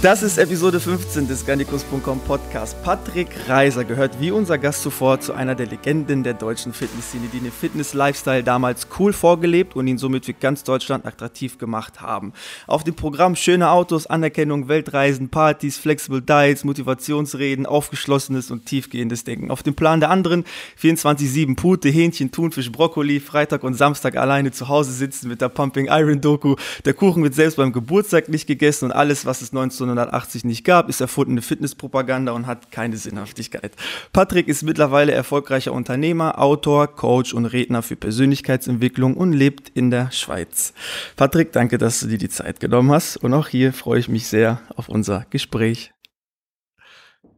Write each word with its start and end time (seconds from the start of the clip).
Das 0.00 0.22
ist 0.22 0.38
Episode 0.38 0.78
15 0.78 1.26
des 1.26 1.44
Garnikus.com 1.44 2.20
Podcast. 2.20 2.80
Patrick 2.84 3.30
Reiser 3.48 3.82
gehört 3.82 4.20
wie 4.20 4.30
unser 4.30 4.56
Gast 4.56 4.84
zuvor 4.84 5.18
zu 5.18 5.32
einer 5.32 5.56
der 5.56 5.66
Legenden 5.66 6.22
der 6.22 6.34
deutschen 6.34 6.72
Fitnessszene, 6.72 7.26
die 7.32 7.40
den 7.40 7.50
Fitness-Lifestyle 7.50 8.44
damals 8.44 8.86
cool 9.00 9.12
vorgelebt 9.12 9.74
und 9.74 9.88
ihn 9.88 9.98
somit 9.98 10.26
für 10.26 10.34
ganz 10.34 10.62
Deutschland 10.62 11.04
attraktiv 11.04 11.58
gemacht 11.58 12.00
haben. 12.00 12.32
Auf 12.68 12.84
dem 12.84 12.94
Programm 12.94 13.34
schöne 13.34 13.70
Autos, 13.70 14.06
Anerkennung, 14.06 14.68
Weltreisen, 14.68 15.30
Partys, 15.30 15.78
Flexible 15.78 16.22
Diets, 16.22 16.62
Motivationsreden, 16.62 17.66
aufgeschlossenes 17.66 18.52
und 18.52 18.66
tiefgehendes 18.66 19.24
Denken. 19.24 19.50
Auf 19.50 19.64
dem 19.64 19.74
Plan 19.74 19.98
der 19.98 20.10
anderen 20.10 20.44
24-7 20.80 21.56
Pute, 21.56 21.88
Hähnchen, 21.88 22.30
Thunfisch, 22.30 22.70
Brokkoli, 22.70 23.18
Freitag 23.18 23.64
und 23.64 23.74
Samstag 23.74 24.16
alleine 24.16 24.52
zu 24.52 24.68
Hause 24.68 24.92
sitzen 24.92 25.28
mit 25.28 25.40
der 25.40 25.48
Pumping 25.48 25.88
Iron 25.90 26.20
Doku. 26.20 26.54
Der 26.84 26.94
Kuchen 26.94 27.24
wird 27.24 27.34
selbst 27.34 27.56
beim 27.56 27.72
Geburtstag 27.72 28.28
nicht 28.28 28.46
gegessen 28.46 28.84
und 28.84 28.92
alles, 28.92 29.26
was 29.26 29.42
es 29.42 29.52
19 29.52 29.87
1980 29.90 30.44
nicht 30.44 30.64
gab, 30.64 30.88
ist 30.88 31.00
erfundene 31.00 31.42
Fitnesspropaganda 31.42 32.32
und 32.32 32.46
hat 32.46 32.70
keine 32.70 32.96
Sinnhaftigkeit. 32.96 33.72
Patrick 34.12 34.48
ist 34.48 34.62
mittlerweile 34.62 35.12
erfolgreicher 35.12 35.72
Unternehmer, 35.72 36.38
Autor, 36.38 36.88
Coach 36.88 37.34
und 37.34 37.46
Redner 37.46 37.82
für 37.82 37.96
Persönlichkeitsentwicklung 37.96 39.16
und 39.16 39.32
lebt 39.32 39.70
in 39.70 39.90
der 39.90 40.10
Schweiz. 40.12 40.72
Patrick, 41.16 41.52
danke, 41.52 41.78
dass 41.78 42.00
du 42.00 42.06
dir 42.06 42.18
die 42.18 42.28
Zeit 42.28 42.60
genommen 42.60 42.92
hast 42.92 43.16
und 43.16 43.34
auch 43.34 43.48
hier 43.48 43.72
freue 43.72 44.00
ich 44.00 44.08
mich 44.08 44.26
sehr 44.26 44.60
auf 44.76 44.88
unser 44.88 45.26
Gespräch. 45.30 45.92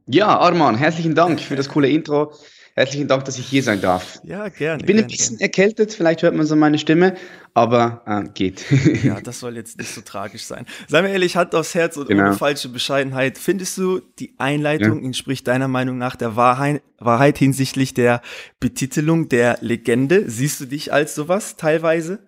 Ja, 0.07 0.39
Arman, 0.39 0.77
herzlichen 0.77 1.14
Dank 1.14 1.41
für 1.41 1.57
das 1.57 1.69
coole 1.69 1.89
Intro. 1.89 2.33
Herzlichen 2.75 3.09
Dank, 3.09 3.25
dass 3.25 3.39
ich 3.39 3.47
hier 3.47 3.63
sein 3.63 3.81
darf. 3.81 4.21
Ja, 4.23 4.49
gerne. 4.49 4.81
Ich 4.81 4.87
bin 4.87 4.97
gerne, 4.97 5.07
ein 5.07 5.11
bisschen 5.11 5.39
gerne. 5.39 5.43
erkältet, 5.43 5.93
vielleicht 5.93 6.23
hört 6.23 6.35
man 6.35 6.47
so 6.47 6.55
meine 6.55 6.79
Stimme, 6.79 7.17
aber 7.53 8.03
äh, 8.07 8.29
geht. 8.33 8.65
ja, 9.03 9.21
das 9.25 9.41
soll 9.41 9.57
jetzt 9.57 9.79
nicht 9.79 9.93
so 9.93 10.01
tragisch 10.03 10.45
sein. 10.45 10.67
Sei 10.89 11.03
mir 11.03 11.11
ehrlich, 11.11 11.37
Hand 11.37 11.55
aufs 11.55 11.75
Herz 11.75 11.97
und 11.97 12.09
genau. 12.09 12.29
ohne 12.29 12.33
falsche 12.35 12.69
Bescheidenheit. 12.69 13.39
Findest 13.39 13.77
du, 13.77 14.01
die 14.19 14.35
Einleitung 14.39 15.01
ja. 15.01 15.07
entspricht 15.07 15.48
deiner 15.48 15.69
Meinung 15.69 15.98
nach 15.98 16.15
der 16.15 16.37
Wahrheit, 16.37 16.83
Wahrheit 16.98 17.39
hinsichtlich 17.39 17.93
der 17.93 18.23
Betitelung 18.61 19.29
der 19.29 19.59
Legende? 19.61 20.31
Siehst 20.31 20.61
du 20.61 20.67
dich 20.67 20.93
als 20.93 21.15
sowas 21.15 21.57
teilweise? 21.57 22.21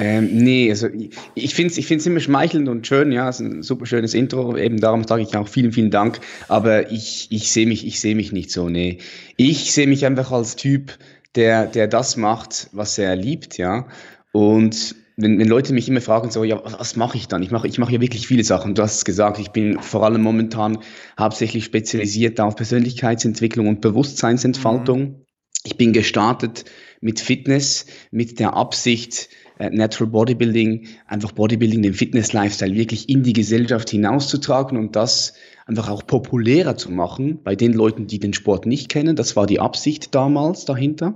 Ähm, 0.00 0.30
nee, 0.32 0.70
also 0.70 0.88
ich, 0.88 1.10
ich 1.34 1.54
finde 1.54 1.72
es 1.72 1.78
ich 1.78 1.86
find's 1.86 2.06
immer 2.06 2.20
schmeichelnd 2.20 2.70
und 2.70 2.86
schön, 2.86 3.12
ja, 3.12 3.28
es 3.28 3.38
ist 3.38 3.46
ein 3.46 3.62
super 3.62 3.84
schönes 3.84 4.14
Intro, 4.14 4.56
eben 4.56 4.80
darum 4.80 5.04
sage 5.04 5.22
ich 5.22 5.36
auch 5.36 5.46
vielen, 5.46 5.72
vielen 5.72 5.90
Dank, 5.90 6.20
aber 6.48 6.90
ich, 6.90 7.28
ich 7.30 7.52
sehe 7.52 7.66
mich, 7.66 7.86
ich 7.86 8.00
sehe 8.00 8.14
mich 8.14 8.32
nicht 8.32 8.50
so, 8.50 8.70
nee. 8.70 8.96
Ich 9.36 9.72
sehe 9.72 9.86
mich 9.86 10.06
einfach 10.06 10.32
als 10.32 10.56
Typ, 10.56 10.96
der, 11.34 11.66
der 11.66 11.86
das 11.86 12.16
macht, 12.16 12.70
was 12.72 12.96
er 12.96 13.14
liebt, 13.14 13.58
ja, 13.58 13.88
und 14.32 14.94
wenn, 15.18 15.38
wenn 15.38 15.48
Leute 15.48 15.74
mich 15.74 15.86
immer 15.86 16.00
fragen, 16.00 16.30
so, 16.30 16.44
ja, 16.44 16.64
was, 16.64 16.78
was 16.78 16.96
mache 16.96 17.18
ich 17.18 17.28
dann? 17.28 17.42
Ich 17.42 17.50
mache 17.50 17.68
ich 17.68 17.78
mache 17.78 17.92
ja 17.92 18.00
wirklich 18.00 18.26
viele 18.26 18.42
Sachen. 18.44 18.74
Du 18.74 18.80
hast 18.80 18.96
es 18.96 19.04
gesagt, 19.04 19.38
ich 19.38 19.50
bin 19.50 19.78
vor 19.80 20.02
allem 20.02 20.22
momentan 20.22 20.78
hauptsächlich 21.18 21.66
spezialisiert 21.66 22.40
auf 22.40 22.56
Persönlichkeitsentwicklung 22.56 23.68
und 23.68 23.82
Bewusstseinsentfaltung. 23.82 25.00
Mhm. 25.00 25.26
Ich 25.64 25.76
bin 25.76 25.92
gestartet 25.92 26.64
mit 27.02 27.20
Fitness, 27.20 27.84
mit 28.10 28.40
der 28.40 28.54
Absicht, 28.54 29.28
Natural 29.68 30.10
Bodybuilding, 30.10 30.86
einfach 31.06 31.32
Bodybuilding, 31.32 31.82
den 31.82 31.94
Fitness-Lifestyle 31.94 32.74
wirklich 32.74 33.08
in 33.08 33.22
die 33.22 33.34
Gesellschaft 33.34 33.90
hinauszutragen 33.90 34.78
und 34.78 34.96
das 34.96 35.34
einfach 35.66 35.90
auch 35.90 36.06
populärer 36.06 36.76
zu 36.76 36.90
machen 36.90 37.42
bei 37.42 37.54
den 37.54 37.72
Leuten, 37.72 38.06
die 38.06 38.18
den 38.18 38.32
Sport 38.32 38.66
nicht 38.66 38.88
kennen. 38.88 39.16
Das 39.16 39.36
war 39.36 39.46
die 39.46 39.60
Absicht 39.60 40.14
damals 40.14 40.64
dahinter. 40.64 41.14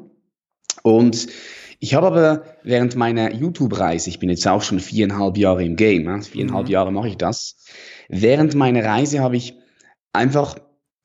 Und 0.82 1.26
ich 1.80 1.94
habe 1.94 2.06
aber 2.06 2.44
während 2.62 2.96
meiner 2.96 3.34
YouTube-Reise, 3.34 4.10
ich 4.10 4.18
bin 4.18 4.28
jetzt 4.28 4.46
auch 4.46 4.62
schon 4.62 4.80
viereinhalb 4.80 5.36
Jahre 5.36 5.64
im 5.64 5.76
Game, 5.76 6.22
viereinhalb 6.22 6.66
mhm. 6.66 6.72
Jahre 6.72 6.92
mache 6.92 7.08
ich 7.08 7.16
das, 7.16 7.56
während 8.08 8.54
meiner 8.54 8.84
Reise 8.84 9.20
habe 9.20 9.36
ich 9.36 9.54
einfach 10.12 10.58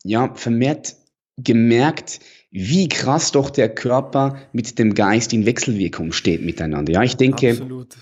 ja, 0.03 0.33
vermehrt 0.35 0.95
gemerkt, 1.37 2.19
wie 2.51 2.87
krass 2.87 3.31
doch 3.31 3.49
der 3.49 3.69
Körper 3.69 4.37
mit 4.53 4.79
dem 4.79 4.95
Geist 4.95 5.33
in 5.33 5.45
Wechselwirkung 5.45 6.11
steht 6.11 6.41
miteinander. 6.41 6.93
Ja, 6.93 7.03
ich 7.03 7.15
denke, 7.15 7.51
Absolut. 7.51 7.95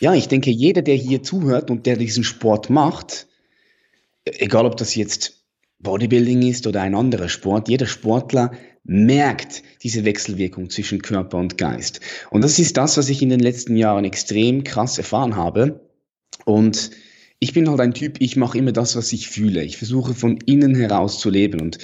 ja, 0.00 0.14
ich 0.14 0.28
denke, 0.28 0.50
jeder, 0.50 0.82
der 0.82 0.96
hier 0.96 1.22
zuhört 1.22 1.70
und 1.70 1.86
der 1.86 1.96
diesen 1.96 2.24
Sport 2.24 2.70
macht, 2.70 3.28
egal 4.24 4.66
ob 4.66 4.76
das 4.76 4.94
jetzt 4.94 5.44
Bodybuilding 5.78 6.42
ist 6.42 6.66
oder 6.66 6.82
ein 6.82 6.94
anderer 6.94 7.28
Sport, 7.28 7.68
jeder 7.68 7.86
Sportler 7.86 8.52
merkt 8.82 9.62
diese 9.82 10.04
Wechselwirkung 10.04 10.70
zwischen 10.70 11.02
Körper 11.02 11.38
und 11.38 11.58
Geist. 11.58 12.00
Und 12.30 12.42
das 12.42 12.58
ist 12.58 12.76
das, 12.76 12.96
was 12.96 13.08
ich 13.08 13.20
in 13.22 13.30
den 13.30 13.40
letzten 13.40 13.76
Jahren 13.76 14.04
extrem 14.04 14.64
krass 14.64 14.98
erfahren 14.98 15.36
habe. 15.36 15.80
Und 16.44 16.90
ich 17.38 17.52
bin 17.52 17.68
halt 17.68 17.80
ein 17.80 17.94
Typ, 17.94 18.20
ich 18.20 18.36
mache 18.36 18.58
immer 18.58 18.72
das, 18.72 18.96
was 18.96 19.12
ich 19.12 19.28
fühle. 19.28 19.62
Ich 19.62 19.76
versuche 19.76 20.14
von 20.14 20.38
innen 20.46 20.74
heraus 20.74 21.18
zu 21.18 21.30
leben. 21.30 21.60
Und 21.60 21.78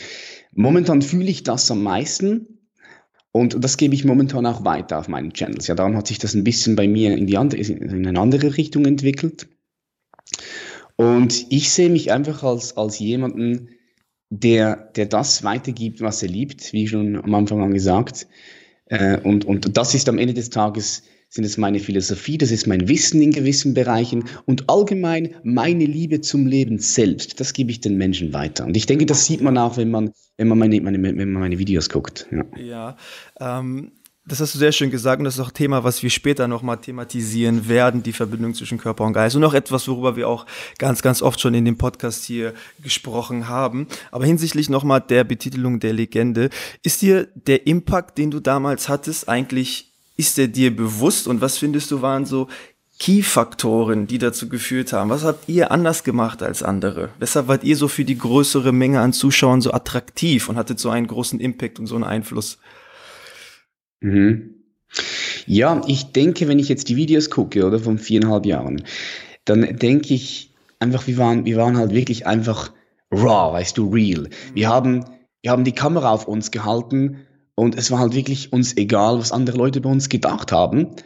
Momentan 0.54 1.02
fühle 1.02 1.30
ich 1.30 1.42
das 1.42 1.70
am 1.70 1.82
meisten 1.82 2.58
und 3.32 3.64
das 3.64 3.78
gebe 3.78 3.94
ich 3.94 4.04
momentan 4.04 4.44
auch 4.44 4.64
weiter 4.64 4.98
auf 4.98 5.08
meinen 5.08 5.32
Channels. 5.32 5.66
Ja, 5.66 5.74
darum 5.74 5.96
hat 5.96 6.06
sich 6.06 6.18
das 6.18 6.34
ein 6.34 6.44
bisschen 6.44 6.76
bei 6.76 6.86
mir 6.86 7.16
in, 7.16 7.26
die 7.26 7.38
andere, 7.38 7.60
in 7.60 8.06
eine 8.06 8.20
andere 8.20 8.56
Richtung 8.56 8.84
entwickelt. 8.84 9.48
Und 10.96 11.46
ich 11.50 11.70
sehe 11.70 11.88
mich 11.88 12.12
einfach 12.12 12.42
als, 12.42 12.76
als 12.76 12.98
jemanden, 12.98 13.70
der, 14.28 14.76
der 14.94 15.06
das 15.06 15.42
weitergibt, 15.44 16.00
was 16.00 16.22
er 16.22 16.28
liebt, 16.28 16.72
wie 16.72 16.86
schon 16.86 17.16
am 17.16 17.34
Anfang 17.34 17.62
an 17.62 17.72
gesagt. 17.72 18.26
Äh, 18.86 19.18
und, 19.20 19.44
und 19.46 19.76
das 19.76 19.94
ist 19.94 20.08
am 20.08 20.18
Ende 20.18 20.34
des 20.34 20.50
Tages 20.50 21.02
sind 21.32 21.44
es 21.44 21.56
meine 21.56 21.80
Philosophie, 21.80 22.36
das 22.36 22.50
ist 22.50 22.66
mein 22.66 22.88
Wissen 22.88 23.22
in 23.22 23.32
gewissen 23.32 23.72
Bereichen 23.72 24.24
und 24.44 24.68
allgemein 24.68 25.34
meine 25.42 25.86
Liebe 25.86 26.20
zum 26.20 26.46
Leben 26.46 26.78
selbst. 26.78 27.40
Das 27.40 27.54
gebe 27.54 27.70
ich 27.70 27.80
den 27.80 27.96
Menschen 27.96 28.34
weiter. 28.34 28.66
Und 28.66 28.76
ich 28.76 28.84
denke, 28.84 29.06
das 29.06 29.24
sieht 29.24 29.40
man 29.40 29.56
auch, 29.56 29.78
wenn 29.78 29.90
man, 29.90 30.12
wenn 30.36 30.48
man, 30.48 30.58
meine, 30.58 30.78
meine, 30.82 31.02
wenn 31.02 31.32
man 31.32 31.40
meine 31.40 31.58
Videos 31.58 31.88
guckt. 31.88 32.28
Ja, 32.30 32.60
ja 32.60 32.96
ähm, 33.40 33.92
das 34.26 34.40
hast 34.40 34.54
du 34.54 34.58
sehr 34.58 34.72
schön 34.72 34.90
gesagt 34.90 35.20
und 35.20 35.24
das 35.24 35.34
ist 35.34 35.40
auch 35.40 35.48
ein 35.48 35.54
Thema, 35.54 35.84
was 35.84 36.02
wir 36.02 36.10
später 36.10 36.46
nochmal 36.48 36.76
thematisieren 36.76 37.66
werden, 37.66 38.02
die 38.02 38.12
Verbindung 38.12 38.52
zwischen 38.52 38.76
Körper 38.76 39.04
und 39.04 39.14
Geist 39.14 39.34
und 39.34 39.42
auch 39.42 39.54
etwas, 39.54 39.88
worüber 39.88 40.16
wir 40.16 40.28
auch 40.28 40.44
ganz, 40.76 41.00
ganz 41.00 41.22
oft 41.22 41.40
schon 41.40 41.54
in 41.54 41.64
dem 41.64 41.78
Podcast 41.78 42.26
hier 42.26 42.52
gesprochen 42.82 43.48
haben. 43.48 43.86
Aber 44.10 44.26
hinsichtlich 44.26 44.68
nochmal 44.68 45.00
der 45.00 45.24
Betitelung 45.24 45.80
der 45.80 45.94
Legende, 45.94 46.50
ist 46.82 47.00
dir 47.00 47.28
der 47.34 47.66
Impact, 47.66 48.18
den 48.18 48.30
du 48.30 48.38
damals 48.38 48.90
hattest, 48.90 49.30
eigentlich 49.30 49.91
ist 50.16 50.38
der 50.38 50.48
dir 50.48 50.74
bewusst 50.74 51.26
und 51.26 51.40
was 51.40 51.58
findest 51.58 51.90
du 51.90 52.02
waren 52.02 52.26
so 52.26 52.48
Key-Faktoren, 52.98 54.06
die 54.06 54.18
dazu 54.18 54.48
geführt 54.48 54.92
haben? 54.92 55.10
Was 55.10 55.24
habt 55.24 55.48
ihr 55.48 55.72
anders 55.72 56.04
gemacht 56.04 56.42
als 56.42 56.62
andere? 56.62 57.08
Weshalb 57.18 57.48
wart 57.48 57.64
ihr 57.64 57.76
so 57.76 57.88
für 57.88 58.04
die 58.04 58.16
größere 58.16 58.72
Menge 58.72 59.00
an 59.00 59.12
Zuschauern 59.12 59.60
so 59.60 59.72
attraktiv 59.72 60.48
und 60.48 60.56
hattet 60.56 60.78
so 60.78 60.90
einen 60.90 61.08
großen 61.08 61.40
Impact 61.40 61.80
und 61.80 61.86
so 61.86 61.96
einen 61.96 62.04
Einfluss? 62.04 62.58
Mhm. 64.00 64.54
Ja, 65.46 65.80
ich 65.86 66.12
denke, 66.12 66.46
wenn 66.48 66.58
ich 66.58 66.68
jetzt 66.68 66.88
die 66.88 66.96
Videos 66.96 67.30
gucke, 67.30 67.66
oder 67.66 67.80
von 67.80 67.98
viereinhalb 67.98 68.46
Jahren, 68.46 68.84
dann 69.44 69.76
denke 69.78 70.14
ich 70.14 70.54
einfach, 70.78 71.06
wir 71.06 71.16
waren, 71.16 71.44
wir 71.44 71.56
waren 71.56 71.78
halt 71.78 71.92
wirklich 71.92 72.26
einfach 72.26 72.72
raw, 73.10 73.52
weißt 73.52 73.78
du, 73.78 73.90
real. 73.90 74.28
Wir 74.54 74.68
mhm. 74.68 74.72
haben, 74.72 75.04
wir 75.40 75.50
haben 75.50 75.64
die 75.64 75.72
Kamera 75.72 76.12
auf 76.12 76.28
uns 76.28 76.50
gehalten 76.50 77.26
und 77.54 77.76
es 77.76 77.90
war 77.90 77.98
halt 77.98 78.14
wirklich 78.14 78.52
uns 78.52 78.76
egal, 78.76 79.18
was 79.18 79.32
andere 79.32 79.56
Leute 79.56 79.80
bei 79.80 79.90
uns 79.90 80.08
gedacht 80.08 80.52
haben 80.52 80.96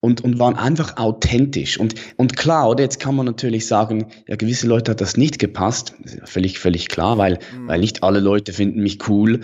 und, 0.00 0.22
und 0.22 0.38
waren 0.38 0.56
einfach 0.56 0.96
authentisch. 0.96 1.78
Und, 1.78 1.94
und 2.16 2.36
klar, 2.36 2.70
oder 2.70 2.82
jetzt 2.82 3.00
kann 3.00 3.14
man 3.14 3.26
natürlich 3.26 3.66
sagen, 3.66 4.06
ja, 4.26 4.36
gewisse 4.36 4.66
Leute 4.66 4.92
hat 4.92 5.00
das 5.00 5.16
nicht 5.16 5.38
gepasst. 5.38 5.94
Völlig, 6.24 6.58
völlig 6.58 6.88
klar, 6.88 7.18
weil, 7.18 7.38
mhm. 7.54 7.68
weil 7.68 7.80
nicht 7.80 8.02
alle 8.02 8.20
Leute 8.20 8.52
finden 8.52 8.82
mich 8.82 9.08
cool. 9.08 9.40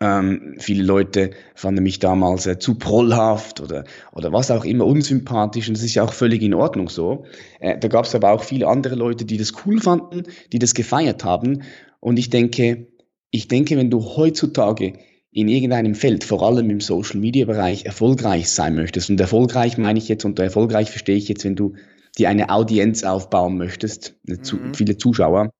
Ähm, 0.00 0.56
viele 0.58 0.82
Leute 0.82 1.30
fanden 1.54 1.82
mich 1.82 2.00
damals 2.00 2.46
äh, 2.46 2.58
zu 2.58 2.74
prollhaft 2.74 3.60
oder, 3.60 3.84
oder 4.12 4.32
was 4.32 4.50
auch 4.50 4.64
immer 4.64 4.84
unsympathisch 4.84 5.68
und 5.68 5.76
das 5.76 5.84
ist 5.84 5.94
ja 5.94 6.02
auch 6.02 6.12
völlig 6.12 6.42
in 6.42 6.52
Ordnung 6.52 6.88
so. 6.88 7.24
Äh, 7.60 7.78
da 7.78 7.86
gab 7.86 8.04
es 8.04 8.14
aber 8.14 8.32
auch 8.32 8.42
viele 8.42 8.66
andere 8.66 8.96
Leute, 8.96 9.24
die 9.24 9.36
das 9.36 9.52
cool 9.64 9.80
fanden, 9.80 10.24
die 10.52 10.58
das 10.58 10.74
gefeiert 10.74 11.24
haben 11.24 11.62
und 12.00 12.18
ich 12.18 12.28
denke, 12.28 12.88
ich 13.30 13.46
denke, 13.46 13.76
wenn 13.76 13.88
du 13.88 14.04
heutzutage 14.16 14.94
in 15.34 15.48
irgendeinem 15.48 15.96
Feld, 15.96 16.22
vor 16.22 16.42
allem 16.42 16.70
im 16.70 16.80
Social 16.80 17.18
Media 17.18 17.44
Bereich, 17.44 17.84
erfolgreich 17.84 18.48
sein 18.50 18.76
möchtest, 18.76 19.10
und 19.10 19.20
erfolgreich 19.20 19.76
meine 19.78 19.98
ich 19.98 20.08
jetzt, 20.08 20.24
und 20.24 20.38
erfolgreich 20.38 20.90
verstehe 20.90 21.16
ich 21.16 21.28
jetzt, 21.28 21.44
wenn 21.44 21.56
du 21.56 21.74
dir 22.16 22.28
eine 22.28 22.50
Audienz 22.50 23.02
aufbauen 23.02 23.58
möchtest, 23.58 24.14
mhm. 24.24 24.74
viele 24.74 24.96
Zuschauer, 24.96 25.50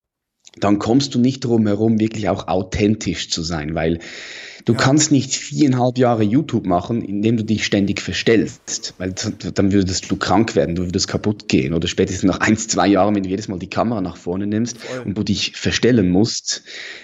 dann 0.61 0.79
kommst 0.79 1.17
du 1.17 1.19
nicht 1.19 1.45
drum 1.45 1.67
herum, 1.67 1.99
wirklich 1.99 2.29
auch 2.29 2.47
authentisch 2.47 3.31
zu 3.31 3.43
sein, 3.43 3.75
weil 3.75 3.99
du 4.65 4.73
ja. 4.73 4.79
kannst 4.79 5.13
nicht 5.13 5.35
viereinhalb 5.35 5.99
Jahre 5.99 6.23
YouTube 6.23 6.67
machen, 6.67 7.03
indem 7.03 7.37
du 7.37 7.45
dich 7.45 7.65
ständig 7.65 8.01
verstellst, 8.01 8.95
weil 8.99 9.13
dann 9.13 9.73
würdest 9.73 10.11
du 10.11 10.17
krank 10.17 10.55
werden, 10.55 10.75
du 10.75 10.85
würdest 10.85 11.09
kaputt 11.09 11.49
gehen 11.49 11.75
oder 11.75 11.89
spätestens 11.89 12.25
nach 12.25 12.41
eins, 12.41 12.69
zwei 12.69 12.89
Jahren, 12.89 13.15
wenn 13.15 13.23
du 13.23 13.29
jedes 13.29 13.49
Mal 13.49 13.59
die 13.59 13.69
Kamera 13.69 14.01
nach 14.01 14.17
vorne 14.17 14.47
nimmst 14.47 14.79
Voll. 14.79 15.01
und 15.07 15.19
du 15.19 15.23
dich 15.23 15.53
verstellen 15.57 16.09
musst, 16.09 16.63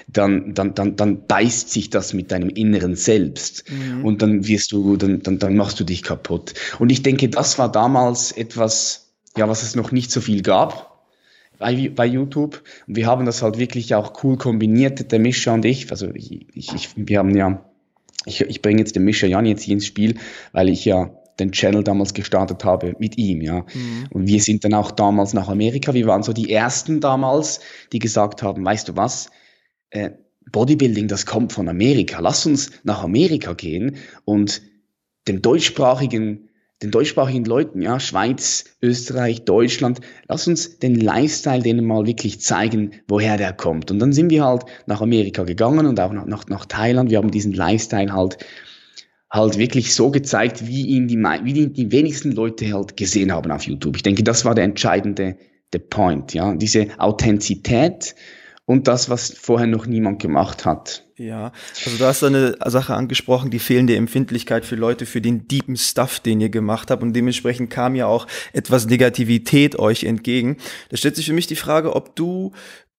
dann, 0.08 0.54
dann, 0.54 0.74
dann, 0.74 0.96
dann 0.96 1.26
beißt 1.26 1.70
sich 1.70 1.90
das 1.90 2.12
mit 2.14 2.30
deinem 2.32 2.48
inneren 2.48 2.96
Selbst 2.96 3.64
mhm. 3.70 4.04
und 4.04 4.22
dann 4.22 4.46
wirst 4.46 4.72
du, 4.72 4.96
dann, 4.96 5.22
dann, 5.22 5.38
dann 5.38 5.56
machst 5.56 5.78
du 5.80 5.84
dich 5.84 6.02
kaputt. 6.02 6.54
Und 6.78 6.90
ich 6.90 7.02
denke, 7.02 7.28
das 7.28 7.58
war 7.58 7.70
damals 7.70 8.32
etwas, 8.32 9.12
ja, 9.36 9.48
was 9.48 9.62
es 9.62 9.76
noch 9.76 9.92
nicht 9.92 10.10
so 10.10 10.20
viel 10.20 10.42
gab 10.42 10.89
bei, 11.60 11.90
bei 11.94 12.06
YouTube. 12.06 12.64
Und 12.88 12.96
wir 12.96 13.06
haben 13.06 13.26
das 13.26 13.42
halt 13.42 13.58
wirklich 13.58 13.94
auch 13.94 14.24
cool 14.24 14.36
kombiniert, 14.36 15.12
der 15.12 15.18
Mischa 15.20 15.54
und 15.54 15.64
ich. 15.64 15.88
Also 15.92 16.08
ich, 16.12 16.48
ich, 16.52 16.74
ich 16.74 16.88
wir 16.96 17.18
haben 17.18 17.36
ja, 17.36 17.64
ich, 18.24 18.40
ich 18.40 18.62
bringe 18.62 18.80
jetzt 18.80 18.96
den 18.96 19.04
Mischa 19.04 19.28
Jan 19.28 19.46
jetzt 19.46 19.62
hier 19.62 19.74
ins 19.74 19.86
Spiel, 19.86 20.16
weil 20.52 20.68
ich 20.68 20.84
ja 20.84 21.14
den 21.38 21.52
Channel 21.52 21.84
damals 21.84 22.12
gestartet 22.12 22.64
habe 22.64 22.94
mit 22.98 23.16
ihm, 23.16 23.40
ja. 23.40 23.64
Mhm. 23.72 24.06
Und 24.10 24.26
wir 24.26 24.42
sind 24.42 24.64
dann 24.64 24.74
auch 24.74 24.90
damals 24.90 25.32
nach 25.32 25.48
Amerika. 25.48 25.94
Wir 25.94 26.06
waren 26.06 26.22
so 26.22 26.32
die 26.32 26.52
ersten 26.52 27.00
damals, 27.00 27.60
die 27.92 27.98
gesagt 27.98 28.42
haben, 28.42 28.64
weißt 28.64 28.88
du 28.88 28.96
was, 28.96 29.30
äh, 29.90 30.10
Bodybuilding, 30.50 31.08
das 31.08 31.26
kommt 31.26 31.52
von 31.52 31.68
Amerika. 31.68 32.20
Lass 32.20 32.44
uns 32.44 32.72
nach 32.82 33.04
Amerika 33.04 33.52
gehen 33.52 33.96
und 34.24 34.62
den 35.28 35.42
deutschsprachigen 35.42 36.50
den 36.82 36.90
deutschsprachigen 36.90 37.44
Leuten, 37.44 37.82
ja, 37.82 38.00
Schweiz, 38.00 38.64
Österreich, 38.80 39.44
Deutschland, 39.44 40.00
lass 40.28 40.48
uns 40.48 40.78
den 40.78 40.94
Lifestyle 40.94 41.62
denen 41.62 41.84
mal 41.84 42.06
wirklich 42.06 42.40
zeigen, 42.40 42.92
woher 43.06 43.36
der 43.36 43.52
kommt. 43.52 43.90
Und 43.90 43.98
dann 43.98 44.12
sind 44.12 44.30
wir 44.30 44.44
halt 44.44 44.64
nach 44.86 45.02
Amerika 45.02 45.44
gegangen 45.44 45.86
und 45.86 46.00
auch 46.00 46.12
nach, 46.12 46.26
nach, 46.26 46.46
nach 46.48 46.64
Thailand. 46.66 47.10
Wir 47.10 47.18
haben 47.18 47.30
diesen 47.30 47.52
Lifestyle 47.52 48.12
halt, 48.12 48.38
halt 49.30 49.58
wirklich 49.58 49.94
so 49.94 50.10
gezeigt, 50.10 50.66
wie 50.66 50.86
ihn 50.86 51.06
die, 51.06 51.18
wie 51.18 51.52
die, 51.52 51.72
die 51.72 51.92
wenigsten 51.92 52.32
Leute 52.32 52.72
halt 52.72 52.96
gesehen 52.96 53.32
haben 53.32 53.50
auf 53.50 53.64
YouTube. 53.64 53.96
Ich 53.96 54.02
denke, 54.02 54.22
das 54.22 54.44
war 54.44 54.54
der 54.54 54.64
entscheidende, 54.64 55.36
der 55.72 55.78
Point, 55.80 56.34
ja, 56.34 56.54
diese 56.54 56.88
Authentizität 56.98 58.14
und 58.70 58.87
das, 58.87 59.11
was 59.11 59.34
vorher 59.37 59.67
noch 59.67 59.87
niemand 59.87 60.22
gemacht 60.22 60.64
hat. 60.64 61.05
Ja, 61.17 61.50
also 61.84 61.99
du 61.99 62.05
hast 62.05 62.22
eine 62.22 62.56
Sache 62.67 62.94
angesprochen, 62.94 63.50
die 63.50 63.58
fehlende 63.58 63.96
Empfindlichkeit 63.96 64.64
für 64.64 64.76
Leute, 64.76 65.06
für 65.06 65.20
den 65.20 65.49
deepen 65.49 65.76
Stuff, 65.76 66.20
den 66.20 66.40
ihr 66.40 66.50
gemacht 66.50 66.88
habt 66.93 67.02
und 67.02 67.12
dementsprechend 67.12 67.70
kam 67.70 67.96
ja 67.96 68.06
auch 68.06 68.28
etwas 68.52 68.87
Negativität 68.87 69.76
euch 69.76 70.05
entgegen. 70.05 70.56
Da 70.88 70.96
stellt 70.96 71.17
sich 71.17 71.26
für 71.26 71.32
mich 71.32 71.49
die 71.49 71.56
Frage, 71.56 71.96
ob 71.96 72.14
du 72.14 72.52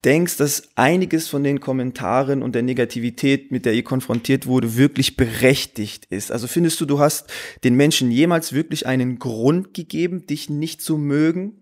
denkst, 0.03 0.35
dass 0.35 0.71
einiges 0.75 1.29
von 1.29 1.41
den 1.41 1.61
Kommentaren 1.61 2.43
und 2.43 2.53
der 2.53 2.63
Negativität, 2.63 3.53
mit 3.53 3.65
der 3.65 3.73
ihr 3.73 3.85
konfrontiert 3.85 4.47
wurde, 4.47 4.75
wirklich 4.75 5.15
berechtigt 5.15 6.05
ist. 6.09 6.33
Also 6.33 6.47
findest 6.47 6.81
du, 6.81 6.85
du 6.85 6.99
hast 6.99 7.31
den 7.63 7.75
Menschen 7.75 8.11
jemals 8.11 8.51
wirklich 8.51 8.87
einen 8.87 9.19
Grund 9.19 9.73
gegeben, 9.73 10.27
dich 10.27 10.49
nicht 10.49 10.81
zu 10.81 10.97
mögen? 10.97 11.60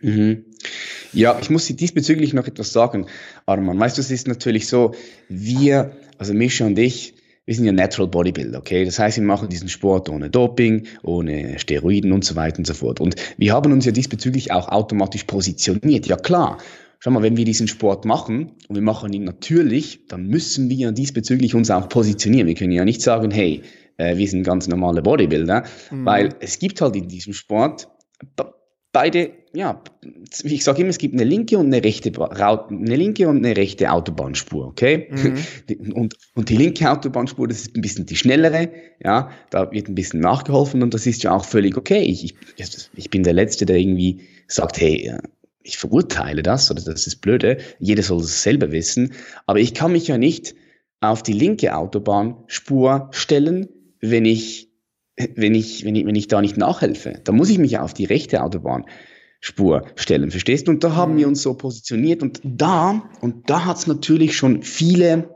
Mhm. 0.00 0.44
Ja, 1.12 1.38
ich 1.40 1.50
muss 1.50 1.66
dir 1.66 1.74
diesbezüglich 1.74 2.34
noch 2.34 2.46
etwas 2.46 2.72
sagen, 2.72 3.06
Arman. 3.46 3.78
Weißt 3.78 3.96
du, 3.96 4.02
es 4.02 4.10
ist 4.10 4.28
natürlich 4.28 4.68
so, 4.68 4.92
wir, 5.28 5.96
also 6.18 6.34
Mischa 6.34 6.66
und 6.66 6.78
ich, 6.78 7.14
wir 7.46 7.54
sind 7.54 7.64
ja 7.64 7.72
Natural 7.72 8.08
Bodybuilder, 8.08 8.58
okay? 8.58 8.84
Das 8.84 8.98
heißt, 8.98 9.18
wir 9.18 9.24
machen 9.24 9.48
diesen 9.48 9.68
Sport 9.68 10.08
ohne 10.08 10.28
Doping, 10.28 10.86
ohne 11.04 11.58
Steroiden 11.58 12.12
und 12.12 12.24
so 12.24 12.34
weiter 12.34 12.58
und 12.58 12.66
so 12.66 12.74
fort. 12.74 13.00
Und 13.00 13.14
wir 13.38 13.52
haben 13.54 13.72
uns 13.72 13.84
ja 13.86 13.92
diesbezüglich 13.92 14.52
auch 14.52 14.68
automatisch 14.68 15.24
positioniert. 15.24 16.06
Ja 16.06 16.16
klar, 16.16 16.58
schau 16.98 17.12
mal, 17.12 17.22
wenn 17.22 17.36
wir 17.36 17.44
diesen 17.44 17.68
Sport 17.68 18.04
machen 18.04 18.52
und 18.68 18.74
wir 18.74 18.82
machen 18.82 19.12
ihn 19.12 19.24
natürlich, 19.24 20.00
dann 20.08 20.26
müssen 20.26 20.68
wir 20.68 20.90
diesbezüglich 20.90 21.54
uns 21.54 21.70
auch 21.70 21.88
positionieren. 21.88 22.48
Wir 22.48 22.54
können 22.54 22.72
ja 22.72 22.84
nicht 22.84 23.00
sagen, 23.00 23.30
hey, 23.30 23.62
äh, 23.96 24.16
wir 24.16 24.28
sind 24.28 24.42
ganz 24.42 24.66
normale 24.66 25.00
Bodybuilder, 25.00 25.64
mhm. 25.92 26.04
weil 26.04 26.34
es 26.40 26.58
gibt 26.58 26.80
halt 26.80 26.96
in 26.96 27.06
diesem 27.06 27.32
Sport 27.32 27.88
beide, 28.96 29.32
ja, 29.52 29.82
ich 30.42 30.64
sage 30.64 30.80
immer, 30.80 30.88
es 30.88 30.96
gibt 30.96 31.12
eine 31.12 31.24
linke 31.24 31.58
und 31.58 31.66
eine 31.66 31.84
rechte, 31.84 32.10
eine 32.18 32.96
linke 32.96 33.28
und 33.28 33.44
eine 33.44 33.54
rechte 33.54 33.92
Autobahnspur, 33.92 34.68
okay? 34.68 35.10
Mhm. 35.10 35.92
Und, 35.92 36.16
und 36.34 36.48
die 36.48 36.56
linke 36.56 36.90
Autobahnspur, 36.90 37.46
das 37.46 37.60
ist 37.60 37.76
ein 37.76 37.82
bisschen 37.82 38.06
die 38.06 38.16
schnellere, 38.16 38.70
ja, 39.04 39.30
da 39.50 39.70
wird 39.70 39.88
ein 39.88 39.94
bisschen 39.94 40.20
nachgeholfen 40.20 40.82
und 40.82 40.94
das 40.94 41.06
ist 41.06 41.22
ja 41.24 41.32
auch 41.32 41.44
völlig 41.44 41.76
okay. 41.76 42.00
Ich, 42.00 42.36
ich, 42.56 42.90
ich 42.94 43.10
bin 43.10 43.22
der 43.22 43.34
Letzte, 43.34 43.66
der 43.66 43.76
irgendwie 43.76 44.22
sagt, 44.48 44.80
hey, 44.80 45.12
ich 45.62 45.76
verurteile 45.76 46.42
das 46.42 46.70
oder 46.70 46.82
das 46.82 47.06
ist 47.06 47.16
blöde, 47.16 47.58
jeder 47.78 48.02
soll 48.02 48.20
es 48.20 48.42
selber 48.42 48.72
wissen, 48.72 49.12
aber 49.44 49.58
ich 49.58 49.74
kann 49.74 49.92
mich 49.92 50.08
ja 50.08 50.16
nicht 50.16 50.54
auf 51.02 51.22
die 51.22 51.34
linke 51.34 51.76
Autobahnspur 51.76 53.10
stellen, 53.10 53.68
wenn 54.00 54.24
ich 54.24 54.65
wenn 55.34 55.54
ich, 55.54 55.84
wenn 55.84 55.94
ich, 55.94 56.06
wenn 56.06 56.14
ich 56.14 56.28
da 56.28 56.40
nicht 56.40 56.56
nachhelfe, 56.56 57.20
dann 57.24 57.36
muss 57.36 57.50
ich 57.50 57.58
mich 57.58 57.78
auf 57.78 57.94
die 57.94 58.04
rechte 58.04 58.42
Autobahnspur 58.42 59.86
stellen, 59.96 60.30
verstehst 60.30 60.66
du? 60.66 60.72
Und 60.72 60.84
da 60.84 60.94
haben 60.94 61.16
wir 61.16 61.26
uns 61.26 61.42
so 61.42 61.54
positioniert 61.54 62.22
und 62.22 62.40
da, 62.44 63.08
und 63.20 63.48
da 63.48 63.64
hat 63.64 63.78
es 63.78 63.86
natürlich 63.86 64.36
schon 64.36 64.62
viele 64.62 65.30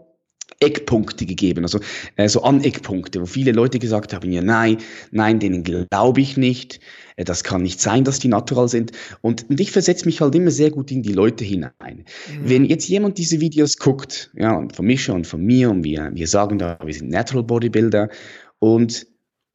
Eckpunkte 0.62 1.24
gegeben, 1.24 1.64
also 1.64 1.80
äh, 2.16 2.28
so 2.28 2.42
Aneckpunkte, 2.42 3.22
wo 3.22 3.24
viele 3.24 3.52
Leute 3.52 3.78
gesagt 3.78 4.12
haben, 4.12 4.30
ja 4.30 4.42
nein, 4.42 4.76
nein, 5.10 5.38
denen 5.38 5.64
glaube 5.64 6.20
ich 6.20 6.36
nicht, 6.36 6.80
äh, 7.16 7.24
das 7.24 7.44
kann 7.44 7.62
nicht 7.62 7.80
sein, 7.80 8.04
dass 8.04 8.18
die 8.18 8.28
natural 8.28 8.68
sind. 8.68 8.92
Und, 9.22 9.48
und 9.48 9.58
ich 9.58 9.72
versetze 9.72 10.04
mich 10.04 10.20
halt 10.20 10.34
immer 10.34 10.50
sehr 10.50 10.70
gut 10.70 10.90
in 10.90 11.02
die 11.02 11.14
Leute 11.14 11.44
hinein. 11.44 11.72
Mhm. 11.80 12.04
Wenn 12.42 12.64
jetzt 12.66 12.88
jemand 12.88 13.16
diese 13.16 13.40
Videos 13.40 13.78
guckt, 13.78 14.30
ja, 14.34 14.68
von 14.74 14.84
Mischa 14.84 15.14
und 15.14 15.26
von 15.26 15.42
mir, 15.42 15.70
und 15.70 15.82
wir, 15.82 16.10
wir 16.12 16.26
sagen 16.26 16.58
da, 16.58 16.78
wir 16.84 16.92
sind 16.92 17.08
Natural 17.08 17.44
Bodybuilder, 17.44 18.10
und 18.58 19.06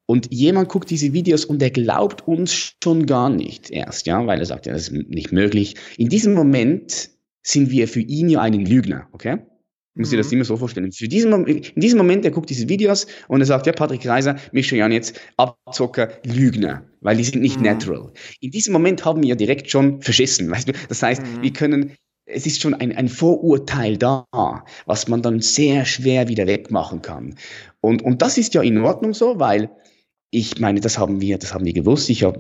und 0.06 0.32
jemand 0.32 0.70
guckt 0.70 0.90
diese 0.90 1.14
Videos 1.14 1.46
und 1.46 1.62
er 1.62 1.72
glaubt 1.72 2.28
uns 2.28 2.76
schon 2.84 3.06
gar 3.06 3.30
nicht 3.30 3.72
erst, 3.72 4.06
ja, 4.08 4.26
weil 4.28 4.40
er 4.40 4.46
sagt, 4.46 4.66
ja, 4.66 4.74
das 4.74 4.90
ist 4.90 4.92
nicht 4.92 5.32
möglich. 5.32 5.76
In 5.98 6.10
diesem 6.10 6.34
Moment 6.34 7.10
sind 7.42 7.72
wir 7.72 7.88
für 7.88 8.02
ihn 8.02 8.30
ja 8.30 8.42
einen 8.42 8.66
Lügner, 8.66 9.08
okay? 9.12 9.40
Muss 9.96 10.10
mhm. 10.10 10.12
dir 10.12 10.18
das 10.18 10.32
immer 10.32 10.44
so 10.44 10.58
vorstellen. 10.58 10.92
Für 10.92 11.08
diesen 11.08 11.32
Moment, 11.32 11.70
in 11.76 11.82
diesem 11.82 11.98
Moment, 11.98 12.26
er 12.26 12.32
guckt 12.32 12.50
diese 12.50 12.68
Videos 12.70 13.08
und 13.28 13.40
er 13.40 13.46
sagt, 13.46 13.66
ja, 13.66 13.72
Patrick 13.72 14.06
Reiser, 14.06 14.36
Jan 14.52 14.92
jetzt, 14.92 15.20
Abzocker, 15.38 16.10
Lügner, 16.26 16.84
weil 17.02 17.18
die 17.18 17.24
sind 17.24 17.42
nicht 17.42 17.58
mhm. 17.58 17.66
natural. 17.66 18.12
In 18.42 18.52
diesem 18.52 18.74
Moment 18.74 19.06
haben 19.06 19.24
wir 19.24 19.30
ja 19.30 19.36
direkt 19.36 19.72
schon 19.72 20.02
verschissen, 20.02 20.52
weißt 20.52 20.68
du? 20.68 20.74
Das 20.90 21.02
heißt, 21.02 21.22
mhm. 21.22 21.42
wir 21.42 21.54
können, 21.54 21.94
es 22.26 22.46
ist 22.46 22.62
schon 22.62 22.74
ein, 22.74 22.96
ein 22.96 23.08
Vorurteil 23.08 23.98
da, 23.98 24.26
was 24.86 25.08
man 25.08 25.22
dann 25.22 25.42
sehr 25.42 25.86
schwer 25.86 26.28
wieder 26.28 26.46
wegmachen 26.46 27.02
kann. 27.02 27.36
Und, 27.80 28.02
und 28.02 28.22
das 28.22 28.38
ist 28.38 28.54
ja 28.54 28.62
in 28.62 28.80
Ordnung 28.80 29.14
so, 29.14 29.40
weil 29.40 29.70
ich 30.36 30.60
meine, 30.60 30.82
das 30.82 30.98
haben 31.00 31.22
wir, 31.22 31.38
das 31.38 31.54
haben 31.54 31.64
wir 31.64 31.72
gewusst. 31.72 32.10
Ich 32.10 32.26
hab, 32.26 32.38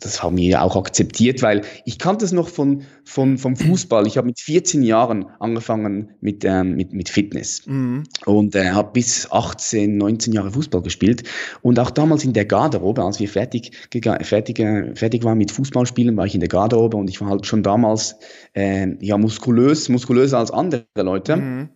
das 0.00 0.20
haben 0.20 0.36
wir 0.36 0.48
ja 0.48 0.62
auch 0.62 0.74
akzeptiert, 0.74 1.42
weil 1.42 1.62
ich 1.84 2.00
kannte 2.00 2.24
es 2.24 2.32
noch 2.32 2.48
von, 2.48 2.82
von, 3.04 3.38
vom 3.38 3.54
Fußball. 3.54 4.04
Ich 4.08 4.16
habe 4.16 4.26
mit 4.26 4.40
14 4.40 4.82
Jahren 4.82 5.26
angefangen 5.38 6.10
mit, 6.20 6.44
ähm, 6.44 6.74
mit, 6.74 6.92
mit 6.92 7.08
Fitness 7.08 7.64
mhm. 7.64 8.02
und 8.24 8.56
äh, 8.56 8.70
habe 8.70 8.90
bis 8.94 9.30
18, 9.30 9.96
19 9.96 10.32
Jahre 10.32 10.50
Fußball 10.50 10.82
gespielt. 10.82 11.22
Und 11.62 11.78
auch 11.78 11.90
damals 11.90 12.24
in 12.24 12.32
der 12.32 12.46
Garderobe, 12.46 13.04
als 13.04 13.20
wir 13.20 13.28
fertig, 13.28 13.70
fertig, 13.92 14.58
fertig 14.94 15.22
waren 15.22 15.38
mit 15.38 15.52
Fußballspielen, 15.52 16.16
war 16.16 16.26
ich 16.26 16.34
in 16.34 16.40
der 16.40 16.48
Garderobe 16.48 16.96
und 16.96 17.08
ich 17.08 17.20
war 17.20 17.28
halt 17.28 17.46
schon 17.46 17.62
damals 17.62 18.16
äh, 18.54 18.88
ja 19.00 19.16
muskulös, 19.18 19.88
muskulöser 19.88 20.38
als 20.38 20.50
andere 20.50 20.84
Leute. 20.96 21.36
Mhm. 21.36 21.68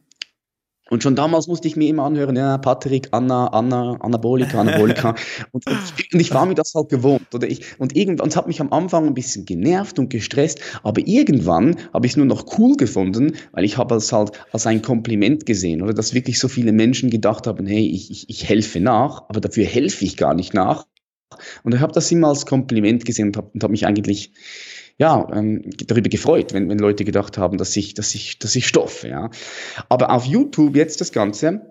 Und 0.90 1.04
schon 1.04 1.14
damals 1.14 1.46
musste 1.46 1.68
ich 1.68 1.76
mir 1.76 1.88
immer 1.88 2.04
anhören, 2.04 2.36
ja, 2.36 2.58
Patrick, 2.58 3.08
Anna, 3.12 3.46
Anna, 3.46 3.96
Anabolika, 4.00 4.60
Anabolika. 4.60 5.14
und, 5.52 5.64
und, 5.66 6.20
ich 6.20 6.34
war 6.34 6.46
mir 6.46 6.56
das 6.56 6.74
halt 6.74 6.88
gewohnt. 6.88 7.32
Oder 7.32 7.48
ich, 7.48 7.78
und 7.78 7.96
irgendwann, 7.96 8.28
es 8.28 8.36
hat 8.36 8.48
mich 8.48 8.60
am 8.60 8.72
Anfang 8.72 9.06
ein 9.06 9.14
bisschen 9.14 9.44
genervt 9.44 10.00
und 10.00 10.10
gestresst, 10.10 10.60
aber 10.82 11.00
irgendwann 11.06 11.76
habe 11.94 12.06
ich 12.06 12.12
es 12.12 12.16
nur 12.16 12.26
noch 12.26 12.58
cool 12.58 12.76
gefunden, 12.76 13.34
weil 13.52 13.64
ich 13.64 13.78
habe 13.78 13.94
es 13.94 14.12
halt 14.12 14.32
als 14.52 14.66
ein 14.66 14.82
Kompliment 14.82 15.46
gesehen. 15.46 15.80
Oder 15.80 15.94
dass 15.94 16.12
wirklich 16.12 16.40
so 16.40 16.48
viele 16.48 16.72
Menschen 16.72 17.08
gedacht 17.08 17.46
haben, 17.46 17.66
hey, 17.66 17.86
ich, 17.86 18.10
ich, 18.10 18.28
ich 18.28 18.48
helfe 18.48 18.80
nach, 18.80 19.22
aber 19.28 19.40
dafür 19.40 19.64
helfe 19.64 20.04
ich 20.04 20.16
gar 20.16 20.34
nicht 20.34 20.54
nach. 20.54 20.86
Und 21.62 21.72
ich 21.72 21.80
habe 21.80 21.92
das 21.92 22.10
immer 22.10 22.28
als 22.28 22.46
Kompliment 22.46 23.04
gesehen 23.04 23.28
und 23.28 23.36
habe 23.36 23.50
hab 23.62 23.70
mich 23.70 23.86
eigentlich 23.86 24.32
ja, 25.00 25.26
ähm, 25.32 25.62
darüber 25.86 26.10
gefreut, 26.10 26.52
wenn, 26.52 26.68
wenn 26.68 26.78
Leute 26.78 27.04
gedacht 27.04 27.38
haben, 27.38 27.56
dass 27.56 27.74
ich, 27.74 27.94
dass 27.94 28.14
ich, 28.14 28.38
dass 28.38 28.54
ich 28.54 28.66
stoffe, 28.68 29.08
ja. 29.08 29.30
Aber 29.88 30.10
auf 30.10 30.26
YouTube 30.26 30.76
jetzt 30.76 31.00
das 31.00 31.10
Ganze, 31.10 31.62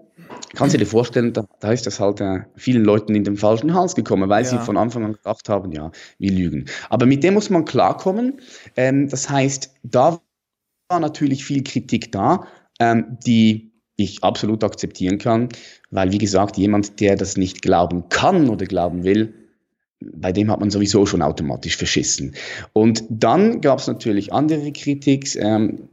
kannst 0.56 0.74
du 0.74 0.80
dir 0.80 0.88
vorstellen, 0.88 1.32
da, 1.32 1.46
da 1.60 1.72
ist 1.72 1.86
das 1.86 2.00
halt 2.00 2.22
äh, 2.22 2.40
vielen 2.56 2.84
Leuten 2.84 3.14
in 3.14 3.24
den 3.24 3.38
falschen 3.38 3.76
Hals 3.76 3.94
gekommen, 3.94 4.30
weil 4.30 4.46
ja. 4.46 4.50
sie 4.50 4.58
von 4.58 4.78
Anfang 4.78 5.06
an 5.06 5.14
gedacht 5.14 5.48
haben, 5.48 5.72
ja, 5.72 5.92
wir 6.18 6.32
lügen. 6.32 6.66
Aber 6.90 7.06
mit 7.06 7.24
dem 7.24 7.36
muss 7.36 7.52
man 7.52 7.66
klarkommen. 7.66 8.42
Ähm, 8.76 9.10
das 9.10 9.30
heißt, 9.30 9.76
da 9.84 10.20
war 10.90 11.00
natürlich 11.00 11.46
viel 11.46 11.64
Kritik 11.64 12.12
da, 12.12 12.48
ähm, 12.80 13.20
die 13.28 13.74
ich 13.96 14.24
absolut 14.24 14.64
akzeptieren 14.64 15.20
kann, 15.20 15.50
weil, 15.92 16.12
wie 16.12 16.18
gesagt, 16.18 16.58
jemand, 16.58 17.00
der 17.00 17.16
das 17.16 17.38
nicht 17.38 17.62
glauben 17.62 18.10
kann 18.10 18.50
oder 18.50 18.66
glauben 18.66 19.04
will, 19.04 19.39
bei 20.02 20.32
dem 20.32 20.50
hat 20.50 20.60
man 20.60 20.70
sowieso 20.70 21.06
schon 21.06 21.22
automatisch 21.22 21.76
verschissen. 21.76 22.36
Und 22.74 23.04
dann 23.10 23.62
gab 23.62 23.80
es 23.80 23.88
natürlich 23.88 24.32
andere 24.32 24.72
Kritik, 24.72 25.36
ähm, 25.36 25.90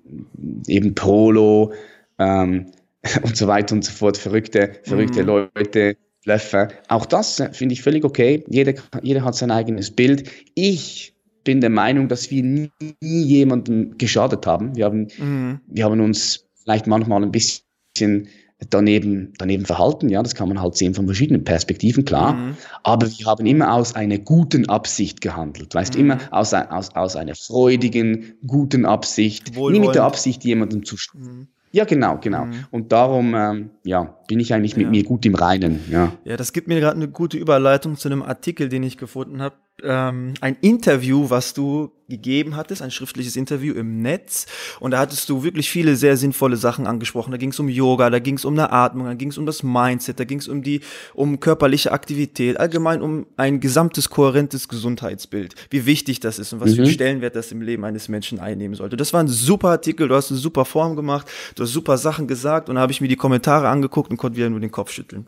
eben 0.66 0.94
Polo 0.94 1.72
ähm, 2.18 2.66
und 3.22 3.36
so 3.36 3.46
weiter 3.46 3.74
und 3.74 3.84
so 3.84 3.92
fort, 3.92 4.16
verrückte, 4.16 4.72
verrückte 4.84 5.22
mhm. 5.22 5.48
Leute, 5.54 5.96
Löffer. 6.24 6.68
Auch 6.88 7.06
das 7.06 7.40
äh, 7.40 7.52
finde 7.52 7.74
ich 7.74 7.82
völlig 7.82 8.04
okay. 8.04 8.44
Jeder, 8.48 8.74
jeder 9.02 9.24
hat 9.24 9.36
sein 9.36 9.50
eigenes 9.50 9.90
Bild. 9.90 10.28
Ich 10.54 11.14
bin 11.44 11.60
der 11.60 11.70
Meinung, 11.70 12.08
dass 12.08 12.30
wir 12.30 12.42
nie, 12.42 12.70
nie 13.00 13.22
jemandem 13.22 13.96
geschadet 13.96 14.46
haben. 14.46 14.74
Wir 14.76 14.86
haben, 14.86 15.08
mhm. 15.18 15.60
wir 15.68 15.84
haben 15.84 16.00
uns 16.00 16.46
vielleicht 16.60 16.88
manchmal 16.88 17.22
ein 17.22 17.30
bisschen 17.30 18.28
daneben, 18.70 19.32
daneben 19.38 19.66
verhalten. 19.66 20.08
Ja, 20.08 20.22
das 20.22 20.34
kann 20.34 20.48
man 20.48 20.60
halt 20.60 20.76
sehen 20.76 20.94
von 20.94 21.06
verschiedenen 21.06 21.44
Perspektiven, 21.44 22.04
klar. 22.04 22.32
Mhm. 22.32 22.56
Aber 22.82 23.06
wir 23.06 23.26
haben 23.26 23.46
immer 23.46 23.72
aus 23.72 23.94
einer 23.94 24.18
guten 24.18 24.68
Absicht 24.68 25.20
gehandelt. 25.20 25.74
Weißt 25.74 25.94
mhm. 25.94 26.00
immer 26.00 26.18
aus, 26.30 26.54
aus, 26.54 26.94
aus 26.94 27.16
einer 27.16 27.34
freudigen, 27.34 28.34
guten 28.46 28.86
Absicht. 28.86 29.56
Nie 29.56 29.80
mit 29.80 29.94
der 29.94 30.04
Absicht, 30.04 30.44
jemandem 30.44 30.84
zu. 30.84 30.96
Mhm. 31.14 31.48
Ja, 31.72 31.84
genau, 31.84 32.18
genau. 32.18 32.46
Mhm. 32.46 32.64
Und 32.70 32.92
darum, 32.92 33.34
ähm, 33.34 33.70
ja, 33.84 34.16
bin 34.28 34.40
ich 34.40 34.54
eigentlich 34.54 34.76
mit 34.76 34.84
ja. 34.84 34.90
mir 34.90 35.04
gut 35.04 35.26
im 35.26 35.34
Reinen. 35.34 35.80
Ja, 35.90 36.12
ja 36.24 36.36
das 36.36 36.54
gibt 36.54 36.68
mir 36.68 36.80
gerade 36.80 36.96
eine 36.96 37.08
gute 37.08 37.36
Überleitung 37.36 37.96
zu 37.96 38.08
einem 38.08 38.22
Artikel, 38.22 38.70
den 38.70 38.82
ich 38.82 38.96
gefunden 38.96 39.42
habe 39.42 39.56
ähm, 39.82 40.34
ein 40.40 40.56
Interview, 40.60 41.28
was 41.28 41.54
du 41.54 41.92
gegeben 42.08 42.56
hattest, 42.56 42.82
ein 42.82 42.90
schriftliches 42.90 43.36
Interview 43.36 43.74
im 43.74 44.00
Netz. 44.00 44.46
Und 44.80 44.92
da 44.92 44.98
hattest 44.98 45.28
du 45.28 45.42
wirklich 45.42 45.70
viele 45.70 45.96
sehr 45.96 46.16
sinnvolle 46.16 46.56
Sachen 46.56 46.86
angesprochen. 46.86 47.32
Da 47.32 47.36
ging 47.36 47.50
es 47.50 47.58
um 47.58 47.68
Yoga, 47.68 48.10
da 48.10 48.18
ging 48.18 48.36
es 48.36 48.44
um 48.44 48.54
eine 48.54 48.72
Atmung, 48.72 49.06
da 49.06 49.14
ging 49.14 49.30
es 49.30 49.38
um 49.38 49.44
das 49.44 49.62
Mindset, 49.62 50.20
da 50.20 50.24
ging 50.24 50.38
es 50.38 50.48
um 50.48 50.62
die, 50.62 50.80
um 51.14 51.40
körperliche 51.40 51.92
Aktivität, 51.92 52.58
allgemein 52.58 53.02
um 53.02 53.26
ein 53.36 53.60
gesamtes 53.60 54.08
kohärentes 54.08 54.68
Gesundheitsbild. 54.68 55.54
Wie 55.70 55.84
wichtig 55.84 56.20
das 56.20 56.38
ist 56.38 56.52
und 56.52 56.60
was 56.60 56.70
mhm. 56.70 56.76
für 56.76 56.82
einen 56.82 56.92
Stellenwert 56.92 57.36
das 57.36 57.52
im 57.52 57.60
Leben 57.60 57.84
eines 57.84 58.08
Menschen 58.08 58.38
einnehmen 58.38 58.74
sollte. 58.74 58.96
Das 58.96 59.12
war 59.12 59.22
ein 59.22 59.28
super 59.28 59.70
Artikel, 59.70 60.08
du 60.08 60.14
hast 60.14 60.30
eine 60.30 60.38
super 60.38 60.64
Form 60.64 60.96
gemacht, 60.96 61.28
du 61.56 61.64
hast 61.64 61.72
super 61.72 61.98
Sachen 61.98 62.28
gesagt 62.28 62.68
und 62.68 62.76
da 62.76 62.80
habe 62.80 62.92
ich 62.92 63.00
mir 63.00 63.08
die 63.08 63.16
Kommentare 63.16 63.68
angeguckt 63.68 64.10
und 64.10 64.16
konnte 64.16 64.36
wieder 64.36 64.50
nur 64.50 64.60
den 64.60 64.70
Kopf 64.70 64.92
schütteln. 64.92 65.26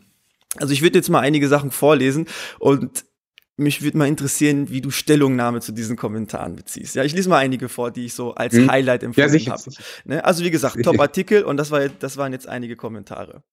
Also 0.57 0.73
ich 0.73 0.81
würde 0.81 0.97
jetzt 0.97 1.09
mal 1.09 1.19
einige 1.19 1.47
Sachen 1.47 1.69
vorlesen 1.69 2.25
und 2.57 3.05
mich 3.59 3.81
würde 3.81 3.97
mal 3.97 4.07
interessieren, 4.07 4.69
wie 4.69 4.81
du 4.81 4.91
Stellungnahme 4.91 5.61
zu 5.61 5.71
diesen 5.71 5.95
Kommentaren 5.95 6.55
beziehst. 6.55 6.95
Ja, 6.95 7.03
ich 7.03 7.13
lese 7.13 7.29
mal 7.29 7.37
einige 7.37 7.69
vor, 7.69 7.91
die 7.91 8.05
ich 8.05 8.13
so 8.13 8.33
als 8.33 8.53
hm. 8.53 8.69
Highlight 8.71 9.03
empfunden 9.03 9.37
ja, 9.37 9.51
habe. 9.51 9.63
Ne? 10.05 10.25
Also 10.25 10.43
wie 10.43 10.51
gesagt, 10.51 10.81
Top-Artikel 10.83 11.43
und 11.43 11.57
das, 11.57 11.71
war, 11.71 11.87
das 11.87 12.17
waren 12.17 12.33
jetzt 12.33 12.47
einige 12.47 12.75
Kommentare. 12.75 13.43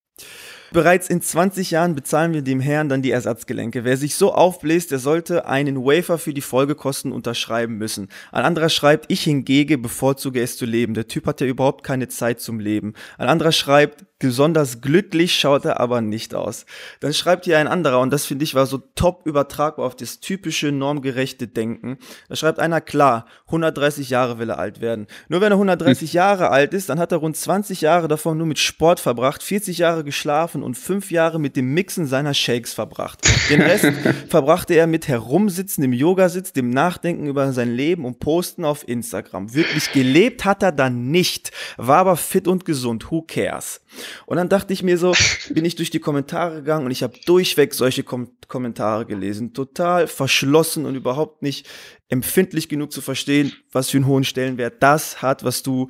Bereits 0.73 1.09
in 1.09 1.23
20 1.23 1.71
Jahren 1.71 1.95
bezahlen 1.95 2.35
wir 2.35 2.43
dem 2.43 2.59
Herrn 2.61 2.89
dann 2.89 3.01
die 3.01 3.13
Ersatzgelenke. 3.13 3.85
Wer 3.85 3.97
sich 3.97 4.17
so 4.17 4.33
aufbläst, 4.33 4.91
der 4.91 4.99
sollte 4.99 5.47
einen 5.47 5.77
Wafer 5.77 6.19
für 6.19 6.35
die 6.35 6.41
Folgekosten 6.41 7.13
unterschreiben 7.13 7.79
müssen. 7.79 8.09
Ein 8.33 8.45
anderer 8.45 8.69
schreibt, 8.69 9.07
ich 9.09 9.23
hingegen 9.23 9.81
bevorzuge 9.81 10.41
es 10.41 10.57
zu 10.57 10.67
leben. 10.67 10.95
Der 10.95 11.07
Typ 11.07 11.27
hat 11.27 11.41
ja 11.41 11.47
überhaupt 11.47 11.85
keine 11.85 12.09
Zeit 12.09 12.41
zum 12.41 12.59
Leben. 12.59 12.95
Ein 13.17 13.29
anderer 13.29 13.53
schreibt, 13.53 14.07
Besonders 14.19 14.81
glücklich 14.81 15.39
schaut 15.39 15.67
er 15.67 15.79
aber 15.79 16.01
nicht 16.01 16.35
aus. 16.35 16.65
Dann 17.01 17.13
schreibt 17.13 17.45
hier 17.45 17.59
ein 17.59 17.69
anderer, 17.69 18.01
und 18.01 18.11
das 18.11 18.25
finde 18.25 18.45
ich 18.45 18.55
war 18.55 18.65
so 18.65 18.79
top 18.95 19.27
übertragbar 19.27 19.85
auf 19.85 19.95
das 19.95 20.21
typische 20.21 20.73
normgerechte 20.73 21.47
Denken. 21.49 21.99
Da 22.31 22.37
schreibt 22.37 22.59
einer 22.59 22.81
klar, 22.81 23.27
130 23.49 24.09
Jahre 24.09 24.39
will 24.39 24.49
er 24.49 24.59
alt 24.59 24.81
werden. 24.81 25.07
Nur 25.29 25.43
wenn 25.43 25.53
er 25.53 25.57
130 25.57 26.11
hm. 26.11 26.17
Jahre 26.17 26.49
alt 26.49 26.73
ist, 26.73 26.89
dann 26.89 26.99
hat 26.99 27.13
er 27.13 27.19
rund 27.19 27.37
20 27.37 27.83
Jahre 27.83 28.09
davon 28.09 28.39
nur 28.39 28.47
mit 28.47 28.59
Sport 28.59 29.01
verbracht, 29.01 29.43
40 29.43 29.77
Jahre 29.77 30.03
geschlafen 30.03 30.63
und 30.63 30.79
5 30.79 31.11
Jahre 31.11 31.39
mit 31.39 31.55
dem 31.55 31.75
Mixen 31.75 32.07
seiner 32.07 32.33
Shakes 32.33 32.73
verbracht. 32.73 33.21
Den 33.51 33.61
Rest 33.61 33.93
verbrachte 34.31 34.73
er 34.73 34.87
mit 34.87 35.09
Herumsitzen 35.09 35.85
im 35.85 35.93
Yogasitz, 35.93 36.55
dem 36.55 36.71
Nachdenken 36.71 37.27
über 37.27 37.53
sein 37.53 37.71
Leben 37.71 38.07
und 38.07 38.19
Posten 38.19 38.65
auf 38.65 38.89
Instagram. 38.89 39.53
Wirklich 39.53 39.93
gelebt 39.93 40.47
hat 40.47 40.63
er 40.63 40.73
dann 40.73 41.11
nicht, 41.11 41.51
war 41.77 41.99
aber 41.99 42.17
fit 42.17 42.49
und 42.49 42.65
gesund. 42.65 43.11
Who 43.11 43.21
cares? 43.21 43.83
Und 44.27 44.37
dann 44.37 44.49
dachte 44.49 44.73
ich 44.73 44.83
mir 44.83 44.99
so, 44.99 45.13
bin 45.51 45.65
ich 45.65 45.77
durch 45.77 45.91
die 45.91 46.01
Kommentare 46.01 46.57
gegangen 46.57 46.87
und 46.87 46.91
ich 46.91 47.03
habe 47.03 47.19
durchweg 47.27 47.75
solche 47.75 48.03
Kom 48.03 48.31
Kommentare 48.49 49.07
gelesen, 49.07 49.55
total 49.55 50.07
verschlossen 50.07 50.87
und 50.87 50.95
überhaupt 50.95 51.43
nicht 51.43 51.69
empfindlich 52.09 52.69
genug 52.69 52.93
zu 52.93 53.01
verstehen, 53.01 53.53
was 53.73 53.91
für 53.91 53.97
einen 53.97 54.07
hohen 54.07 54.25
Stellenwert 54.25 54.83
das 54.83 55.21
hat, 55.21 55.43
was 55.43 55.63
du 55.63 55.89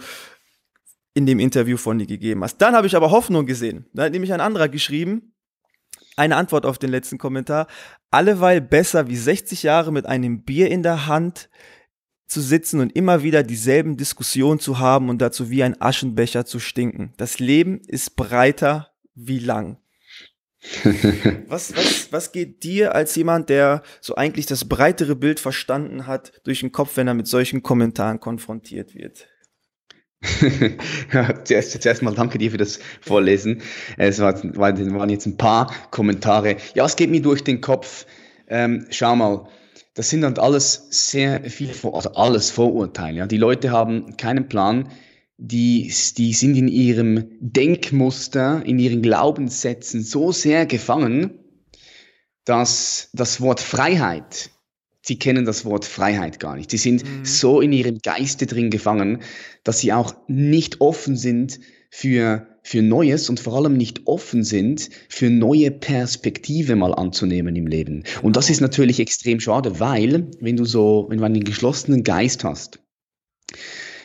in 1.13 1.27
dem 1.27 1.39
Interview 1.39 1.77
von 1.77 1.99
dir 1.99 2.07
gegeben 2.07 2.43
hast. 2.43 2.59
Dann 2.59 2.75
habe 2.75 2.87
ich 2.87 2.97
aber 2.97 3.11
Hoffnung 3.11 3.47
gesehen. 3.47 3.87
Da 3.93 4.05
hat 4.05 4.13
nämlich 4.13 4.33
ein 4.33 4.41
anderer 4.41 4.69
geschrieben, 4.69 5.35
eine 6.17 6.37
Antwort 6.37 6.67
auf 6.67 6.79
den 6.79 6.91
letzten 6.91 7.19
Kommentar. 7.19 7.69
Alleweil 8.11 8.61
besser 8.61 9.09
wie 9.09 9.17
60 9.17 9.63
Jahre 9.63 9.93
mit 9.93 10.07
einem 10.07 10.45
Bier 10.45 10.71
in 10.71 10.83
der 10.83 11.07
Hand 11.07 11.49
zu 12.26 12.40
sitzen 12.40 12.80
und 12.80 12.95
immer 12.97 13.23
wieder 13.23 13.42
dieselben 13.42 13.97
Diskussionen 13.97 14.61
zu 14.61 14.78
haben 14.78 15.09
und 15.09 15.18
dazu 15.18 15.50
wie 15.50 15.62
ein 15.62 15.80
Aschenbecher 15.80 16.45
zu 16.45 16.59
stinken. 16.59 17.12
Das 17.16 17.38
Leben 17.38 17.80
ist 17.87 18.16
breiter 18.16 18.90
wie 19.14 19.38
lang. 19.38 19.78
was, 21.47 21.76
was, 21.76 22.12
was 22.12 22.33
geht 22.33 22.64
dir 22.64 22.95
als 22.95 23.14
jemand, 23.14 23.49
der 23.49 23.83
so 24.00 24.16
eigentlich 24.16 24.47
das 24.47 24.64
breitere 24.64 25.14
Bild 25.14 25.38
verstanden 25.38 26.06
hat, 26.06 26.33
durch 26.45 26.61
den 26.61 26.73
Kopf, 26.73 26.97
wenn 26.97 27.06
er 27.06 27.14
mit 27.14 27.28
solchen 27.28 27.62
Kommentaren 27.62 28.18
konfrontiert 28.18 28.95
wird? 28.95 29.28
ja, 31.12 31.45
zuerst, 31.45 31.80
zuerst 31.80 32.02
mal 32.02 32.14
danke 32.14 32.38
dir 32.38 32.50
für 32.50 32.56
das 32.56 32.80
Vorlesen. 33.00 33.62
Es 33.97 34.18
war, 34.18 34.35
waren 34.56 35.11
jetzt 35.11 35.26
ein 35.26 35.37
paar 35.37 35.73
Kommentare. 35.90 36.56
Ja, 36.75 36.85
es 36.85 36.97
geht 36.97 37.11
mir 37.11 37.23
durch 37.23 37.45
den 37.45 37.61
Kopf. 37.61 38.06
Ähm, 38.49 38.87
schau 38.90 39.14
mal, 39.14 39.49
das 39.97 40.11
sind 40.11 40.21
dann 40.21 40.37
alles 40.37 40.88
sehr 40.91 41.43
viele, 41.45 41.73
also 41.91 42.12
alles 42.12 42.50
Vorurteile. 42.50 43.19
Ja. 43.19 43.26
Die 43.26 43.38
Leute 43.38 43.71
haben 43.71 44.17
keinen 44.19 44.47
Plan, 44.47 44.91
die, 45.38 45.93
die 46.19 46.35
sind 46.35 46.55
in 46.55 46.69
ihrem 46.69 47.29
Denkmuster, 47.41 48.62
in 48.65 48.79
ihren 48.79 49.00
Glaubenssätzen 49.00 50.03
so 50.03 50.33
sehr 50.33 50.67
gefangen, 50.67 51.38
dass 52.45 53.09
das 53.15 53.41
Wort 53.41 53.59
Freiheit, 53.59 54.50
sie 55.00 55.19
kennen 55.19 55.47
das 55.47 55.65
Wort 55.65 55.87
Freiheit 55.87 56.41
gar 56.41 56.57
nicht. 56.57 56.71
Sie 56.71 56.76
sind 56.76 57.03
mhm. 57.03 57.25
so 57.25 57.62
in 57.62 57.73
ihrem 57.73 57.99
Geiste 57.99 58.47
drin 58.47 58.69
gefangen, 58.69 59.23
dass 59.65 59.79
sie 59.79 59.95
auch 59.95 60.15
nicht 60.29 60.83
offen 60.83 61.17
sind 61.17 61.59
für 61.88 62.47
für 62.67 62.83
Neues 62.83 63.31
und 63.31 63.39
vor 63.39 63.55
allem 63.55 63.77
nicht 63.77 64.09
offen 64.09 64.43
sind, 64.43 64.91
für 65.09 65.31
neue 65.31 65.71
Perspektive 65.71 66.75
mal 66.75 66.93
anzunehmen 66.93 67.55
im 67.55 67.69
Leben. 67.69 68.03
Und 68.23 68.35
das 68.35 68.51
ist 68.51 68.61
natürlich 68.61 68.99
extrem 68.99 69.39
schade, 69.39 69.79
weil 69.79 70.27
wenn 70.41 70.57
du 70.57 70.65
so, 70.65 71.07
wenn 71.09 71.19
du 71.19 71.25
einen 71.25 71.45
geschlossenen 71.45 72.03
Geist 72.03 72.43
hast, 72.43 72.81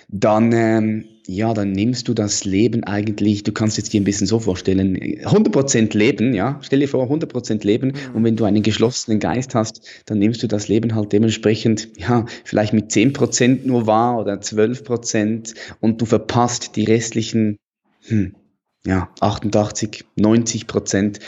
dann, 0.10 0.52
ähm, 0.52 1.06
ja, 1.26 1.56
dann 1.56 1.72
nimmst 1.72 2.08
du 2.08 2.14
das 2.14 2.46
Leben 2.46 2.84
eigentlich, 2.84 3.42
du 3.42 3.52
kannst 3.52 3.78
jetzt 3.78 3.94
dir 3.94 4.02
ein 4.02 4.04
bisschen 4.04 4.28
so 4.28 4.40
vorstellen, 4.40 4.96
100% 4.96 5.98
Leben, 5.98 6.36
ja, 6.36 6.60
stell 6.62 6.82
dir 6.82 6.88
vor, 6.88 7.10
100% 7.10 7.66
Leben 7.66 7.88
mhm. 7.88 8.16
und 8.16 8.24
wenn 8.24 8.36
du 8.36 8.46
einen 8.46 8.62
geschlossenen 8.62 9.20
Geist 9.20 9.56
hast, 9.56 9.82
dann 10.06 10.20
nimmst 10.20 10.44
du 10.44 10.48
das 10.48 10.68
Leben 10.68 10.94
halt 10.94 11.14
dementsprechend, 11.14 11.90
ja, 11.98 12.28
vielleicht 12.44 12.74
mit 12.74 12.92
10% 12.92 13.66
nur 13.66 13.88
wahr 13.88 14.20
oder 14.20 14.36
12% 14.36 15.56
und 15.80 16.00
du 16.00 16.06
verpasst 16.06 16.76
die 16.76 16.84
restlichen, 16.84 17.58
hm, 18.02 18.36
ja, 18.86 19.10
88, 19.20 20.06
90 20.16 20.68
Prozent. 20.68 21.20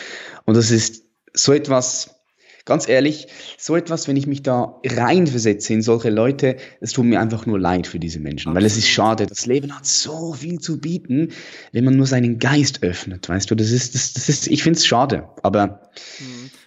Und 0.45 0.55
das 0.55 0.71
ist 0.71 1.03
so 1.33 1.53
etwas, 1.53 2.15
ganz 2.65 2.87
ehrlich, 2.87 3.27
so 3.57 3.75
etwas, 3.75 4.07
wenn 4.07 4.15
ich 4.15 4.27
mich 4.27 4.41
da 4.41 4.79
reinversetze 4.85 5.73
in 5.73 5.81
solche 5.81 6.09
Leute, 6.09 6.57
es 6.79 6.93
tut 6.93 7.05
mir 7.05 7.19
einfach 7.19 7.45
nur 7.45 7.59
leid 7.59 7.87
für 7.87 7.99
diese 7.99 8.19
Menschen, 8.19 8.49
Absolut. 8.49 8.55
weil 8.55 8.65
es 8.65 8.77
ist 8.77 8.87
schade. 8.87 9.27
Das 9.27 9.45
Leben 9.45 9.75
hat 9.75 9.85
so 9.85 10.33
viel 10.33 10.59
zu 10.59 10.79
bieten, 10.79 11.29
wenn 11.71 11.83
man 11.83 11.97
nur 11.97 12.07
seinen 12.07 12.39
Geist 12.39 12.83
öffnet, 12.83 13.27
weißt 13.29 13.51
du, 13.51 13.55
das 13.55 13.71
ist, 13.71 13.95
das, 13.95 14.13
das 14.13 14.29
ist, 14.29 14.47
ich 14.47 14.63
finde 14.63 14.77
es 14.77 14.85
schade, 14.85 15.29
aber. 15.41 15.81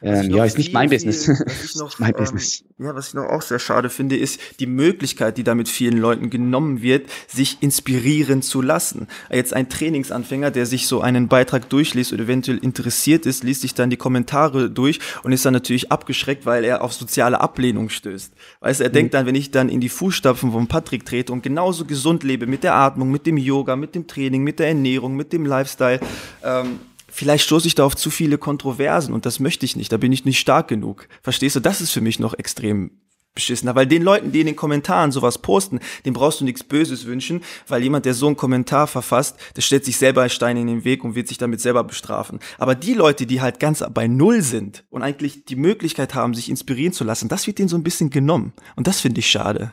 Ähm, 0.03 0.31
ja, 0.31 0.45
ist 0.45 0.59
nicht 0.59 0.73
mein 0.73 0.89
viel, 0.89 0.99
Business. 0.99 1.75
Noch, 1.77 1.99
mein 1.99 2.11
ähm, 2.11 2.17
Business. 2.17 2.65
Ja, 2.79 2.95
was 2.95 3.09
ich 3.09 3.15
noch 3.15 3.25
auch 3.25 3.43
sehr 3.43 3.59
schade 3.59 3.89
finde, 3.89 4.17
ist 4.17 4.39
die 4.61 4.67
Möglichkeit, 4.67 5.39
die 5.39 5.45
da 5.45 5.55
mit 5.55 5.69
vielen 5.69 5.97
Leuten 5.97 6.31
genommen 6.31 6.83
wird, 6.83 7.09
sich 7.27 7.59
inspirieren 7.61 8.43
zu 8.43 8.61
lassen. 8.61 9.09
Jetzt 9.31 9.55
ein 9.55 9.69
Trainingsanfänger, 9.69 10.51
der 10.51 10.67
sich 10.67 10.87
so 10.87 11.01
einen 11.01 11.29
Beitrag 11.29 11.69
durchliest 11.71 12.13
oder 12.13 12.25
eventuell 12.25 12.59
interessiert 12.59 13.25
ist, 13.27 13.45
liest 13.45 13.63
sich 13.63 13.75
dann 13.75 13.91
die 13.91 13.97
Kommentare 13.97 14.71
durch 14.71 15.01
und 15.23 15.33
ist 15.33 15.45
dann 15.45 15.55
natürlich 15.55 15.91
abgeschreckt, 15.91 16.45
weil 16.45 16.65
er 16.65 16.83
auf 16.83 16.93
soziale 16.93 17.41
Ablehnung 17.41 17.89
stößt. 17.89 18.33
Weißt 18.61 18.81
du, 18.81 18.85
er 18.85 18.91
mhm. 18.91 18.95
denkt 18.95 19.15
dann, 19.15 19.27
wenn 19.27 19.35
ich 19.35 19.51
dann 19.51 19.69
in 19.69 19.81
die 19.81 19.89
Fußstapfen 19.89 20.53
von 20.53 20.67
Patrick 20.67 21.07
trete 21.07 21.33
und 21.33 21.43
genauso 21.43 21.85
gesund 21.85 22.23
lebe 22.25 22.47
mit 22.47 22.63
der 22.63 22.75
Atmung, 22.75 23.11
mit 23.11 23.27
dem 23.27 23.39
Yoga, 23.39 23.77
mit 23.77 23.95
dem 23.95 24.07
Training, 24.07 24.43
mit 24.43 24.59
der 24.59 24.69
Ernährung, 24.69 25.17
mit 25.17 25.33
dem 25.33 25.47
Lifestyle, 25.47 26.01
ähm, 26.45 26.81
vielleicht 27.17 27.45
stoße 27.45 27.67
ich 27.67 27.75
da 27.75 27.85
auf 27.85 27.97
zu 27.97 28.11
viele 28.11 28.39
Kontroversen 28.39 29.15
und 29.15 29.27
das 29.27 29.41
möchte 29.41 29.65
ich 29.65 29.75
nicht, 29.75 29.91
da 29.91 29.97
bin 29.97 30.13
ich 30.13 30.25
nicht 30.25 30.39
stark 30.39 30.69
genug. 30.69 31.09
Verstehst 31.23 31.57
du? 31.57 31.61
Das 31.61 31.81
ist 31.81 31.91
für 31.91 32.01
mich 32.01 32.19
noch 32.19 32.35
extrem 32.35 32.91
beschissener, 33.35 33.75
weil 33.75 33.87
den 33.87 34.03
Leuten, 34.03 34.33
die 34.33 34.41
in 34.41 34.47
den 34.47 34.57
Kommentaren 34.57 35.13
sowas 35.13 35.39
posten, 35.39 35.79
dem 36.05 36.15
brauchst 36.15 36.41
du 36.41 36.45
nichts 36.45 36.65
Böses 36.65 37.07
wünschen, 37.07 37.43
weil 37.69 37.83
jemand, 37.83 38.05
der 38.05 38.15
so 38.15 38.27
einen 38.27 38.37
Kommentar 38.37 38.87
verfasst, 38.87 39.37
der 39.55 39.63
stellt 39.63 39.85
sich 39.85 39.99
selber 39.99 40.23
ein 40.23 40.31
Stein 40.31 40.57
in 40.57 40.67
den 40.67 40.85
Weg 40.85 41.05
und 41.05 41.15
wird 41.15 41.29
sich 41.29 41.39
damit 41.39 41.61
selber 41.61 41.85
bestrafen. 41.85 42.41
Aber 42.59 42.75
die 42.75 42.95
Leute, 42.95 43.27
die 43.27 43.41
halt 43.41 43.61
ganz 43.61 43.85
bei 43.93 44.09
Null 44.09 44.43
sind 44.43 44.85
und 44.91 45.03
eigentlich 45.03 45.45
die 45.45 45.57
Möglichkeit 45.57 46.15
haben, 46.15 46.35
sich 46.35 46.49
inspirieren 46.49 46.93
zu 46.93 47.05
lassen, 47.05 47.29
das 47.29 47.47
wird 47.47 47.59
denen 47.59 47.69
so 47.69 47.77
ein 47.77 47.85
bisschen 47.85 48.11
genommen. 48.11 48.53
Und 48.75 48.87
das 48.87 49.01
finde 49.01 49.21
ich 49.21 49.31
schade. 49.31 49.73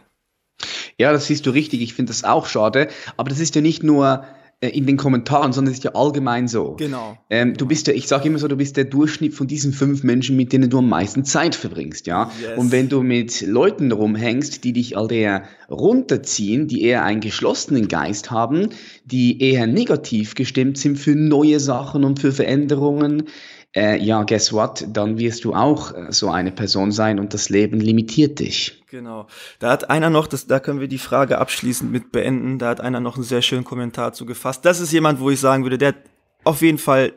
Ja, 1.00 1.12
das 1.12 1.26
siehst 1.26 1.46
du 1.46 1.50
richtig. 1.50 1.82
Ich 1.82 1.94
finde 1.94 2.12
das 2.12 2.24
auch 2.24 2.46
schade. 2.46 2.90
Aber 3.18 3.30
das 3.30 3.40
ist 3.40 3.56
ja 3.56 3.62
nicht 3.62 3.82
nur 3.82 4.26
in 4.70 4.86
den 4.86 4.98
Kommentaren, 4.98 5.53
sondern 5.53 5.72
es 5.72 5.79
ist 5.79 5.84
ja 5.84 5.91
allgemein 5.96 6.48
so. 6.48 6.75
Genau. 6.77 7.17
Ähm, 7.29 7.55
du 7.55 7.65
bist 7.65 7.88
ja, 7.88 7.93
ich 7.93 8.08
sage 8.08 8.27
immer 8.27 8.39
so, 8.39 8.48
du 8.48 8.55
bist 8.55 8.77
der 8.77 8.86
Durchschnitt 8.86 9.34
von 9.34 9.48
diesen 9.48 9.74
fünf 9.74 10.03
Menschen, 10.03 10.36
mit 10.36 10.53
denen 10.53 10.70
du 10.70 10.79
am 10.79 10.89
meisten 10.89 11.25
Zeit 11.25 11.55
verbringst, 11.55 12.08
ja. 12.08 12.32
Yes. 12.41 12.58
Und 12.58 12.72
wenn 12.72 12.89
du 12.89 13.01
mit 13.01 13.41
Leuten 13.41 13.91
rumhängst, 13.91 14.63
die 14.63 14.74
dich 14.74 14.98
all 14.98 15.08
der 15.08 15.43
runterziehen, 15.70 16.67
die 16.67 16.84
eher 16.84 17.03
einen 17.03 17.22
geschlossenen 17.22 17.88
Geist 17.88 18.32
haben, 18.32 18.70
die 19.05 19.41
eher 19.41 19.67
negativ 19.67 20.36
gestimmt 20.36 20.77
sind 20.77 20.98
für 20.98 21.15
neue 21.15 21.60
Sachen 21.60 22.03
und 22.03 22.20
für 22.20 22.32
Veränderungen, 22.32 23.24
äh, 23.75 24.00
ja, 24.03 24.24
guess 24.24 24.53
what, 24.53 24.86
dann 24.91 25.17
wirst 25.17 25.46
du 25.46 25.53
auch 25.53 25.93
äh, 25.93 26.12
so 26.12 26.29
eine 26.29 26.51
Person 26.51 26.91
sein 26.91 27.20
und 27.20 27.34
das 27.34 27.50
Leben 27.50 27.79
limitiert 27.79 28.39
dich. 28.39 28.83
Genau. 28.94 29.26
Da 29.58 29.72
hat 29.72 29.90
einer 29.90 30.12
noch, 30.12 30.28
das, 30.28 30.46
da 30.46 30.60
können 30.60 30.80
wir 30.80 30.88
die 30.88 31.00
Frage 31.00 31.40
abschließend 31.40 31.92
mit 31.92 32.12
beenden, 32.12 32.60
da 32.60 32.70
hat 32.70 32.80
einer 32.80 33.00
noch 33.00 33.16
einen 33.16 33.24
sehr 33.24 33.42
schönen 33.42 33.64
Kommentar 33.64 34.14
zu 34.14 34.28
gefasst. 34.28 34.66
Das 34.66 34.80
ist 34.80 34.92
jemand, 34.92 35.20
wo 35.20 35.32
ich 35.32 35.40
sagen 35.40 35.64
würde, 35.64 35.80
der 35.80 35.96
auf 36.44 36.62
jeden 36.62 36.78
Fall 36.78 37.14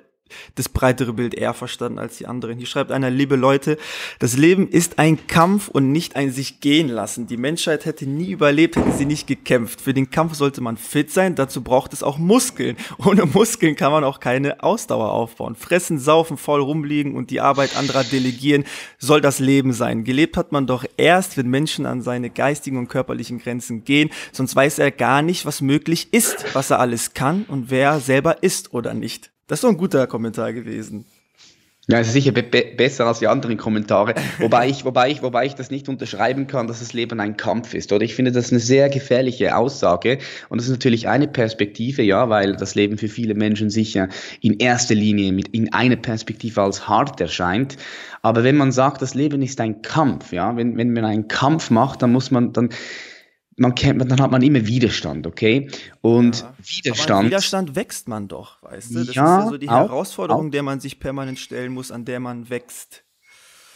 das 0.54 0.68
breitere 0.68 1.12
Bild 1.12 1.34
eher 1.34 1.54
verstanden 1.54 1.98
als 1.98 2.18
die 2.18 2.26
anderen. 2.26 2.58
Hier 2.58 2.66
schreibt 2.66 2.92
einer, 2.92 3.10
liebe 3.10 3.36
Leute, 3.36 3.76
das 4.18 4.36
Leben 4.36 4.68
ist 4.68 4.98
ein 4.98 5.26
Kampf 5.26 5.68
und 5.68 5.92
nicht 5.92 6.16
ein 6.16 6.30
sich 6.30 6.60
gehen 6.60 6.88
lassen. 6.88 7.26
Die 7.26 7.36
Menschheit 7.36 7.84
hätte 7.84 8.06
nie 8.06 8.30
überlebt, 8.30 8.76
hätte 8.76 8.92
sie 8.92 9.06
nicht 9.06 9.26
gekämpft. 9.26 9.80
Für 9.80 9.94
den 9.94 10.10
Kampf 10.10 10.34
sollte 10.34 10.60
man 10.60 10.76
fit 10.76 11.10
sein, 11.10 11.34
dazu 11.34 11.62
braucht 11.62 11.92
es 11.92 12.02
auch 12.02 12.18
Muskeln. 12.18 12.76
Ohne 12.98 13.26
Muskeln 13.26 13.76
kann 13.76 13.92
man 13.92 14.04
auch 14.04 14.20
keine 14.20 14.62
Ausdauer 14.62 15.12
aufbauen. 15.12 15.54
Fressen, 15.54 15.98
saufen, 15.98 16.36
voll 16.36 16.60
rumliegen 16.60 17.14
und 17.14 17.30
die 17.30 17.40
Arbeit 17.40 17.76
anderer 17.76 18.04
delegieren 18.04 18.64
soll 18.98 19.20
das 19.20 19.38
Leben 19.38 19.72
sein. 19.72 20.04
Gelebt 20.04 20.36
hat 20.36 20.52
man 20.52 20.66
doch 20.66 20.84
erst, 20.96 21.36
wenn 21.36 21.48
Menschen 21.48 21.86
an 21.86 22.02
seine 22.02 22.30
geistigen 22.30 22.78
und 22.78 22.88
körperlichen 22.88 23.38
Grenzen 23.38 23.84
gehen, 23.84 24.10
sonst 24.32 24.54
weiß 24.56 24.78
er 24.78 24.90
gar 24.90 25.22
nicht, 25.22 25.46
was 25.46 25.60
möglich 25.60 26.12
ist, 26.12 26.54
was 26.54 26.70
er 26.70 26.80
alles 26.80 27.14
kann 27.14 27.44
und 27.44 27.70
wer 27.70 27.90
er 27.90 28.00
selber 28.00 28.42
ist 28.42 28.72
oder 28.72 28.94
nicht. 28.94 29.30
Das 29.46 29.58
ist 29.58 29.64
doch 29.64 29.70
ein 29.70 29.76
guter 29.76 30.06
Kommentar 30.06 30.52
gewesen. 30.52 31.04
Ja, 31.88 32.00
es 32.00 32.08
ist 32.08 32.14
sicher 32.14 32.32
be 32.32 32.42
besser 32.42 33.06
als 33.06 33.20
die 33.20 33.28
anderen 33.28 33.56
Kommentare, 33.56 34.16
wobei 34.40 34.68
ich, 34.68 34.84
wobei 34.84 35.08
ich, 35.08 35.22
wobei 35.22 35.46
ich 35.46 35.54
das 35.54 35.70
nicht 35.70 35.88
unterschreiben 35.88 36.48
kann, 36.48 36.66
dass 36.66 36.80
das 36.80 36.94
Leben 36.94 37.20
ein 37.20 37.36
Kampf 37.36 37.74
ist. 37.74 37.92
Oder 37.92 38.04
ich 38.04 38.16
finde 38.16 38.32
das 38.32 38.50
eine 38.50 38.58
sehr 38.58 38.88
gefährliche 38.88 39.56
Aussage. 39.56 40.18
Und 40.48 40.60
das 40.60 40.66
ist 40.66 40.72
natürlich 40.72 41.06
eine 41.06 41.28
Perspektive, 41.28 42.02
ja, 42.02 42.28
weil 42.28 42.56
das 42.56 42.74
Leben 42.74 42.98
für 42.98 43.06
viele 43.06 43.34
Menschen 43.34 43.70
sicher 43.70 44.08
in 44.40 44.58
erster 44.58 44.96
Linie 44.96 45.30
mit 45.30 45.46
in 45.48 45.72
einer 45.72 45.94
Perspektive 45.94 46.60
als 46.60 46.88
hart 46.88 47.20
erscheint. 47.20 47.76
Aber 48.20 48.42
wenn 48.42 48.56
man 48.56 48.72
sagt, 48.72 49.00
das 49.00 49.14
Leben 49.14 49.40
ist 49.42 49.60
ein 49.60 49.80
Kampf, 49.82 50.32
ja, 50.32 50.56
wenn, 50.56 50.76
wenn 50.76 50.92
man 50.92 51.04
einen 51.04 51.28
Kampf 51.28 51.70
macht, 51.70 52.02
dann 52.02 52.10
muss 52.10 52.32
man, 52.32 52.52
dann, 52.52 52.70
man 53.56 53.74
kennt, 53.74 54.10
dann 54.10 54.20
hat 54.20 54.30
man 54.30 54.42
immer 54.42 54.66
Widerstand, 54.66 55.26
okay? 55.26 55.70
Und 56.02 56.40
ja, 56.40 56.54
Widerstand. 56.58 57.18
Aber 57.18 57.26
Widerstand 57.26 57.74
wächst 57.74 58.08
man 58.08 58.28
doch, 58.28 58.62
weißt 58.62 58.94
du? 58.94 59.04
Das 59.04 59.14
ja, 59.14 59.38
ist 59.38 59.44
ja 59.44 59.48
so 59.50 59.58
die 59.58 59.70
Herausforderung, 59.70 60.48
auch. 60.48 60.50
der 60.50 60.62
man 60.62 60.80
sich 60.80 61.00
permanent 61.00 61.38
stellen 61.38 61.72
muss, 61.72 61.90
an 61.90 62.04
der 62.04 62.20
man 62.20 62.50
wächst. 62.50 63.04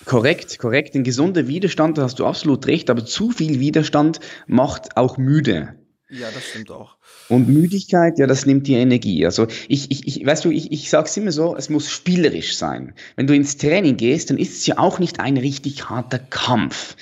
Korrekt, 0.04 0.58
korrekt. 0.58 0.94
Ein 0.94 1.04
gesunder 1.04 1.46
Widerstand, 1.46 1.98
da 1.98 2.02
hast 2.02 2.18
du 2.18 2.26
absolut 2.26 2.66
recht, 2.66 2.88
aber 2.88 3.04
zu 3.04 3.30
viel 3.30 3.60
Widerstand 3.60 4.20
macht 4.46 4.96
auch 4.96 5.18
müde. 5.18 5.74
Ja, 6.08 6.30
das 6.30 6.44
stimmt 6.44 6.70
auch. 6.70 6.96
Und 7.30 7.48
Müdigkeit, 7.48 8.18
ja, 8.18 8.26
das 8.26 8.44
nimmt 8.44 8.66
die 8.66 8.74
Energie. 8.74 9.24
Also 9.24 9.46
ich, 9.68 9.90
ich, 9.90 10.06
ich 10.06 10.26
weißt 10.26 10.44
du, 10.44 10.50
ich, 10.50 10.72
ich 10.72 10.90
sage 10.90 11.06
es 11.08 11.16
immer 11.16 11.30
so, 11.30 11.54
es 11.56 11.70
muss 11.70 11.88
spielerisch 11.88 12.56
sein. 12.56 12.92
Wenn 13.14 13.28
du 13.28 13.34
ins 13.34 13.56
Training 13.56 13.96
gehst, 13.96 14.30
dann 14.30 14.36
ist 14.36 14.58
es 14.58 14.66
ja 14.66 14.78
auch 14.78 14.98
nicht 14.98 15.20
ein 15.20 15.36
richtig 15.36 15.88
harter 15.88 16.18
Kampf 16.18 16.96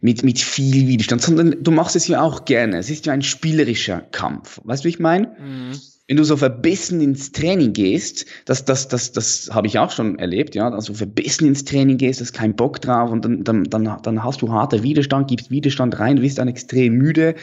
mit, 0.00 0.22
mit 0.22 0.38
viel 0.38 0.86
Widerstand, 0.86 1.22
sondern 1.22 1.56
du 1.60 1.70
machst 1.72 1.96
es 1.96 2.06
ja 2.06 2.22
auch 2.22 2.44
gerne. 2.44 2.78
Es 2.78 2.90
ist 2.90 3.06
ja 3.06 3.12
ein 3.12 3.22
spielerischer 3.22 4.02
Kampf. 4.12 4.60
Weißt 4.62 4.84
du, 4.84 4.86
wie 4.86 4.90
ich 4.90 5.00
meine? 5.00 5.26
Mhm. 5.26 5.80
Wenn 6.06 6.16
du 6.16 6.24
so 6.24 6.36
verbissen 6.36 7.00
ins 7.00 7.32
Training 7.32 7.72
gehst, 7.72 8.26
das, 8.44 8.64
das, 8.64 8.86
das, 8.86 9.10
das 9.10 9.50
habe 9.52 9.66
ich 9.66 9.80
auch 9.80 9.90
schon 9.90 10.18
erlebt, 10.18 10.54
ja, 10.54 10.68
also 10.68 10.94
verbissen 10.94 11.48
ins 11.48 11.64
Training 11.64 11.96
gehst, 11.96 12.20
hast 12.20 12.32
keinen 12.32 12.54
Bock 12.54 12.80
drauf 12.80 13.10
und 13.10 13.24
dann, 13.24 13.42
dann, 13.42 13.64
dann, 13.64 13.98
dann 14.02 14.22
hast 14.22 14.42
du 14.42 14.52
harter 14.52 14.82
Widerstand, 14.84 15.28
gibst 15.28 15.50
Widerstand 15.50 15.98
rein, 15.98 16.16
du 16.16 16.22
bist 16.22 16.38
dann 16.38 16.48
extrem 16.48 16.94
müde 16.94 17.34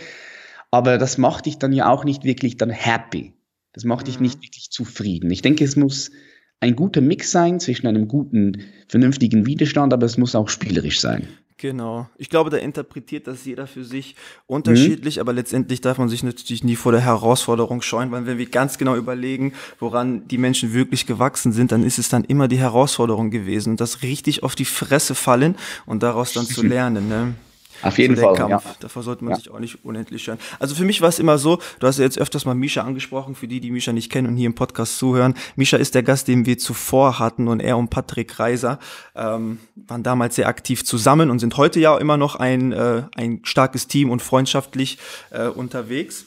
aber 0.72 0.98
das 0.98 1.18
macht 1.18 1.46
dich 1.46 1.58
dann 1.58 1.74
ja 1.74 1.90
auch 1.90 2.04
nicht 2.04 2.24
wirklich 2.24 2.58
dann 2.58 2.70
happy. 2.70 3.34
Das 3.74 3.84
macht 3.84 4.08
dich 4.08 4.20
nicht 4.20 4.38
mhm. 4.38 4.44
wirklich 4.44 4.70
zufrieden. 4.72 5.32
Ich 5.32 5.42
denke, 5.42 5.64
es 5.64 5.76
muss 5.76 6.12
ein 6.60 6.76
guter 6.76 7.02
Mix 7.02 7.32
sein 7.32 7.60
zwischen 7.60 7.88
einem 7.88 8.08
guten, 8.08 8.64
vernünftigen 8.88 9.46
Widerstand, 9.46 9.94
aber 9.94 10.06
es 10.06 10.18
muss 10.18 10.36
auch 10.36 10.50
spielerisch 10.50 11.00
sein. 11.00 11.28
Genau. 11.60 12.10
Ich 12.18 12.30
glaube, 12.30 12.50
da 12.50 12.58
interpretiert 12.58 13.28
das 13.28 13.44
jeder 13.44 13.68
für 13.68 13.84
sich 13.84 14.16
unterschiedlich, 14.48 15.18
mhm. 15.18 15.22
aber 15.22 15.34
letztendlich 15.34 15.82
darf 15.82 15.98
man 15.98 16.08
sich 16.08 16.24
natürlich 16.24 16.64
nie 16.64 16.78
vor 16.78 16.94
der 16.94 17.02
Herausforderung 17.02 17.82
scheuen, 17.82 18.12
weil 18.12 18.26
wenn 18.26 18.38
wir 18.38 18.50
ganz 18.50 18.78
genau 18.78 18.96
überlegen, 18.96 19.54
woran 19.78 20.26
die 20.30 20.38
Menschen 20.38 20.74
wirklich 20.74 21.06
gewachsen 21.06 21.52
sind, 21.52 21.74
dann 21.74 21.84
ist 21.84 22.00
es 22.00 22.08
dann 22.08 22.24
immer 22.24 22.48
die 22.48 22.60
Herausforderung 22.60 23.30
gewesen. 23.30 23.72
Und 23.72 23.82
das 23.82 24.04
richtig 24.04 24.42
auf 24.44 24.56
die 24.56 24.64
Fresse 24.64 25.16
fallen 25.16 25.56
und 25.86 26.02
daraus 26.02 26.32
dann 26.32 26.46
zu 26.46 26.62
lernen. 26.66 27.10
Ne? 27.10 27.34
Auf 27.82 27.98
jeden 27.98 28.16
so 28.16 28.22
Fall. 28.22 28.36
Kampf. 28.36 28.66
Ja. 28.66 28.76
Davor 28.80 29.04
sollte 29.04 29.24
man 29.24 29.32
ja. 29.32 29.38
sich 29.38 29.50
auch 29.50 29.60
nicht 29.60 29.84
unendlich 29.84 30.24
scheren. 30.24 30.40
Also 30.60 30.76
für 30.76 30.86
mich 30.86 31.02
war 31.02 31.10
es 31.10 31.20
immer 31.20 31.38
so, 31.38 31.60
du 31.80 31.88
hast 31.88 31.98
ja 31.98 32.06
jetzt 32.06 32.20
öfters 32.20 32.46
mal 32.46 32.56
Misha 32.56 32.82
angesprochen, 32.82 33.36
für 33.36 33.48
die, 33.48 33.60
die 33.60 33.72
Misha 33.72 33.92
nicht 33.92 34.12
kennen 34.12 34.28
und 34.28 34.36
hier 34.36 34.48
im 34.48 34.56
Podcast 34.56 34.98
zuhören. 34.98 35.34
Misha 35.56 35.78
ist 35.78 35.96
der 35.96 36.04
Gast, 36.04 36.28
den 36.28 36.46
wir 36.46 36.58
zuvor 36.58 37.20
hatten 37.20 37.48
und 37.48 37.60
er 37.60 37.78
und 37.78 37.90
Patrick 37.90 38.40
Reiser 38.40 38.80
ähm, 39.16 39.60
waren 39.76 40.04
damals 40.04 40.36
sehr 40.36 40.48
aktiv 40.48 40.86
zusammen 40.86 41.30
und 41.30 41.40
sind 41.40 41.58
heute 41.58 41.80
ja 41.80 41.98
immer 41.98 42.18
noch 42.18 42.36
ein, 42.36 42.72
äh, 42.72 43.04
ein 43.16 43.42
starkes 43.44 43.88
Team 43.88 44.10
und 44.10 44.22
freundschaftlich 44.22 44.98
äh, 45.32 45.48
unterwegs. 45.48 46.26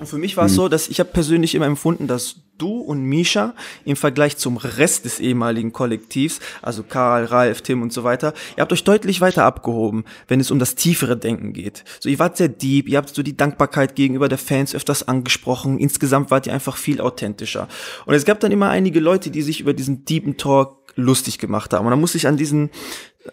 Und 0.00 0.06
für 0.06 0.16
mich 0.16 0.38
war 0.38 0.46
es 0.46 0.52
mhm. 0.52 0.56
so, 0.56 0.68
dass 0.68 0.88
ich 0.88 0.98
habe 0.98 1.10
persönlich 1.10 1.54
immer 1.54 1.66
empfunden, 1.66 2.06
dass 2.06 2.36
du 2.56 2.78
und 2.78 3.02
Misha 3.02 3.54
im 3.84 3.96
Vergleich 3.96 4.38
zum 4.38 4.56
Rest 4.56 5.04
des 5.04 5.20
ehemaligen 5.20 5.72
Kollektivs, 5.72 6.40
also 6.62 6.82
Karl, 6.82 7.26
Ralf, 7.26 7.60
Tim 7.60 7.82
und 7.82 7.92
so 7.92 8.02
weiter, 8.02 8.32
ihr 8.56 8.62
habt 8.62 8.72
euch 8.72 8.82
deutlich 8.82 9.20
weiter 9.20 9.44
abgehoben, 9.44 10.04
wenn 10.26 10.40
es 10.40 10.50
um 10.50 10.58
das 10.58 10.74
tiefere 10.74 11.18
Denken 11.18 11.52
geht. 11.52 11.84
So, 12.00 12.08
ihr 12.08 12.18
wart 12.18 12.38
sehr 12.38 12.48
deep, 12.48 12.88
ihr 12.88 12.96
habt 12.96 13.14
so 13.14 13.22
die 13.22 13.36
Dankbarkeit 13.36 13.94
gegenüber 13.94 14.30
der 14.30 14.38
Fans 14.38 14.74
öfters 14.74 15.06
angesprochen, 15.06 15.78
insgesamt 15.78 16.30
wart 16.30 16.46
ihr 16.46 16.54
einfach 16.54 16.78
viel 16.78 17.02
authentischer. 17.02 17.68
Und 18.06 18.14
es 18.14 18.24
gab 18.24 18.40
dann 18.40 18.52
immer 18.52 18.70
einige 18.70 19.00
Leute, 19.00 19.30
die 19.30 19.42
sich 19.42 19.60
über 19.60 19.74
diesen 19.74 20.06
deepen 20.06 20.38
Talk 20.38 20.94
lustig 20.96 21.38
gemacht 21.38 21.74
haben. 21.74 21.84
Und 21.84 21.90
da 21.90 21.96
muss 21.96 22.14
ich 22.14 22.26
an 22.26 22.38
diesen, 22.38 22.70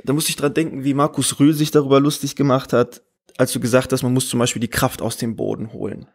da 0.04 0.12
muss 0.12 0.28
ich 0.28 0.36
dran 0.36 0.54
denken, 0.54 0.84
wie 0.84 0.94
Markus 0.94 1.40
Rühl 1.40 1.54
sich 1.54 1.72
darüber 1.72 2.02
lustig 2.02 2.36
gemacht 2.36 2.74
hat, 2.74 3.04
als 3.38 3.54
du 3.54 3.62
gesagt 3.62 3.94
hast, 3.94 4.04
man 4.04 4.14
muss 4.14 4.28
zum 4.28 4.40
Beispiel 4.40 4.60
die 4.60 4.68
Kraft 4.68 5.02
aus 5.02 5.16
dem 5.16 5.38
Boden 5.38 5.72
holen. 5.72 6.08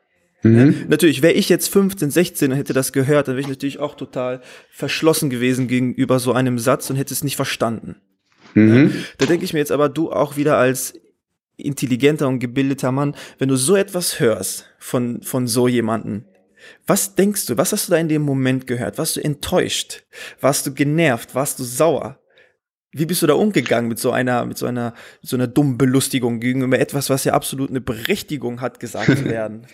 Mhm. 0.43 0.87
Natürlich, 0.89 1.23
wäre 1.23 1.35
ich 1.35 1.49
jetzt 1.49 1.69
15, 1.69 2.11
16 2.11 2.51
und 2.51 2.57
hätte 2.57 2.73
das 2.73 2.93
gehört, 2.93 3.29
dann 3.29 3.37
wäre 3.37 3.43
ich 3.43 3.49
natürlich 3.49 3.79
auch 3.79 3.95
total 3.95 4.41
verschlossen 4.71 5.31
gewesen 5.31 5.69
gegenüber 5.69 6.19
so 6.19 6.33
einem 6.33 6.59
Satz 6.59 6.91
und 6.91 6.97
hätte 6.97 7.15
es 7.15 7.25
nicht 7.25 7.37
verstanden. 7.37 7.97
Mhm. 8.55 8.93
Da 9.19 9.27
denke 9.27 9.45
ich 9.45 9.53
mir 9.53 9.61
jetzt 9.61 9.73
aber, 9.73 9.89
du 9.89 10.13
auch 10.13 10.37
wieder 10.37 10.59
als 10.59 10.95
intelligenter 11.57 12.29
und 12.29 12.39
gebildeter 12.39 12.93
Mann, 12.93 13.15
wenn 13.39 13.49
du 13.49 13.57
so 13.57 13.77
etwas 13.77 14.21
hörst 14.21 14.67
von, 14.79 15.23
von 15.23 15.47
so 15.47 15.69
jemanden, 15.69 16.25
was 16.87 17.15
denkst 17.15 17.47
du, 17.47 17.57
was 17.57 17.73
hast 17.73 17.89
du 17.89 17.93
da 17.93 17.99
in 17.99 18.09
dem 18.09 18.23
Moment 18.23 18.67
gehört? 18.67 18.99
Warst 18.99 19.17
du 19.17 19.21
enttäuscht? 19.21 20.05
Warst 20.41 20.67
du 20.67 20.75
genervt? 20.75 21.35
Warst 21.35 21.59
du 21.59 21.65
sauer? 21.65 22.19
Wie 22.93 23.07
bist 23.07 23.23
du 23.23 23.27
da 23.27 23.35
umgegangen 23.35 23.89
mit 23.89 23.99
so 23.99 24.11
einer, 24.11 24.45
mit 24.45 24.59
so 24.59 24.67
einer, 24.67 24.95
mit 25.23 25.31
so 25.31 25.37
einer 25.37 25.47
dummen 25.47 25.79
Belustigung 25.79 26.41
gegenüber 26.41 26.79
etwas, 26.79 27.09
was 27.09 27.25
ja 27.25 27.33
absolut 27.33 27.71
eine 27.71 27.81
Berechtigung 27.81 28.61
hat, 28.61 28.81
gesagt 28.81 29.17
zu 29.17 29.25
werden? 29.25 29.67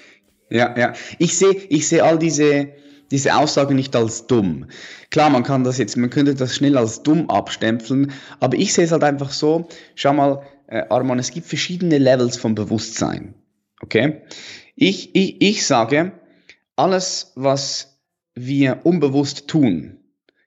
Ja, 0.51 0.77
ja. 0.79 0.93
Ich 1.19 1.37
sehe, 1.37 1.53
ich 1.53 1.89
sehe 1.89 2.03
all 2.03 2.19
diese, 2.19 2.69
diese 3.11 3.37
Aussagen 3.37 3.77
nicht 3.77 3.95
als 3.95 4.27
dumm. 4.27 4.67
Klar, 5.11 5.31
man 5.31 5.43
kann 5.43 5.65
das 5.65 5.79
jetzt, 5.79 5.97
man 5.97 6.11
könnte 6.11 6.35
das 6.35 6.55
schnell 6.55 6.77
als 6.77 7.03
dumm 7.03 7.29
abstempeln, 7.31 8.13
aber 8.41 8.57
ich 8.57 8.73
sehe 8.73 8.85
es 8.85 8.93
halt 8.93 9.05
einfach 9.05 9.31
so, 9.31 9.69
schau 9.95 10.13
mal, 10.13 10.43
äh, 10.69 10.85
Arman, 10.89 11.19
es 11.19 11.31
gibt 11.31 11.47
verschiedene 11.47 11.99
Levels 11.99 12.37
von 12.37 12.55
Bewusstsein. 12.55 13.35
Okay? 13.81 14.23
Ich, 14.75 15.15
ich, 15.15 15.41
ich 15.41 15.67
sage, 15.67 16.13
alles, 16.77 17.33
was 17.35 18.01
wir 18.35 18.81
unbewusst 18.85 19.49
tun, 19.49 19.98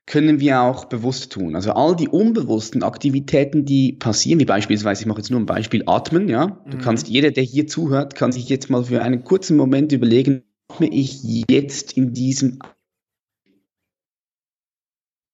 können 0.06 0.40
wir 0.40 0.62
auch 0.62 0.86
bewusst 0.86 1.32
tun. 1.32 1.56
Also 1.56 1.72
all 1.72 1.96
die 1.96 2.10
unbewussten 2.10 2.84
Aktivitäten, 2.84 3.66
die 3.66 3.94
passieren, 3.94 4.40
wie 4.40 4.46
beispielsweise, 4.46 5.02
ich 5.02 5.08
mache 5.08 5.20
jetzt 5.20 5.32
nur 5.32 5.40
ein 5.40 5.46
Beispiel, 5.46 5.84
Atmen, 5.86 6.28
ja. 6.28 6.62
Du 6.70 6.78
mhm. 6.78 6.82
kannst, 6.82 7.08
jeder, 7.08 7.32
der 7.32 7.44
hier 7.44 7.68
zuhört, 7.68 8.16
kann 8.16 8.32
sich 8.32 8.50
jetzt 8.50 8.70
mal 8.70 8.84
für 8.84 9.02
einen 9.02 9.24
kurzen 9.24 9.58
Moment 9.58 9.92
überlegen, 9.92 10.44
atme 10.70 10.88
ich 10.88 11.46
jetzt 11.50 11.94
in 11.94 12.14
diesem 12.14 12.60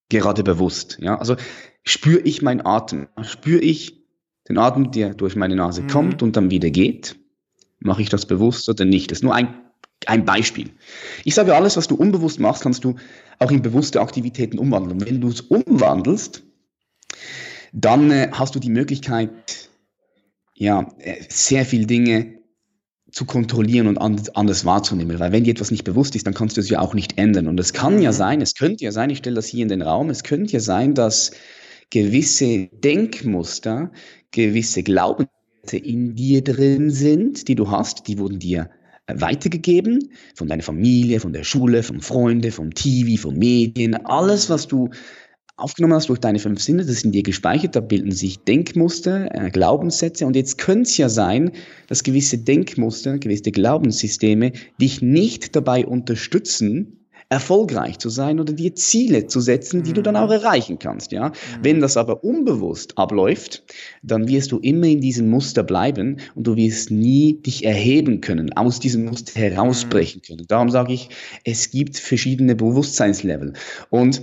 gerade 0.09 0.43
bewusst? 0.43 0.99
Ja, 1.01 1.17
also 1.17 1.35
spüre 1.83 2.19
ich 2.21 2.41
meinen 2.41 2.65
Atem? 2.65 3.07
Spüre 3.23 3.61
ich 3.61 4.05
den 4.47 4.57
Atem, 4.57 4.91
der 4.91 5.13
durch 5.13 5.35
meine 5.35 5.55
Nase 5.55 5.83
mhm. 5.83 5.87
kommt 5.87 6.23
und 6.23 6.35
dann 6.35 6.51
wieder 6.51 6.69
geht? 6.69 7.17
Mache 7.79 8.01
ich 8.01 8.09
das 8.09 8.25
bewusst 8.25 8.69
oder 8.69 8.85
nicht? 8.85 9.11
Das 9.11 9.19
ist 9.19 9.23
nur 9.23 9.35
ein, 9.35 9.66
ein 10.05 10.25
Beispiel. 10.25 10.71
Ich 11.23 11.35
sage, 11.35 11.55
alles, 11.55 11.77
was 11.77 11.87
du 11.87 11.95
unbewusst 11.95 12.39
machst, 12.39 12.63
kannst 12.63 12.83
du 12.83 12.95
auch 13.39 13.51
in 13.51 13.61
bewusste 13.61 14.01
Aktivitäten 14.01 14.59
umwandeln. 14.59 14.99
Und 14.99 15.05
wenn 15.07 15.21
du 15.21 15.29
es 15.29 15.41
umwandelst, 15.41 16.43
dann 17.73 18.11
äh, 18.11 18.29
hast 18.31 18.55
du 18.55 18.59
die 18.59 18.69
Möglichkeit, 18.69 19.69
ja, 20.53 20.87
äh, 20.99 21.15
sehr 21.29 21.65
viel 21.65 21.85
Dinge 21.85 22.37
zu 23.11 23.25
kontrollieren 23.25 23.87
und 23.87 23.97
anders, 23.97 24.35
anders 24.35 24.65
wahrzunehmen. 24.65 25.19
Weil 25.19 25.31
wenn 25.31 25.43
dir 25.43 25.51
etwas 25.51 25.71
nicht 25.71 25.83
bewusst 25.83 26.15
ist, 26.15 26.27
dann 26.27 26.33
kannst 26.33 26.57
du 26.57 26.61
es 26.61 26.69
ja 26.69 26.79
auch 26.79 26.93
nicht 26.93 27.17
ändern. 27.17 27.47
Und 27.47 27.59
es 27.59 27.73
kann 27.73 28.01
ja 28.01 28.11
mhm. 28.11 28.15
sein, 28.15 28.41
es 28.41 28.55
könnte 28.55 28.83
ja 28.83 28.91
sein, 28.91 29.09
ich 29.09 29.19
stelle 29.19 29.35
das 29.35 29.47
hier 29.47 29.63
in 29.63 29.69
den 29.69 29.81
Raum, 29.81 30.09
es 30.09 30.23
könnte 30.23 30.53
ja 30.53 30.59
sein, 30.59 30.93
dass 30.93 31.31
gewisse 31.89 32.67
Denkmuster, 32.67 33.91
gewisse 34.31 34.83
Glaubenssätze 34.83 35.77
in 35.77 36.15
dir 36.15 36.43
drin 36.43 36.89
sind, 36.89 37.47
die 37.47 37.55
du 37.55 37.71
hast, 37.71 38.07
die 38.07 38.19
wurden 38.19 38.39
dir 38.39 38.69
weitergegeben 39.07 40.11
von 40.35 40.47
deiner 40.47 40.63
Familie, 40.63 41.19
von 41.19 41.33
der 41.33 41.43
Schule, 41.43 41.83
von 41.83 42.01
Freunden, 42.01 42.51
vom 42.51 42.73
TV, 42.73 43.21
von 43.21 43.37
Medien, 43.37 43.95
alles, 44.05 44.49
was 44.49 44.67
du 44.67 44.89
aufgenommen 45.55 45.95
hast 45.95 46.09
durch 46.09 46.19
deine 46.19 46.37
fünf 46.39 46.61
Sinne, 46.61 46.85
das 46.85 46.99
sind 47.01 47.13
dir 47.13 47.23
gespeichert, 47.23 47.75
da 47.75 47.79
bilden 47.79 48.11
sich 48.11 48.37
Denkmuster, 48.39 49.33
äh, 49.33 49.49
Glaubenssätze. 49.49 50.25
Und 50.25 50.35
jetzt 50.35 50.59
könnte 50.59 50.83
es 50.83 50.97
ja 50.97 51.09
sein, 51.09 51.51
dass 51.87 52.03
gewisse 52.03 52.37
Denkmuster, 52.37 53.17
gewisse 53.17 53.51
Glaubenssysteme 53.51 54.51
dich 54.79 55.01
nicht 55.01 55.55
dabei 55.55 55.85
unterstützen, 55.85 57.06
erfolgreich 57.29 57.99
zu 57.99 58.09
sein 58.09 58.39
oder 58.39 58.53
dir 58.53 58.73
Ziele 58.75 59.27
zu 59.27 59.41
setzen, 59.41 59.83
die 59.83 59.91
mhm. 59.91 59.95
du 59.95 60.01
dann 60.03 60.15
auch 60.15 60.27
mhm. 60.27 60.33
erreichen 60.33 60.79
kannst, 60.79 61.11
ja. 61.11 61.29
Mhm. 61.29 61.33
Wenn 61.61 61.81
das 61.81 61.97
aber 61.97 62.23
unbewusst 62.23 62.97
abläuft, 62.97 63.63
dann 64.01 64.27
wirst 64.27 64.51
du 64.51 64.59
immer 64.59 64.87
in 64.87 65.01
diesem 65.01 65.29
Muster 65.29 65.63
bleiben 65.63 66.17
und 66.35 66.47
du 66.47 66.55
wirst 66.55 66.89
nie 66.91 67.41
dich 67.41 67.65
erheben 67.65 68.21
können, 68.21 68.53
aus 68.53 68.79
diesem 68.79 69.05
Muster 69.05 69.39
herausbrechen 69.39 70.21
mhm. 70.23 70.27
können. 70.27 70.45
Darum 70.47 70.69
sage 70.69 70.93
ich, 70.93 71.09
es 71.43 71.69
gibt 71.69 71.97
verschiedene 71.97 72.55
Bewusstseinslevel 72.55 73.53
und 73.89 74.21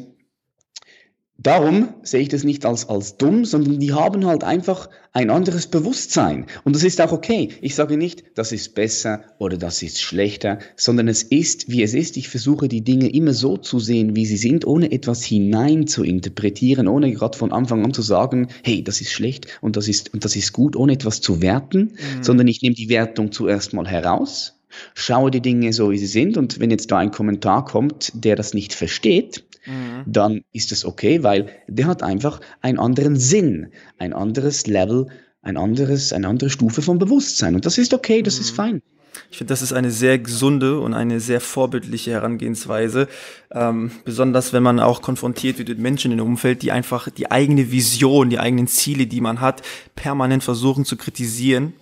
Darum 1.44 1.90
sehe 2.02 2.22
ich 2.22 2.30
das 2.30 2.42
nicht 2.42 2.64
als, 2.64 2.88
als 2.88 3.18
dumm, 3.18 3.44
sondern 3.44 3.78
die 3.78 3.92
haben 3.92 4.24
halt 4.24 4.42
einfach 4.44 4.88
ein 5.12 5.28
anderes 5.28 5.66
Bewusstsein. 5.66 6.46
Und 6.64 6.74
das 6.74 6.82
ist 6.82 7.02
auch 7.02 7.12
okay. 7.12 7.50
Ich 7.60 7.74
sage 7.74 7.98
nicht, 7.98 8.24
das 8.34 8.50
ist 8.50 8.74
besser 8.74 9.20
oder 9.36 9.58
das 9.58 9.82
ist 9.82 10.00
schlechter, 10.00 10.58
sondern 10.74 11.06
es 11.06 11.22
ist, 11.22 11.70
wie 11.70 11.82
es 11.82 11.92
ist. 11.92 12.16
Ich 12.16 12.30
versuche 12.30 12.66
die 12.66 12.80
Dinge 12.80 13.12
immer 13.12 13.34
so 13.34 13.58
zu 13.58 13.78
sehen, 13.78 14.16
wie 14.16 14.24
sie 14.24 14.38
sind, 14.38 14.66
ohne 14.66 14.90
etwas 14.90 15.22
hinein 15.22 15.86
zu 15.86 16.02
interpretieren, 16.02 16.88
ohne 16.88 17.12
gerade 17.12 17.36
von 17.36 17.52
Anfang 17.52 17.84
an 17.84 17.92
zu 17.92 18.00
sagen, 18.00 18.48
hey, 18.62 18.82
das 18.82 19.02
ist 19.02 19.12
schlecht 19.12 19.46
und 19.60 19.76
das 19.76 19.86
ist, 19.86 20.14
und 20.14 20.24
das 20.24 20.36
ist 20.36 20.54
gut, 20.54 20.76
ohne 20.76 20.94
etwas 20.94 21.20
zu 21.20 21.42
werten, 21.42 21.92
mhm. 22.16 22.22
sondern 22.22 22.48
ich 22.48 22.62
nehme 22.62 22.74
die 22.74 22.88
Wertung 22.88 23.32
zuerst 23.32 23.74
mal 23.74 23.86
heraus, 23.86 24.58
schaue 24.94 25.30
die 25.30 25.42
Dinge 25.42 25.74
so, 25.74 25.90
wie 25.90 25.98
sie 25.98 26.06
sind 26.06 26.38
und 26.38 26.58
wenn 26.58 26.70
jetzt 26.70 26.90
da 26.90 26.96
ein 26.96 27.10
Kommentar 27.10 27.66
kommt, 27.66 28.12
der 28.14 28.34
das 28.34 28.54
nicht 28.54 28.72
versteht, 28.72 29.44
Mhm. 29.66 30.04
dann 30.06 30.44
ist 30.52 30.72
es 30.72 30.84
okay, 30.84 31.22
weil 31.22 31.48
der 31.68 31.86
hat 31.86 32.02
einfach 32.02 32.40
einen 32.60 32.78
anderen 32.78 33.16
Sinn, 33.16 33.72
ein 33.98 34.12
anderes 34.12 34.66
Level, 34.66 35.06
ein 35.42 35.56
anderes, 35.56 36.12
eine 36.12 36.28
andere 36.28 36.50
Stufe 36.50 36.82
von 36.82 36.98
Bewusstsein. 36.98 37.54
Und 37.54 37.66
das 37.66 37.78
ist 37.78 37.94
okay, 37.94 38.22
das 38.22 38.36
mhm. 38.36 38.40
ist 38.40 38.50
fein. 38.50 38.82
Ich 39.30 39.38
finde, 39.38 39.52
das 39.52 39.62
ist 39.62 39.72
eine 39.72 39.90
sehr 39.90 40.18
gesunde 40.18 40.80
und 40.80 40.92
eine 40.92 41.20
sehr 41.20 41.40
vorbildliche 41.40 42.10
Herangehensweise, 42.10 43.08
ähm, 43.52 43.92
besonders 44.04 44.52
wenn 44.52 44.62
man 44.62 44.80
auch 44.80 45.02
konfrontiert 45.02 45.58
wird 45.58 45.68
mit 45.68 45.78
Menschen 45.78 46.10
in 46.10 46.18
dem 46.18 46.26
Umfeld, 46.26 46.62
die 46.62 46.72
einfach 46.72 47.08
die 47.10 47.30
eigene 47.30 47.70
Vision, 47.70 48.30
die 48.30 48.40
eigenen 48.40 48.66
Ziele, 48.66 49.06
die 49.06 49.20
man 49.20 49.40
hat, 49.40 49.62
permanent 49.94 50.42
versuchen 50.42 50.84
zu 50.84 50.96
kritisieren 50.96 51.74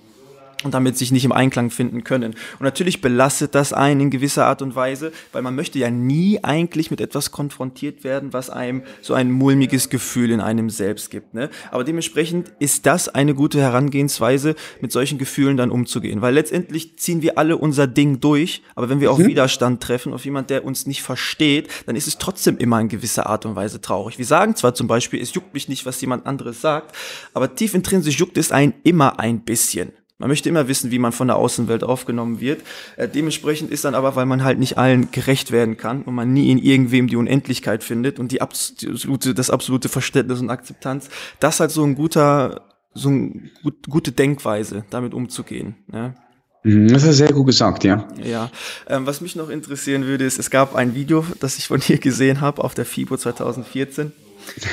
und 0.64 0.75
damit 0.75 0.96
sich 0.96 1.12
nicht 1.12 1.25
im 1.25 1.33
Einklang 1.33 1.70
finden 1.70 2.05
können. 2.05 2.35
Und 2.59 2.62
natürlich 2.62 3.01
belastet 3.01 3.55
das 3.55 3.72
einen 3.72 4.01
in 4.01 4.11
gewisser 4.11 4.46
Art 4.46 4.62
und 4.62 4.75
Weise, 4.75 5.12
weil 5.33 5.42
man 5.42 5.55
möchte 5.55 5.79
ja 5.79 5.90
nie 5.90 6.42
eigentlich 6.42 6.90
mit 6.90 7.01
etwas 7.01 7.31
konfrontiert 7.31 8.05
werden, 8.05 8.33
was 8.33 8.51
einem 8.51 8.83
so 9.01 9.14
ein 9.14 9.31
mulmiges 9.31 9.88
Gefühl 9.88 10.31
in 10.31 10.40
einem 10.40 10.70
selbst 10.70 11.11
gibt. 11.11 11.35
Ne? 11.35 11.51
Aber 11.70 11.85
dementsprechend 11.85 12.53
ist 12.59 12.87
das 12.87 13.09
eine 13.09 13.35
gute 13.35 13.61
Herangehensweise, 13.61 14.55
mit 14.81 14.92
solchen 14.92 15.18
Gefühlen 15.18 15.57
dann 15.57 15.70
umzugehen. 15.70 16.22
Weil 16.22 16.35
letztendlich 16.35 16.98
ziehen 16.98 17.22
wir 17.22 17.38
alle 17.38 17.57
unser 17.57 17.87
Ding 17.87 18.20
durch, 18.20 18.62
aber 18.75 18.88
wenn 18.88 19.01
wir 19.01 19.09
mhm. 19.09 19.14
auf 19.14 19.27
Widerstand 19.27 19.83
treffen, 19.83 20.12
auf 20.12 20.25
jemand, 20.25 20.51
der 20.51 20.64
uns 20.64 20.87
nicht 20.87 21.03
versteht, 21.03 21.68
dann 21.87 21.96
ist 21.96 22.07
es 22.07 22.18
trotzdem 22.18 22.59
immer 22.59 22.81
in 22.81 22.88
gewisser 22.88 23.27
Art 23.27 23.46
und 23.46 23.57
Weise 23.57 23.81
traurig. 23.81 24.18
Wir 24.18 24.27
sagen 24.27 24.57
zwar 24.57 24.75
zum 24.75 24.87
Beispiel, 24.87 25.20
es 25.20 25.35
juckt 25.35 25.55
mich 25.55 25.68
nicht, 25.68 25.87
was 25.87 26.01
jemand 26.01 26.27
anderes 26.27 26.61
sagt, 26.61 26.94
aber 27.35 27.55
tief 27.55 27.75
intrinsisch 27.75 28.18
juckt 28.18 28.38
es 28.38 28.53
einen 28.53 28.75
immer 28.83 29.18
ein 29.18 29.40
bisschen. 29.40 29.92
Man 30.23 30.29
möchte 30.29 30.49
immer 30.49 30.69
wissen, 30.69 30.93
wie 30.93 31.01
man 31.01 31.11
von 31.11 31.27
der 31.27 31.35
Außenwelt 31.35 31.83
aufgenommen 31.83 32.41
wird. 32.41 32.63
Äh, 32.97 33.09
dementsprechend 33.09 33.73
ist 33.73 33.85
dann 33.85 33.97
aber, 33.97 34.15
weil 34.15 34.25
man 34.25 34.45
halt 34.45 34.61
nicht 34.61 34.79
allen 34.79 35.11
gerecht 35.11 35.51
werden 35.51 35.77
kann 35.77 36.03
und 36.03 36.15
man 36.15 36.33
nie 36.33 36.53
in 36.53 36.59
irgendwem 36.59 37.09
die 37.09 37.17
Unendlichkeit 37.17 37.83
findet 37.83 38.21
und 38.21 38.31
die 38.31 38.41
absolute, 38.41 39.35
das 39.35 39.51
absolute 39.51 39.89
Verständnis 39.89 40.39
und 40.39 40.49
Akzeptanz, 40.49 41.11
das 41.41 41.59
halt 41.59 41.73
so 41.73 41.83
ein 41.83 41.97
guter, 41.97 42.69
so 42.95 43.09
eine 43.09 43.51
gut, 43.65 43.89
gute 43.89 44.13
Denkweise, 44.13 44.85
damit 44.91 45.13
umzugehen. 45.13 45.75
Ja. 45.93 46.15
Mhm, 46.63 46.87
das 46.87 47.03
ist 47.03 47.17
sehr 47.17 47.33
gut 47.33 47.47
gesagt, 47.47 47.83
ja. 47.83 48.07
Ja. 48.23 48.49
Ähm, 48.87 49.05
was 49.07 49.23
mich 49.23 49.35
noch 49.35 49.51
interessieren 49.51 50.07
würde, 50.07 50.25
ist, 50.25 50.39
es 50.39 50.51
gab 50.51 50.77
ein 50.77 50.95
Video, 50.95 51.27
das 51.41 51.59
ich 51.59 51.67
von 51.67 51.81
dir 51.81 51.99
gesehen 51.99 52.41
habe 52.41 52.63
auf 52.63 52.75
der 52.75 52.85
FIBO 52.85 53.17
2014. 53.17 54.13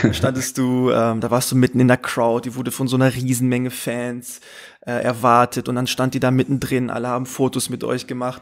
Da 0.02 0.14
standest 0.14 0.58
du, 0.58 0.92
ähm, 0.92 1.22
da 1.22 1.32
warst 1.32 1.52
du 1.52 1.56
mitten 1.56 1.80
in 1.80 1.88
der 1.88 1.98
Crowd, 1.98 2.48
die 2.48 2.56
wurde 2.56 2.72
von 2.72 2.88
so 2.88 2.96
einer 2.96 3.14
Riesenmenge 3.14 3.72
Fans 3.72 4.40
äh, 4.82 4.92
erwartet 4.92 5.70
und 5.70 5.76
dann 5.76 5.88
stand 5.88 6.13
die 6.13 6.20
da 6.20 6.32
mittendrin, 6.32 6.89
alle 6.89 7.08
haben 7.08 7.26
Fotos 7.26 7.70
mit 7.70 7.84
euch 7.84 8.08
gemacht. 8.08 8.42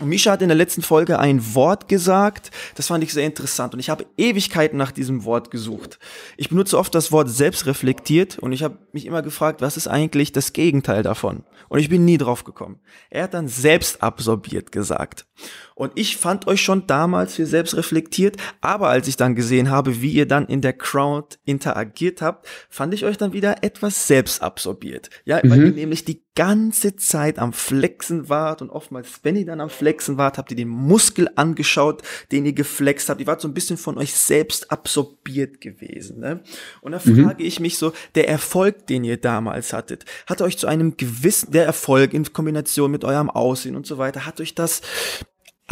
Und 0.00 0.08
Misha 0.08 0.32
hat 0.32 0.42
in 0.42 0.48
der 0.48 0.56
letzten 0.56 0.82
Folge 0.82 1.20
ein 1.20 1.54
Wort 1.54 1.86
gesagt, 1.86 2.50
das 2.74 2.88
fand 2.88 3.04
ich 3.04 3.12
sehr 3.12 3.26
interessant 3.26 3.74
und 3.74 3.80
ich 3.80 3.90
habe 3.90 4.06
Ewigkeiten 4.16 4.76
nach 4.76 4.90
diesem 4.90 5.24
Wort 5.24 5.52
gesucht. 5.52 6.00
Ich 6.36 6.48
benutze 6.48 6.76
oft 6.76 6.92
das 6.96 7.12
Wort 7.12 7.30
selbstreflektiert 7.30 8.40
und 8.40 8.52
ich 8.52 8.64
habe 8.64 8.78
mich 8.92 9.06
immer 9.06 9.22
gefragt, 9.22 9.60
was 9.60 9.76
ist 9.76 9.86
eigentlich 9.86 10.32
das 10.32 10.52
Gegenteil 10.52 11.04
davon? 11.04 11.44
Und 11.68 11.78
ich 11.78 11.88
bin 11.88 12.04
nie 12.04 12.18
drauf 12.18 12.42
gekommen. 12.42 12.80
Er 13.08 13.24
hat 13.24 13.34
dann 13.34 13.46
selbstabsorbiert 13.46 14.72
gesagt. 14.72 15.26
Und 15.74 15.92
ich 15.96 16.16
fand 16.16 16.46
euch 16.46 16.62
schon 16.62 16.86
damals 16.86 17.34
für 17.34 17.46
selbst 17.46 17.76
reflektiert, 17.76 18.36
aber 18.60 18.88
als 18.88 19.08
ich 19.08 19.16
dann 19.16 19.34
gesehen 19.34 19.70
habe, 19.70 20.00
wie 20.00 20.12
ihr 20.12 20.26
dann 20.26 20.46
in 20.46 20.60
der 20.60 20.72
Crowd 20.72 21.36
interagiert 21.44 22.22
habt, 22.22 22.46
fand 22.68 22.94
ich 22.94 23.04
euch 23.04 23.16
dann 23.16 23.32
wieder 23.32 23.62
etwas 23.62 24.06
selbstabsorbiert. 24.06 25.10
Ja, 25.24 25.40
mhm. 25.42 25.50
weil 25.50 25.64
ihr 25.66 25.72
nämlich 25.72 26.04
die 26.04 26.22
ganze 26.36 26.96
Zeit 26.96 27.38
am 27.38 27.52
Flexen 27.52 28.28
wart 28.28 28.60
und 28.60 28.70
oftmals, 28.70 29.20
wenn 29.22 29.36
ihr 29.36 29.46
dann 29.46 29.60
am 29.60 29.70
Flexen 29.70 30.16
wart, 30.16 30.36
habt 30.36 30.50
ihr 30.50 30.56
den 30.56 30.68
Muskel 30.68 31.28
angeschaut, 31.36 32.02
den 32.32 32.44
ihr 32.44 32.52
geflext 32.52 33.08
habt. 33.08 33.20
Ihr 33.20 33.26
wart 33.26 33.40
so 33.40 33.48
ein 33.48 33.54
bisschen 33.54 33.76
von 33.76 33.98
euch 33.98 34.14
selbst 34.14 34.70
absorbiert 34.70 35.60
gewesen. 35.60 36.20
Ne? 36.20 36.40
Und 36.80 36.92
da 36.92 37.00
mhm. 37.04 37.24
frage 37.24 37.44
ich 37.44 37.60
mich 37.60 37.78
so, 37.78 37.92
der 38.14 38.28
Erfolg, 38.28 38.86
den 38.88 39.04
ihr 39.04 39.16
damals 39.16 39.72
hattet, 39.72 40.04
hat 40.26 40.42
euch 40.42 40.58
zu 40.58 40.66
einem 40.66 40.96
gewissen, 40.96 41.52
der 41.52 41.66
Erfolg 41.66 42.14
in 42.14 42.32
Kombination 42.32 42.90
mit 42.90 43.04
eurem 43.04 43.30
Aussehen 43.30 43.76
und 43.76 43.86
so 43.86 43.98
weiter, 43.98 44.26
hat 44.26 44.40
euch 44.40 44.54
das 44.54 44.82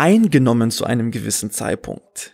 eingenommen 0.02 0.72
zu 0.72 0.84
einem 0.84 1.12
gewissen 1.12 1.52
Zeitpunkt. 1.52 2.32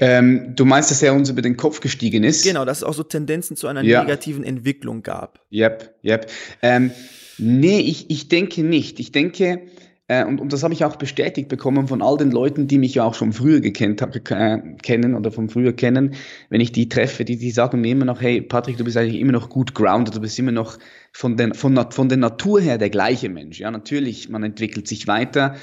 Ähm, 0.00 0.54
du 0.54 0.64
meinst, 0.64 0.92
dass 0.92 1.02
er 1.02 1.12
uns 1.12 1.28
über 1.28 1.42
den 1.42 1.56
Kopf 1.56 1.80
gestiegen 1.80 2.22
ist? 2.22 2.44
Genau, 2.44 2.64
dass 2.64 2.78
es 2.78 2.84
auch 2.84 2.94
so 2.94 3.02
Tendenzen 3.02 3.56
zu 3.56 3.66
einer 3.66 3.82
ja. 3.82 4.02
negativen 4.02 4.44
Entwicklung 4.44 5.02
gab. 5.02 5.44
Yep, 5.50 5.96
yep. 6.04 6.30
Ähm, 6.62 6.92
nee, 7.36 7.80
ich, 7.80 8.08
ich 8.10 8.28
denke 8.28 8.62
nicht. 8.62 9.00
Ich 9.00 9.10
denke, 9.10 9.62
äh, 10.08 10.24
und, 10.24 10.40
und 10.40 10.54
das 10.54 10.62
habe 10.62 10.72
ich 10.72 10.84
auch 10.84 10.96
bestätigt 10.96 11.48
bekommen 11.48 11.86
von 11.86 12.00
all 12.00 12.16
den 12.16 12.30
Leuten, 12.30 12.66
die 12.66 12.78
mich 12.78 12.94
ja 12.94 13.04
auch 13.04 13.12
schon 13.12 13.32
früher 13.32 13.60
gekannt 13.60 14.00
äh, 14.30 14.58
kennen 14.82 15.14
oder 15.14 15.30
von 15.30 15.50
früher 15.50 15.74
kennen. 15.74 16.14
Wenn 16.48 16.62
ich 16.62 16.72
die 16.72 16.88
treffe, 16.88 17.26
die, 17.26 17.36
die 17.36 17.50
sagen 17.50 17.82
mir 17.82 17.92
immer 17.92 18.06
noch, 18.06 18.22
hey 18.22 18.40
Patrick, 18.40 18.78
du 18.78 18.84
bist 18.84 18.96
eigentlich 18.96 19.20
immer 19.20 19.32
noch 19.32 19.50
gut 19.50 19.74
grounded, 19.74 20.16
du 20.16 20.20
bist 20.20 20.38
immer 20.38 20.50
noch 20.50 20.78
von, 21.12 21.36
den, 21.36 21.52
von, 21.52 21.78
von 21.90 22.08
der 22.08 22.16
Natur 22.16 22.60
her 22.60 22.78
der 22.78 22.88
gleiche 22.88 23.28
Mensch. 23.28 23.60
Ja, 23.60 23.70
natürlich, 23.70 24.30
man 24.30 24.42
entwickelt 24.42 24.88
sich 24.88 25.06
weiter, 25.06 25.56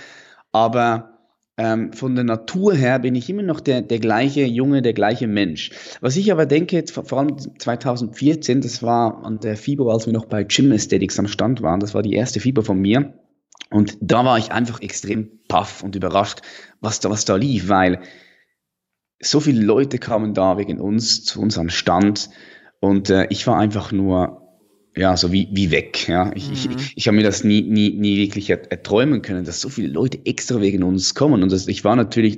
aber 0.51 1.17
ähm, 1.58 1.91
von 1.93 2.13
der 2.13 2.23
Natur 2.23 2.75
her 2.75 2.99
bin 2.99 3.15
ich 3.15 3.27
immer 3.31 3.41
noch 3.41 3.62
der, 3.62 3.81
der 3.81 3.99
gleiche 3.99 4.43
Junge, 4.45 4.84
der 4.84 4.93
gleiche 4.93 5.25
Mensch. 5.27 5.71
Was 6.01 6.17
ich 6.17 6.31
aber 6.31 6.45
denke, 6.45 6.84
vor 6.88 7.17
allem 7.17 7.38
2014, 7.58 8.62
das 8.62 8.84
war 8.84 9.25
an 9.25 9.39
der 9.39 9.58
FIBO, 9.58 9.89
als 9.89 10.05
wir 10.05 10.13
noch 10.13 10.25
bei 10.25 10.43
Gym 10.43 10.71
Aesthetics 10.71 11.17
am 11.17 11.27
Stand 11.27 11.63
waren, 11.63 11.79
das 11.79 11.95
war 11.95 12.03
die 12.03 12.13
erste 12.13 12.39
FIBO 12.39 12.62
von 12.62 12.79
mir 12.79 13.12
und 13.69 13.97
da 14.01 14.23
war 14.25 14.37
ich 14.37 14.51
einfach 14.51 14.81
extrem 14.81 15.39
paff 15.47 15.83
und 15.83 15.95
überrascht, 15.95 16.41
was 16.81 16.99
da, 16.99 17.09
was 17.09 17.25
da 17.25 17.35
lief, 17.35 17.67
weil 17.67 18.01
so 19.19 19.39
viele 19.39 19.63
Leute 19.63 19.97
kamen 19.97 20.33
da 20.33 20.57
wegen 20.57 20.79
uns 20.79 21.23
zu 21.23 21.41
unserem 21.41 21.69
Stand 21.69 22.29
und 22.79 23.09
äh, 23.09 23.27
ich 23.29 23.47
war 23.47 23.57
einfach 23.57 23.91
nur 23.91 24.41
ja, 24.95 25.17
so 25.17 25.31
wie, 25.31 25.49
wie 25.51 25.71
weg. 25.71 26.07
Ja. 26.07 26.31
Ich, 26.35 26.47
mhm. 26.47 26.77
ich, 26.77 26.93
ich 26.95 27.07
habe 27.07 27.17
mir 27.17 27.23
das 27.23 27.43
nie, 27.43 27.61
nie, 27.61 27.97
nie 27.97 28.17
wirklich 28.17 28.49
erträumen 28.49 29.21
können, 29.21 29.43
dass 29.43 29.59
so 29.59 29.69
viele 29.69 29.89
Leute 29.89 30.25
extra 30.25 30.61
wegen 30.61 30.83
uns 30.83 31.15
kommen. 31.15 31.43
Und 31.43 31.51
das, 31.51 31.67
ich 31.67 31.83
war 31.83 31.97
natürlich 31.97 32.37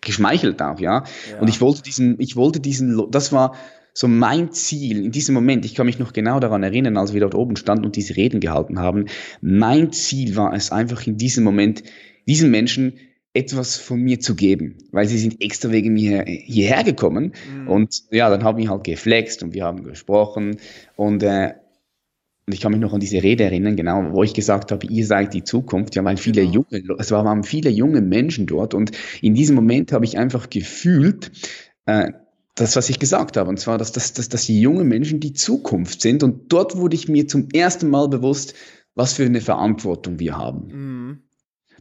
geschmeichelt 0.00 0.60
auch, 0.60 0.80
ja? 0.80 1.04
ja. 1.30 1.40
Und 1.40 1.48
ich 1.48 1.60
wollte 1.60 1.82
diesen, 1.82 2.20
ich 2.20 2.34
wollte 2.34 2.60
diesen, 2.60 3.10
das 3.10 3.32
war 3.32 3.54
so 3.98 4.06
mein 4.06 4.52
Ziel 4.52 5.04
in 5.04 5.10
diesem 5.10 5.34
Moment. 5.34 5.64
Ich 5.64 5.74
kann 5.74 5.86
mich 5.86 5.98
noch 5.98 6.12
genau 6.12 6.38
daran 6.38 6.62
erinnern, 6.62 6.96
als 6.96 7.14
wir 7.14 7.20
dort 7.20 7.34
oben 7.34 7.56
standen 7.56 7.84
und 7.84 7.96
diese 7.96 8.16
Reden 8.16 8.38
gehalten 8.38 8.78
haben. 8.78 9.06
Mein 9.40 9.90
Ziel 9.90 10.36
war 10.36 10.54
es 10.54 10.70
einfach 10.70 11.04
in 11.08 11.16
diesem 11.16 11.42
Moment, 11.42 11.82
diesen 12.24 12.52
Menschen 12.52 12.92
etwas 13.34 13.74
von 13.76 14.00
mir 14.00 14.20
zu 14.20 14.36
geben, 14.36 14.78
weil 14.92 15.08
sie 15.08 15.18
sind 15.18 15.42
extra 15.42 15.72
wegen 15.72 15.94
mir 15.94 16.24
hierher 16.26 16.84
gekommen 16.84 17.32
mhm. 17.52 17.68
und 17.68 18.04
ja, 18.12 18.30
dann 18.30 18.44
haben 18.44 18.58
wir 18.58 18.70
halt 18.70 18.84
geflext 18.84 19.42
und 19.42 19.52
wir 19.52 19.64
haben 19.64 19.82
gesprochen 19.82 20.58
und 20.94 21.24
äh, 21.24 21.54
und 22.46 22.54
ich 22.54 22.60
kann 22.60 22.72
mich 22.72 22.80
noch 22.80 22.94
an 22.94 23.00
diese 23.00 23.22
Rede 23.22 23.44
erinnern, 23.44 23.76
genau, 23.76 24.12
wo 24.12 24.22
ich 24.22 24.32
gesagt 24.32 24.72
habe, 24.72 24.86
ihr 24.86 25.04
seid 25.04 25.34
die 25.34 25.44
Zukunft. 25.44 25.96
Ja, 25.96 26.04
weil 26.04 26.16
viele 26.16 26.40
genau. 26.40 26.64
junge, 26.70 26.96
es 26.98 27.10
waren 27.10 27.44
viele 27.44 27.68
junge 27.68 28.00
Menschen 28.00 28.46
dort. 28.46 28.72
Und 28.72 28.92
in 29.20 29.34
diesem 29.34 29.54
Moment 29.54 29.92
habe 29.92 30.06
ich 30.06 30.16
einfach 30.16 30.48
gefühlt, 30.48 31.30
äh, 31.84 32.12
das, 32.60 32.76
was 32.76 32.88
ich 32.88 32.98
gesagt 32.98 33.36
habe, 33.36 33.48
und 33.48 33.58
zwar, 33.58 33.78
dass, 33.78 33.92
dass, 33.92 34.12
dass, 34.12 34.28
dass 34.28 34.46
die 34.46 34.60
jungen 34.60 34.88
Menschen 34.88 35.20
die 35.20 35.32
Zukunft 35.32 36.00
sind. 36.00 36.22
Und 36.22 36.52
dort 36.52 36.76
wurde 36.76 36.96
ich 36.96 37.08
mir 37.08 37.26
zum 37.28 37.48
ersten 37.50 37.88
Mal 37.88 38.08
bewusst, 38.08 38.54
was 38.94 39.12
für 39.12 39.24
eine 39.24 39.40
Verantwortung 39.40 40.18
wir 40.18 40.36
haben. 40.36 40.66
Mhm. 40.68 41.22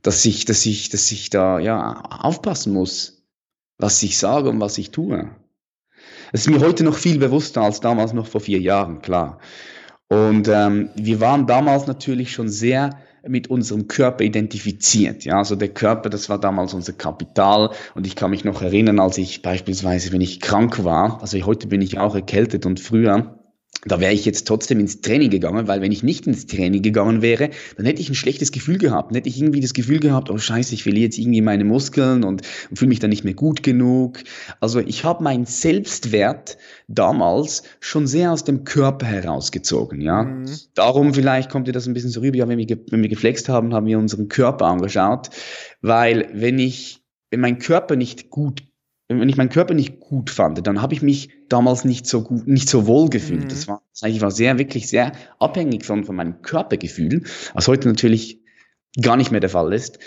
Dass 0.01 0.23
ich, 0.25 0.45
dass 0.45 0.65
ich, 0.65 0.89
dass 0.89 1.11
ich 1.11 1.29
da 1.29 1.59
ja 1.59 2.01
aufpassen 2.01 2.73
muss, 2.73 3.23
was 3.77 4.01
ich 4.03 4.17
sage 4.17 4.49
und 4.49 4.59
was 4.59 4.77
ich 4.77 4.91
tue. 4.91 5.29
Es 6.31 6.41
ist 6.41 6.49
mir 6.49 6.59
heute 6.59 6.83
noch 6.83 6.95
viel 6.95 7.17
bewusster 7.17 7.61
als 7.61 7.79
damals 7.79 8.13
noch 8.13 8.27
vor 8.27 8.41
vier 8.41 8.59
Jahren, 8.59 9.01
klar. 9.01 9.39
Und 10.09 10.47
ähm, 10.47 10.89
wir 10.95 11.19
waren 11.19 11.47
damals 11.47 11.87
natürlich 11.87 12.31
schon 12.31 12.49
sehr 12.49 12.97
mit 13.29 13.49
unserem 13.49 13.87
Körper 13.87 14.23
identifiziert. 14.23 15.25
Ja, 15.25 15.37
also 15.37 15.55
der 15.55 15.69
Körper, 15.69 16.09
das 16.09 16.29
war 16.29 16.39
damals 16.39 16.73
unser 16.73 16.93
Kapital. 16.93 17.71
Und 17.95 18.07
ich 18.07 18.15
kann 18.15 18.31
mich 18.31 18.43
noch 18.43 18.61
erinnern, 18.61 18.99
als 18.99 19.17
ich 19.17 19.41
beispielsweise, 19.41 20.11
wenn 20.11 20.21
ich 20.21 20.39
krank 20.39 20.83
war, 20.83 21.21
also 21.21 21.37
heute 21.45 21.67
bin 21.67 21.81
ich 21.81 21.99
auch 21.99 22.15
erkältet 22.15 22.65
und 22.65 22.79
früher, 22.79 23.36
da 23.85 23.99
wäre 23.99 24.13
ich 24.13 24.25
jetzt 24.25 24.47
trotzdem 24.47 24.79
ins 24.79 25.01
Training 25.01 25.29
gegangen, 25.29 25.67
weil 25.67 25.81
wenn 25.81 25.91
ich 25.91 26.01
nicht 26.01 26.25
ins 26.25 26.47
Training 26.47 26.81
gegangen 26.81 27.21
wäre, 27.21 27.51
dann 27.75 27.85
hätte 27.85 28.01
ich 28.01 28.09
ein 28.09 28.15
schlechtes 28.15 28.51
Gefühl 28.51 28.79
gehabt. 28.79 29.11
Dann 29.11 29.17
hätte 29.17 29.29
ich 29.29 29.39
irgendwie 29.39 29.59
das 29.59 29.73
Gefühl 29.73 29.99
gehabt, 29.99 30.31
oh 30.31 30.37
scheiße, 30.37 30.73
ich 30.73 30.83
verliere 30.83 31.05
jetzt 31.05 31.17
irgendwie 31.17 31.41
meine 31.41 31.63
Muskeln 31.63 32.23
und, 32.23 32.41
und 32.69 32.77
fühle 32.77 32.89
mich 32.89 32.99
dann 32.99 33.11
nicht 33.11 33.23
mehr 33.23 33.35
gut 33.35 33.61
genug. 33.61 34.23
Also 34.59 34.79
ich 34.79 35.03
habe 35.03 35.23
meinen 35.23 35.45
Selbstwert 35.45 36.57
damals 36.87 37.63
schon 37.79 38.07
sehr 38.07 38.31
aus 38.31 38.43
dem 38.43 38.63
Körper 38.63 39.05
herausgezogen. 39.05 40.01
Ja, 40.01 40.23
mhm. 40.23 40.45
Darum 40.73 41.13
vielleicht 41.13 41.51
kommt 41.51 41.67
dir 41.67 41.73
das 41.73 41.87
ein 41.87 41.93
bisschen 41.93 42.09
so 42.09 42.21
rüber, 42.21 42.37
ja, 42.37 42.47
wenn 42.47 42.57
wir, 42.57 42.79
wenn 42.89 43.01
wir 43.01 43.09
geflext 43.09 43.47
haben, 43.47 43.73
haben 43.73 43.85
wir 43.85 43.99
unseren 43.99 44.27
Körper 44.27 44.65
angeschaut, 44.65 45.29
weil 45.81 46.29
wenn 46.33 46.57
ich, 46.57 47.03
wenn 47.29 47.41
mein 47.41 47.59
Körper 47.59 47.95
nicht 47.95 48.29
gut 48.31 48.63
wenn 49.09 49.29
ich 49.29 49.37
meinen 49.37 49.49
Körper 49.49 49.73
nicht 49.73 49.99
gut 49.99 50.29
fand, 50.29 50.65
dann 50.67 50.81
habe 50.81 50.93
ich 50.93 51.01
mich 51.01 51.29
damals 51.47 51.85
nicht 51.85 52.05
so 52.07 52.23
gut, 52.23 52.47
nicht 52.47 52.69
so 52.69 52.87
wohl 52.87 53.09
gefühlt. 53.09 53.45
Mhm. 53.45 53.49
Das 53.49 53.67
war, 53.67 53.81
ich 54.05 54.21
war 54.21 54.31
sehr, 54.31 54.57
wirklich 54.57 54.89
sehr 54.89 55.13
abhängig 55.39 55.85
von, 55.85 56.03
von 56.03 56.15
meinem 56.15 56.41
Körpergefühl, 56.41 57.23
was 57.53 57.67
heute 57.67 57.87
natürlich 57.87 58.41
gar 59.01 59.15
nicht 59.15 59.31
mehr 59.31 59.39
der 59.39 59.49
Fall 59.49 59.73
ist 59.73 59.99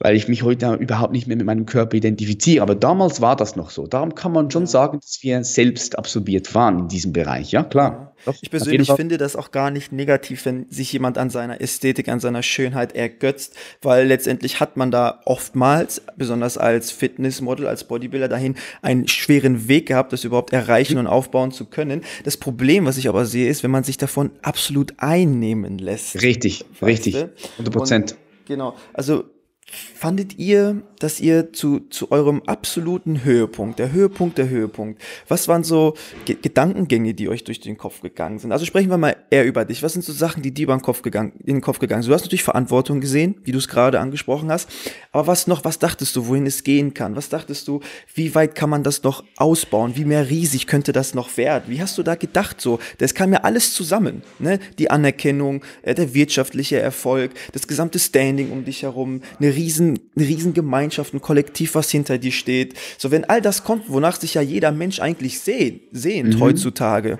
weil 0.00 0.14
ich 0.14 0.28
mich 0.28 0.42
heute 0.42 0.74
überhaupt 0.74 1.12
nicht 1.12 1.26
mehr 1.26 1.36
mit 1.36 1.46
meinem 1.46 1.66
Körper 1.66 1.96
identifiziere. 1.96 2.62
Aber 2.62 2.74
damals 2.74 3.20
war 3.20 3.34
das 3.34 3.56
noch 3.56 3.70
so. 3.70 3.86
Darum 3.86 4.14
kann 4.14 4.32
man 4.32 4.50
schon 4.50 4.66
sagen, 4.66 5.00
dass 5.00 5.18
wir 5.22 5.42
selbst 5.42 5.98
absorbiert 5.98 6.54
waren 6.54 6.80
in 6.80 6.88
diesem 6.88 7.12
Bereich. 7.12 7.50
Ja, 7.50 7.64
klar. 7.64 8.14
Doch, 8.24 8.36
ich 8.40 8.50
persönlich 8.50 8.90
finde 8.92 9.16
das 9.16 9.36
auch 9.36 9.50
gar 9.50 9.70
nicht 9.70 9.92
negativ, 9.92 10.44
wenn 10.44 10.66
sich 10.70 10.92
jemand 10.92 11.18
an 11.18 11.30
seiner 11.30 11.60
Ästhetik, 11.60 12.08
an 12.08 12.20
seiner 12.20 12.42
Schönheit 12.42 12.94
ergötzt, 12.94 13.56
weil 13.82 14.06
letztendlich 14.06 14.60
hat 14.60 14.76
man 14.76 14.90
da 14.90 15.20
oftmals, 15.24 16.02
besonders 16.16 16.58
als 16.58 16.90
Fitnessmodel, 16.90 17.66
als 17.66 17.84
Bodybuilder 17.84 18.28
dahin, 18.28 18.56
einen 18.82 19.08
schweren 19.08 19.68
Weg 19.68 19.86
gehabt, 19.86 20.12
das 20.12 20.24
überhaupt 20.24 20.52
erreichen 20.52 20.98
und 20.98 21.06
aufbauen 21.06 21.52
zu 21.52 21.64
können. 21.64 22.02
Das 22.24 22.36
Problem, 22.36 22.86
was 22.86 22.98
ich 22.98 23.08
aber 23.08 23.24
sehe, 23.24 23.48
ist, 23.48 23.62
wenn 23.62 23.70
man 23.70 23.84
sich 23.84 23.98
davon 23.98 24.30
absolut 24.42 24.94
einnehmen 24.98 25.78
lässt. 25.78 26.20
Richtig, 26.22 26.64
richtig. 26.82 27.14
100 27.14 27.72
Prozent. 27.72 28.16
Genau. 28.46 28.74
Also 28.94 29.24
fandet 29.70 30.38
ihr, 30.38 30.82
dass 30.98 31.20
ihr 31.20 31.52
zu, 31.52 31.80
zu 31.90 32.10
eurem 32.10 32.42
absoluten 32.46 33.24
Höhepunkt, 33.24 33.78
der 33.78 33.92
Höhepunkt, 33.92 34.38
der 34.38 34.48
Höhepunkt, 34.48 35.00
was 35.28 35.48
waren 35.48 35.64
so 35.64 35.94
G 36.24 36.36
Gedankengänge, 36.40 37.14
die 37.14 37.28
euch 37.28 37.44
durch 37.44 37.60
den 37.60 37.76
Kopf 37.76 38.00
gegangen 38.00 38.38
sind? 38.38 38.52
Also 38.52 38.64
sprechen 38.64 38.90
wir 38.90 38.96
mal 38.96 39.16
eher 39.30 39.44
über 39.44 39.64
dich. 39.64 39.82
Was 39.82 39.92
sind 39.92 40.04
so 40.04 40.12
Sachen, 40.12 40.42
die 40.42 40.52
dir 40.52 40.64
über 40.64 40.76
den 40.76 40.82
Kopf 40.82 41.02
gegangen, 41.02 41.32
in 41.44 41.56
den 41.56 41.60
Kopf 41.60 41.78
gegangen 41.78 42.02
sind? 42.02 42.10
Du 42.10 42.14
hast 42.14 42.22
natürlich 42.22 42.42
Verantwortung 42.42 43.00
gesehen, 43.00 43.36
wie 43.44 43.52
du 43.52 43.58
es 43.58 43.68
gerade 43.68 44.00
angesprochen 44.00 44.50
hast. 44.50 44.68
Aber 45.12 45.26
was 45.26 45.46
noch, 45.46 45.64
was 45.64 45.78
dachtest 45.78 46.16
du, 46.16 46.26
wohin 46.26 46.46
es 46.46 46.64
gehen 46.64 46.94
kann? 46.94 47.16
Was 47.16 47.28
dachtest 47.28 47.68
du, 47.68 47.80
wie 48.14 48.34
weit 48.34 48.54
kann 48.54 48.70
man 48.70 48.82
das 48.82 49.02
noch 49.02 49.24
ausbauen? 49.36 49.96
Wie 49.96 50.04
mehr 50.04 50.30
riesig 50.30 50.66
könnte 50.66 50.92
das 50.92 51.14
noch 51.14 51.36
werden? 51.36 51.64
Wie 51.68 51.80
hast 51.80 51.98
du 51.98 52.02
da 52.02 52.14
gedacht 52.14 52.60
so? 52.60 52.78
Das 52.98 53.14
kam 53.14 53.32
ja 53.32 53.40
alles 53.40 53.74
zusammen, 53.74 54.22
ne? 54.38 54.58
Die 54.78 54.90
Anerkennung, 54.90 55.62
äh, 55.82 55.94
der 55.94 56.14
wirtschaftliche 56.14 56.78
Erfolg, 56.78 57.32
das 57.52 57.66
gesamte 57.68 57.98
Standing 57.98 58.50
um 58.50 58.64
dich 58.64 58.82
herum, 58.82 59.20
eine 59.38 59.54
riesen, 59.58 59.98
riesen 60.16 60.54
Gemeinschaft, 60.54 61.12
ein 61.12 61.20
Kollektiv, 61.20 61.74
was 61.74 61.90
hinter 61.90 62.16
dir 62.16 62.32
steht. 62.32 62.74
So, 62.96 63.10
wenn 63.10 63.24
all 63.24 63.42
das 63.42 63.64
kommt, 63.64 63.90
wonach 63.90 64.18
sich 64.18 64.34
ja 64.34 64.40
jeder 64.40 64.72
Mensch 64.72 65.00
eigentlich 65.00 65.40
sehnt, 65.40 65.82
sehnt 65.92 66.36
mhm. 66.36 66.40
heutzutage, 66.40 67.18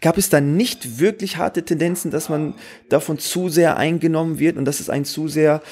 gab 0.00 0.18
es 0.18 0.28
da 0.28 0.40
nicht 0.40 0.98
wirklich 0.98 1.38
harte 1.38 1.64
Tendenzen, 1.64 2.10
dass 2.10 2.28
man 2.28 2.54
davon 2.88 3.18
zu 3.18 3.48
sehr 3.48 3.76
eingenommen 3.76 4.38
wird 4.38 4.56
und 4.56 4.64
dass 4.64 4.80
es 4.80 4.90
einen 4.90 5.04
zu 5.04 5.28
sehr, 5.28 5.62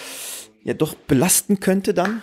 ja, 0.65 0.75
doch 0.75 0.95
belasten 0.95 1.61
könnte 1.61 1.93
dann? 1.93 2.23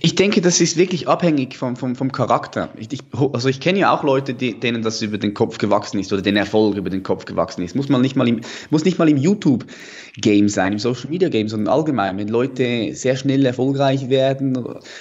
Ich 0.00 0.14
denke, 0.14 0.40
das 0.40 0.60
ist 0.60 0.76
wirklich 0.76 1.08
abhängig 1.08 1.56
vom, 1.56 1.76
vom, 1.76 1.94
vom 1.94 2.12
Charakter. 2.12 2.70
Ich, 2.76 2.92
ich, 2.92 3.00
also 3.32 3.48
ich 3.48 3.60
kenne 3.60 3.80
ja 3.80 3.94
auch 3.94 4.02
Leute, 4.02 4.34
die, 4.34 4.58
denen 4.58 4.82
das 4.82 5.02
über 5.02 5.18
den 5.18 5.34
Kopf 5.34 5.58
gewachsen 5.58 5.98
ist 5.98 6.12
oder 6.12 6.22
den 6.22 6.36
Erfolg 6.36 6.76
über 6.76 6.90
den 6.90 7.02
Kopf 7.02 7.24
gewachsen 7.24 7.62
ist. 7.62 7.74
Muss 7.76 7.88
man 7.88 8.00
nicht 8.00 8.16
mal 8.16 8.28
im, 8.28 8.40
muss 8.70 8.84
nicht 8.84 8.98
mal 8.98 9.08
im 9.08 9.16
YouTube-Game 9.16 10.48
sein, 10.48 10.72
im 10.72 10.78
Social-Media-Game, 10.78 11.48
sondern 11.48 11.72
allgemein. 11.72 12.18
Wenn 12.18 12.28
Leute 12.28 12.94
sehr 12.94 13.16
schnell 13.16 13.44
erfolgreich 13.44 14.08
werden, 14.08 14.58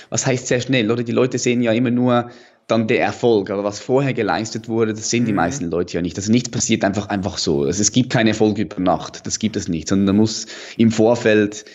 was 0.09 0.25
heißt 0.25 0.47
sehr 0.47 0.61
schnell? 0.61 0.91
Oder 0.91 1.03
die 1.03 1.11
Leute 1.11 1.37
sehen 1.37 1.61
ja 1.61 1.71
immer 1.71 1.91
nur 1.91 2.29
dann 2.71 2.87
der 2.87 3.01
Erfolg, 3.01 3.49
aber 3.49 3.63
was 3.63 3.79
vorher 3.79 4.13
geleistet 4.13 4.69
wurde, 4.69 4.93
das 4.93 5.09
sehen 5.09 5.25
die 5.25 5.31
mhm. 5.31 5.37
meisten 5.37 5.65
Leute 5.69 5.95
ja 5.95 6.01
nicht. 6.01 6.17
Also 6.17 6.31
nichts 6.31 6.49
passiert 6.49 6.83
einfach, 6.83 7.09
einfach 7.09 7.37
so. 7.37 7.63
Also 7.63 7.81
es 7.81 7.91
gibt 7.91 8.11
keinen 8.11 8.27
Erfolg 8.27 8.57
über 8.57 8.79
Nacht, 8.79 9.25
das 9.27 9.39
gibt 9.39 9.57
es 9.57 9.67
nicht, 9.67 9.89
sondern 9.89 10.07
da 10.07 10.13
muss 10.13 10.47
im 10.77 10.91
Vorfeld 10.91 11.65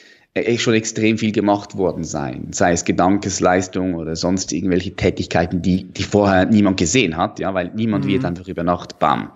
echt 0.44 0.62
schon 0.62 0.74
extrem 0.74 1.18
viel 1.18 1.32
gemacht 1.32 1.76
worden 1.76 2.04
sein, 2.04 2.48
sei 2.50 2.72
es 2.72 2.84
Gedankesleistung 2.84 3.94
oder 3.94 4.16
sonst 4.16 4.52
irgendwelche 4.52 4.94
Tätigkeiten, 4.94 5.62
die, 5.62 5.84
die 5.84 6.02
vorher 6.02 6.46
niemand 6.46 6.76
gesehen 6.76 7.16
hat, 7.16 7.38
ja, 7.38 7.54
weil 7.54 7.70
niemand 7.74 8.04
mhm. 8.04 8.08
wird 8.08 8.24
einfach 8.24 8.46
über 8.46 8.62
Nacht, 8.62 8.98
bam, 8.98 9.32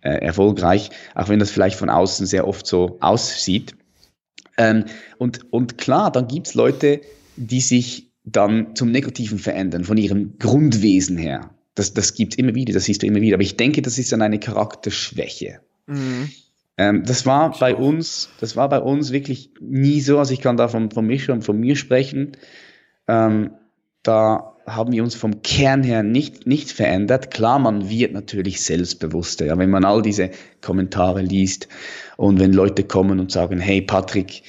äh, 0.00 0.24
erfolgreich, 0.24 0.90
auch 1.14 1.28
wenn 1.28 1.38
das 1.38 1.50
vielleicht 1.50 1.78
von 1.78 1.90
außen 1.90 2.26
sehr 2.26 2.46
oft 2.46 2.66
so 2.66 2.98
aussieht. 3.00 3.76
Ähm, 4.58 4.84
und, 5.18 5.52
und 5.52 5.78
klar, 5.78 6.10
dann 6.10 6.28
gibt's 6.28 6.54
Leute, 6.54 7.00
die 7.36 7.60
sich 7.60 8.10
dann 8.24 8.74
zum 8.74 8.90
Negativen 8.90 9.38
verändern, 9.38 9.84
von 9.84 9.96
ihrem 9.96 10.38
Grundwesen 10.38 11.16
her. 11.16 11.50
Das, 11.74 11.94
das 11.94 12.14
gibt's 12.14 12.36
immer 12.36 12.54
wieder, 12.54 12.72
das 12.72 12.84
siehst 12.84 13.02
du 13.02 13.06
immer 13.06 13.20
wieder. 13.20 13.34
Aber 13.34 13.42
ich 13.42 13.56
denke, 13.56 13.82
das 13.82 13.98
ist 13.98 14.12
dann 14.12 14.22
eine 14.22 14.40
Charakterschwäche. 14.40 15.60
Mhm. 15.86 16.30
Ähm, 16.78 17.04
das 17.04 17.26
war 17.26 17.58
bei 17.58 17.74
uns, 17.74 18.30
das 18.40 18.56
war 18.56 18.68
bei 18.68 18.80
uns 18.80 19.12
wirklich 19.12 19.50
nie 19.60 20.00
so. 20.00 20.18
Also 20.18 20.32
ich 20.32 20.40
kann 20.40 20.56
da 20.56 20.68
von, 20.68 20.90
von 20.90 21.06
mich 21.06 21.30
und 21.30 21.42
von 21.42 21.58
mir 21.58 21.76
sprechen. 21.76 22.32
Ähm, 23.08 23.52
da 24.02 24.56
haben 24.66 24.92
wir 24.92 25.02
uns 25.02 25.14
vom 25.14 25.42
Kern 25.42 25.82
her 25.82 26.02
nicht, 26.02 26.46
nicht 26.46 26.70
verändert. 26.72 27.30
Klar, 27.30 27.58
man 27.58 27.88
wird 27.88 28.12
natürlich 28.12 28.60
selbstbewusster. 28.60 29.46
Ja, 29.46 29.58
wenn 29.58 29.70
man 29.70 29.84
all 29.84 30.02
diese 30.02 30.30
Kommentare 30.60 31.22
liest 31.22 31.68
und 32.16 32.40
wenn 32.40 32.52
Leute 32.52 32.82
kommen 32.82 33.20
und 33.20 33.30
sagen, 33.30 33.60
hey 33.60 33.80
Patrick, 33.80 34.42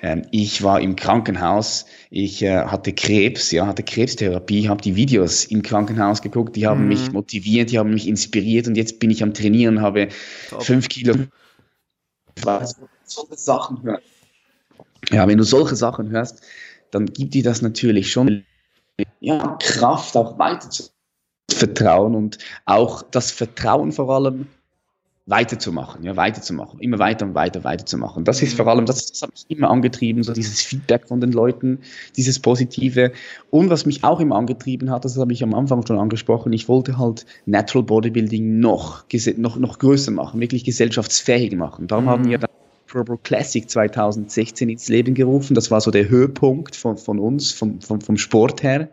ähm, 0.00 0.22
ich 0.30 0.62
war 0.62 0.80
im 0.80 0.96
Krankenhaus, 0.96 1.86
ich 2.10 2.42
äh, 2.42 2.64
hatte 2.64 2.92
Krebs, 2.92 3.50
ja, 3.50 3.66
hatte 3.66 3.82
Krebstherapie, 3.82 4.68
habe 4.68 4.80
die 4.80 4.96
Videos 4.96 5.44
im 5.44 5.62
Krankenhaus 5.62 6.22
geguckt, 6.22 6.56
die 6.56 6.66
haben 6.66 6.82
mhm. 6.82 6.88
mich 6.88 7.12
motiviert, 7.12 7.70
die 7.70 7.78
haben 7.78 7.90
mich 7.90 8.08
inspiriert 8.08 8.68
und 8.68 8.76
jetzt 8.76 9.00
bin 9.00 9.10
ich 9.10 9.22
am 9.22 9.34
Trainieren, 9.34 9.82
habe 9.82 10.08
Top. 10.50 10.62
fünf 10.62 10.88
Kilo 10.88 11.14
weiß, 12.44 12.76
solche 13.04 13.36
Sachen 13.36 13.82
hörst. 13.82 14.04
Ja, 15.10 15.26
wenn 15.26 15.38
du 15.38 15.44
solche 15.44 15.76
Sachen 15.76 16.10
hörst, 16.10 16.42
dann 16.90 17.06
gibt 17.06 17.34
dir 17.34 17.42
das 17.42 17.62
natürlich 17.62 18.10
schon 18.10 18.44
ja, 19.20 19.56
Kraft, 19.60 20.16
auch 20.16 20.38
weiter 20.38 20.70
zu 20.70 20.84
vertrauen 21.50 22.14
und 22.14 22.38
auch 22.66 23.02
das 23.02 23.30
Vertrauen 23.30 23.92
vor 23.92 24.10
allem 24.10 24.46
weiterzumachen, 25.28 26.04
ja, 26.04 26.16
weiterzumachen, 26.16 26.80
immer 26.80 26.98
weiter 26.98 27.26
und 27.26 27.34
weiter 27.34 27.62
weiterzumachen. 27.62 28.24
Das 28.24 28.42
ist 28.42 28.56
vor 28.56 28.66
allem, 28.66 28.86
das, 28.86 29.04
das 29.06 29.22
hat 29.22 29.30
mich 29.30 29.44
immer 29.48 29.68
angetrieben, 29.68 30.22
so 30.22 30.32
dieses 30.32 30.62
Feedback 30.62 31.06
von 31.06 31.20
den 31.20 31.32
Leuten, 31.32 31.80
dieses 32.16 32.38
Positive. 32.38 33.12
Und 33.50 33.68
was 33.68 33.84
mich 33.84 34.04
auch 34.04 34.20
immer 34.20 34.36
angetrieben 34.36 34.90
hat, 34.90 35.04
das 35.04 35.18
habe 35.18 35.34
ich 35.34 35.42
am 35.42 35.54
Anfang 35.54 35.86
schon 35.86 35.98
angesprochen, 35.98 36.52
ich 36.54 36.66
wollte 36.68 36.96
halt 36.96 37.26
Natural 37.44 37.84
Bodybuilding 37.84 38.58
noch, 38.58 39.04
noch, 39.36 39.58
noch 39.58 39.78
größer 39.78 40.12
machen, 40.12 40.40
wirklich 40.40 40.64
gesellschaftsfähig 40.64 41.54
machen. 41.54 41.88
Darum 41.88 42.06
mhm. 42.06 42.08
haben 42.08 42.28
wir 42.28 42.40
Pro 42.86 43.18
Classic 43.18 43.68
2016 43.68 44.70
ins 44.70 44.88
Leben 44.88 45.12
gerufen. 45.12 45.54
Das 45.54 45.70
war 45.70 45.82
so 45.82 45.90
der 45.90 46.08
Höhepunkt 46.08 46.74
von, 46.74 46.96
von 46.96 47.18
uns, 47.18 47.52
vom, 47.52 47.82
vom, 47.82 48.00
vom 48.00 48.16
Sport 48.16 48.62
her. 48.62 48.88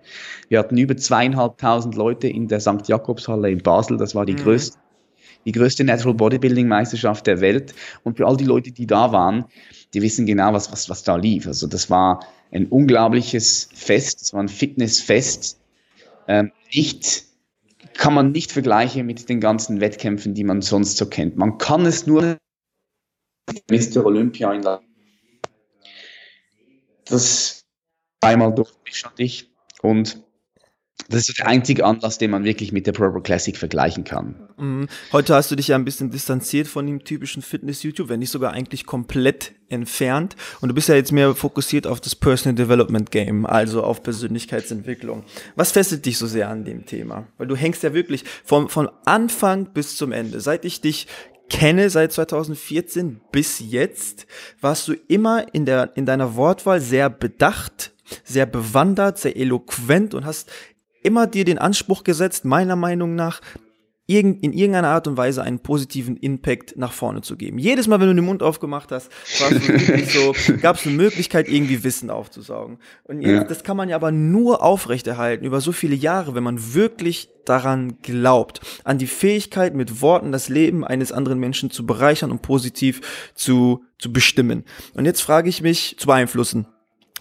Wir 0.49 0.59
hatten 0.59 0.77
über 0.77 0.97
zweieinhalbtausend 0.97 1.95
Leute 1.95 2.27
in 2.27 2.49
der 2.49 2.59
St. 2.59 2.89
Jakobshalle 2.89 3.49
in 3.49 3.59
Basel. 3.59 3.95
Das 3.95 4.13
war 4.13 4.25
die 4.25 4.33
mhm. 4.33 4.39
größte 4.39 4.77
die 5.45 5.51
größte 5.51 5.83
Natural 5.83 6.15
Bodybuilding 6.15 6.67
Meisterschaft 6.67 7.27
der 7.27 7.39
Welt. 7.39 7.73
Und 8.03 8.17
für 8.17 8.25
all 8.25 8.37
die 8.37 8.45
Leute, 8.45 8.71
die 8.71 8.87
da 8.87 9.11
waren, 9.11 9.45
die 9.93 10.01
wissen 10.01 10.25
genau, 10.25 10.53
was, 10.53 10.71
was, 10.71 10.89
was 10.89 11.03
da 11.03 11.15
lief. 11.15 11.47
Also 11.47 11.67
das 11.67 11.89
war 11.89 12.25
ein 12.51 12.67
unglaubliches 12.67 13.69
Fest, 13.73 14.21
es 14.21 14.33
war 14.33 14.41
ein 14.41 14.49
Fitnessfest. 14.49 15.59
Ähm, 16.27 16.51
nicht, 16.73 17.23
kann 17.93 18.13
man 18.13 18.31
nicht 18.31 18.51
vergleichen 18.51 19.05
mit 19.05 19.29
den 19.29 19.39
ganzen 19.39 19.79
Wettkämpfen, 19.79 20.33
die 20.33 20.43
man 20.43 20.61
sonst 20.61 20.97
so 20.97 21.05
kennt. 21.05 21.37
Man 21.37 21.57
kann 21.57 21.85
es 21.85 22.07
nur 22.07 22.37
Mr. 23.69 24.03
Olympia 24.03 24.51
in 24.53 24.65
das 27.05 27.61
einmal 28.21 28.53
durchmischen 28.53 29.11
ich 29.17 29.51
und 29.81 30.23
das 31.09 31.29
ist 31.29 31.37
der 31.37 31.47
einzige 31.47 31.85
Anlass, 31.85 32.17
den 32.17 32.31
man 32.31 32.45
wirklich 32.45 32.71
mit 32.71 32.87
der 32.87 32.91
Pro 32.91 33.11
Classic 33.19 33.55
vergleichen 33.55 34.03
kann. 34.03 34.35
Mhm. 34.57 34.87
Heute 35.11 35.35
hast 35.35 35.51
du 35.51 35.55
dich 35.55 35.67
ja 35.67 35.75
ein 35.75 35.85
bisschen 35.85 36.09
distanziert 36.09 36.67
von 36.67 36.87
dem 36.87 37.03
typischen 37.03 37.41
Fitness-YouTube, 37.41 38.09
wenn 38.09 38.19
nicht 38.19 38.31
sogar 38.31 38.53
eigentlich 38.53 38.85
komplett 38.85 39.53
entfernt. 39.67 40.35
Und 40.61 40.69
du 40.69 40.75
bist 40.75 40.89
ja 40.89 40.95
jetzt 40.95 41.11
mehr 41.11 41.35
fokussiert 41.35 41.85
auf 41.85 42.01
das 42.01 42.15
Personal 42.15 42.55
Development 42.55 43.11
Game, 43.11 43.45
also 43.45 43.83
auf 43.83 44.03
Persönlichkeitsentwicklung. 44.03 45.23
Was 45.55 45.71
fesselt 45.71 46.05
dich 46.05 46.17
so 46.17 46.27
sehr 46.27 46.49
an 46.49 46.65
dem 46.65 46.85
Thema? 46.85 47.27
Weil 47.37 47.47
du 47.47 47.55
hängst 47.55 47.83
ja 47.83 47.93
wirklich 47.93 48.23
vom, 48.43 48.69
von 48.69 48.89
Anfang 49.05 49.73
bis 49.73 49.97
zum 49.97 50.11
Ende. 50.11 50.39
Seit 50.39 50.65
ich 50.65 50.81
dich 50.81 51.07
kenne 51.49 51.91
seit 51.91 52.11
2014 52.11 53.21
bis 53.31 53.59
jetzt, 53.59 54.25
warst 54.61 54.87
du 54.87 54.93
immer 55.07 55.53
in 55.53 55.65
der, 55.65 55.91
in 55.95 56.07
deiner 56.07 56.35
Wortwahl 56.35 56.81
sehr 56.81 57.09
bedacht, 57.09 57.91
sehr 58.23 58.45
bewandert, 58.45 59.19
sehr 59.19 59.35
eloquent 59.35 60.13
und 60.13 60.25
hast 60.25 60.51
immer 61.05 61.27
dir 61.27 61.45
den 61.45 61.57
Anspruch 61.57 62.03
gesetzt, 62.03 62.45
meiner 62.45 62.75
Meinung 62.75 63.15
nach, 63.15 63.41
in 64.07 64.53
irgendeiner 64.53 64.89
Art 64.89 65.07
und 65.07 65.17
Weise 65.17 65.41
einen 65.41 65.59
positiven 65.59 66.15
Impact 66.17 66.77
nach 66.77 66.91
vorne 66.91 67.21
zu 67.21 67.37
geben. 67.37 67.57
Jedes 67.57 67.87
Mal, 67.87 67.99
wenn 67.99 68.07
du 68.07 68.13
den 68.13 68.25
Mund 68.25 68.43
aufgemacht 68.43 68.91
hast, 68.91 69.09
so, 69.25 70.35
gab 70.61 70.75
es 70.75 70.85
eine 70.85 70.95
Möglichkeit, 70.95 71.49
irgendwie 71.49 71.83
Wissen 71.83 72.11
aufzusaugen. 72.11 72.77
Und 73.03 73.21
jetzt, 73.21 73.31
ja. 73.31 73.43
das 73.45 73.63
kann 73.63 73.77
man 73.77 73.89
ja 73.89 73.95
aber 73.95 74.11
nur 74.11 74.61
aufrechterhalten 74.61 75.43
über 75.43 75.59
so 75.59 75.71
viele 75.71 75.95
Jahre, 75.95 76.35
wenn 76.35 76.43
man 76.43 76.75
wirklich 76.75 77.29
daran 77.45 77.97
glaubt, 78.03 78.61
an 78.83 78.99
die 78.99 79.07
Fähigkeit, 79.07 79.73
mit 79.73 80.01
Worten 80.01 80.31
das 80.31 80.49
Leben 80.49 80.85
eines 80.85 81.11
anderen 81.11 81.39
Menschen 81.39 81.71
zu 81.71 81.87
bereichern 81.87 82.29
und 82.29 82.43
positiv 82.43 83.31
zu, 83.33 83.85
zu 83.97 84.13
bestimmen. 84.13 84.65
Und 84.93 85.05
jetzt 85.05 85.21
frage 85.21 85.49
ich 85.49 85.63
mich, 85.63 85.97
zu 85.97 86.05
beeinflussen. 86.05 86.67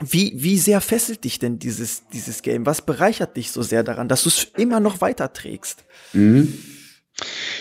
Wie, 0.00 0.32
wie 0.36 0.58
sehr 0.58 0.80
fesselt 0.80 1.24
dich 1.24 1.38
denn 1.38 1.58
dieses, 1.58 2.08
dieses 2.08 2.42
Game? 2.42 2.66
Was 2.66 2.82
bereichert 2.82 3.36
dich 3.36 3.52
so 3.52 3.62
sehr 3.62 3.84
daran, 3.84 4.08
dass 4.08 4.24
du 4.24 4.28
es 4.28 4.48
immer 4.56 4.80
noch 4.80 5.00
weiterträgst? 5.00 5.84
Mhm. 6.12 6.52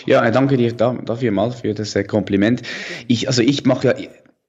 Ja, 0.06 0.28
danke 0.30 0.56
dir 0.56 0.72
dafür 0.72 1.30
mal 1.30 1.52
für 1.52 1.74
das 1.74 1.94
äh, 1.94 2.02
Kompliment. 2.02 2.62
Ich, 3.06 3.28
also 3.28 3.40
ich 3.40 3.64
mache 3.64 3.86
ja 3.86 3.94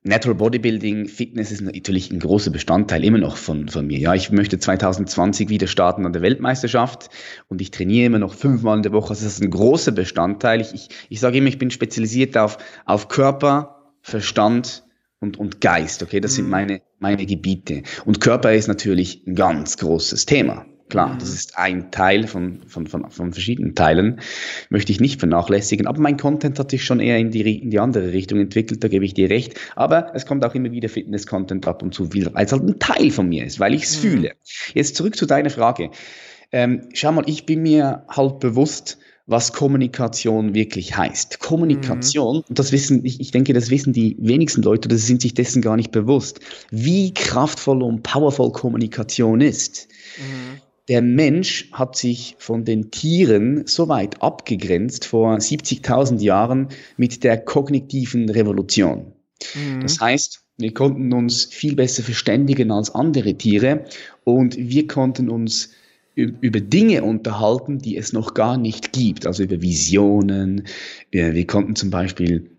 Natural 0.08 0.36
Bodybuilding, 0.36 1.08
Fitness 1.08 1.52
ist 1.52 1.62
natürlich 1.62 2.12
ein 2.12 2.19
großer 2.19 2.52
Bestandteil 2.52 3.04
immer 3.04 3.17
noch 3.17 3.38
von, 3.38 3.69
von 3.69 3.88
mir. 3.88 3.98
Ja, 3.98 4.13
ich 4.13 4.32
möchte 4.32 4.60
2020 4.60 5.50
wieder 5.50 5.65
starten 5.65 6.06
an 6.06 6.13
der 6.13 6.21
Weltmeisterschaft 6.21 7.10
und 7.48 7.60
ich 7.60 7.71
trainiere 7.71 8.06
immer 8.06 8.19
noch 8.19 8.36
fünfmal 8.36 8.78
in 8.78 8.84
der 8.84 8.91
Woche. 8.91 9.10
Also 9.10 9.26
das 9.26 9.34
ist 9.34 9.41
ein 9.41 9.50
großer 9.50 9.91
Bestandteil. 9.91 10.62
Ich, 10.62 10.76
ich, 10.76 10.89
ich 11.10 11.19
sage 11.19 11.39
immer, 11.39 11.48
ich 11.48 11.58
bin 11.58 11.71
spezialisiert 11.71 12.38
auf, 12.38 12.60
auf 12.86 13.08
Körper, 13.08 13.93
Verstand 14.02 14.84
und, 15.19 15.38
und 15.38 15.60
Geist. 15.60 16.04
Okay, 16.04 16.19
das 16.19 16.36
sind 16.36 16.45
mhm. 16.45 16.52
meine, 16.52 16.82
meine 17.06 17.26
Gebiete. 17.28 17.84
Und 18.06 18.20
Körper 18.20 18.54
ist 18.54 18.68
natürlich 18.68 19.22
ein 19.28 19.36
ganz 19.36 19.78
großes 19.78 20.26
Thema. 20.26 20.65
Klar, 20.89 21.18
das 21.20 21.30
mhm. 21.30 21.36
ist 21.36 21.58
ein 21.58 21.91
Teil 21.91 22.28
von, 22.28 22.62
von, 22.68 22.88
von, 22.88 23.10
von 23.12 23.32
verschiedenen 23.32 23.76
Teilen, 23.76 24.22
möchte 24.70 24.91
ich 24.91 25.00
nicht 25.00 25.20
vernachlässigen. 25.20 25.86
Aber 25.86 26.00
mein 26.00 26.18
Content 26.18 26.58
hat 26.58 26.72
sich 26.72 26.84
schon 26.84 27.00
eher 27.00 27.18
in 27.20 27.30
die, 27.30 27.60
in 27.60 27.70
die 27.70 27.80
andere 27.80 28.12
Richtung 28.12 28.39
entwickelt, 28.39 28.84
da 28.84 28.88
gebe 28.88 29.06
ich 29.06 29.13
dir 29.13 29.30
recht. 29.30 29.54
Aber 29.76 30.15
es 30.15 30.26
kommt 30.26 30.44
auch 30.46 30.56
immer 30.56 30.72
wieder 30.72 30.89
Fitness-Content 30.89 31.68
ab 31.68 31.84
und 31.84 31.94
zu, 31.94 32.12
weil 32.12 32.44
es 32.44 32.52
halt 32.52 32.63
ein 32.63 32.80
Teil 32.80 33.12
von 33.12 33.30
mir 33.30 33.46
ist, 33.46 33.60
weil 33.60 33.76
ich 33.76 33.84
es 33.84 33.98
mhm. 33.98 34.10
fühle. 34.10 34.32
Jetzt 34.74 34.96
zurück 34.96 35.15
zu 35.15 35.28
deiner 35.28 35.52
Frage. 35.52 35.91
Ähm, 36.52 36.89
schau 36.94 37.12
mal, 37.12 37.24
ich 37.28 37.46
bin 37.46 37.62
mir 37.62 38.06
halt 38.10 38.39
bewusst, 38.39 38.98
was 39.28 39.54
Kommunikation 39.54 40.54
wirklich 40.54 40.96
heißt. 40.96 41.40
Kommunikation, 41.40 42.44
mhm. 42.48 42.54
das 42.54 42.72
wissen, 42.72 43.04
ich, 43.06 43.20
ich 43.20 43.32
denke, 43.32 43.54
das 43.54 43.70
wissen 43.70 43.92
die 43.92 44.16
wenigsten 44.20 44.62
Leute, 44.62 44.88
oder 44.88 44.98
sind 44.98 45.22
sich 45.22 45.34
dessen 45.34 45.62
gar 45.62 45.76
nicht 45.76 45.92
bewusst, 45.92 46.40
wie 46.70 47.14
kraftvoll 47.14 47.82
und 47.82 48.04
powerful 48.04 48.52
Kommunikation 48.52 49.42
ist. 49.42 49.88
Mhm. 50.18 50.62
Der 50.88 51.02
Mensch 51.02 51.72
hat 51.72 51.96
sich 51.96 52.36
von 52.38 52.64
den 52.64 52.92
Tieren 52.92 53.66
so 53.66 53.90
weit 53.90 54.22
abgegrenzt 54.22 55.06
vor 55.06 55.36
70.000 55.36 56.22
Jahren 56.22 56.68
mit 56.96 57.24
der 57.24 57.40
kognitiven 57.40 58.30
Revolution. 58.30 59.14
Mhm. 59.56 59.82
Das 59.82 60.00
heißt, 60.00 60.42
wir 60.58 60.74
konnten 60.74 61.12
uns 61.14 61.46
viel 61.46 61.76
besser 61.76 62.04
verständigen 62.04 62.72
als 62.72 62.94
andere 62.94 63.34
Tiere 63.34 63.86
und 64.24 64.56
wir 64.58 64.88
konnten 64.88 65.30
uns 65.30 65.72
über 66.15 66.62
Dinge 66.62 67.04
unterhalten, 67.04 67.80
die 67.80 67.97
es 67.97 68.13
noch 68.13 68.34
gar 68.34 68.58
nicht 68.58 68.93
gibt, 68.93 69.28
also 69.28 69.43
über 69.43 69.62
Visionen. 69.62 70.63
Wir 71.12 71.47
konnten 71.47 71.75
zum 71.75 71.89
Beispiel 71.89 72.49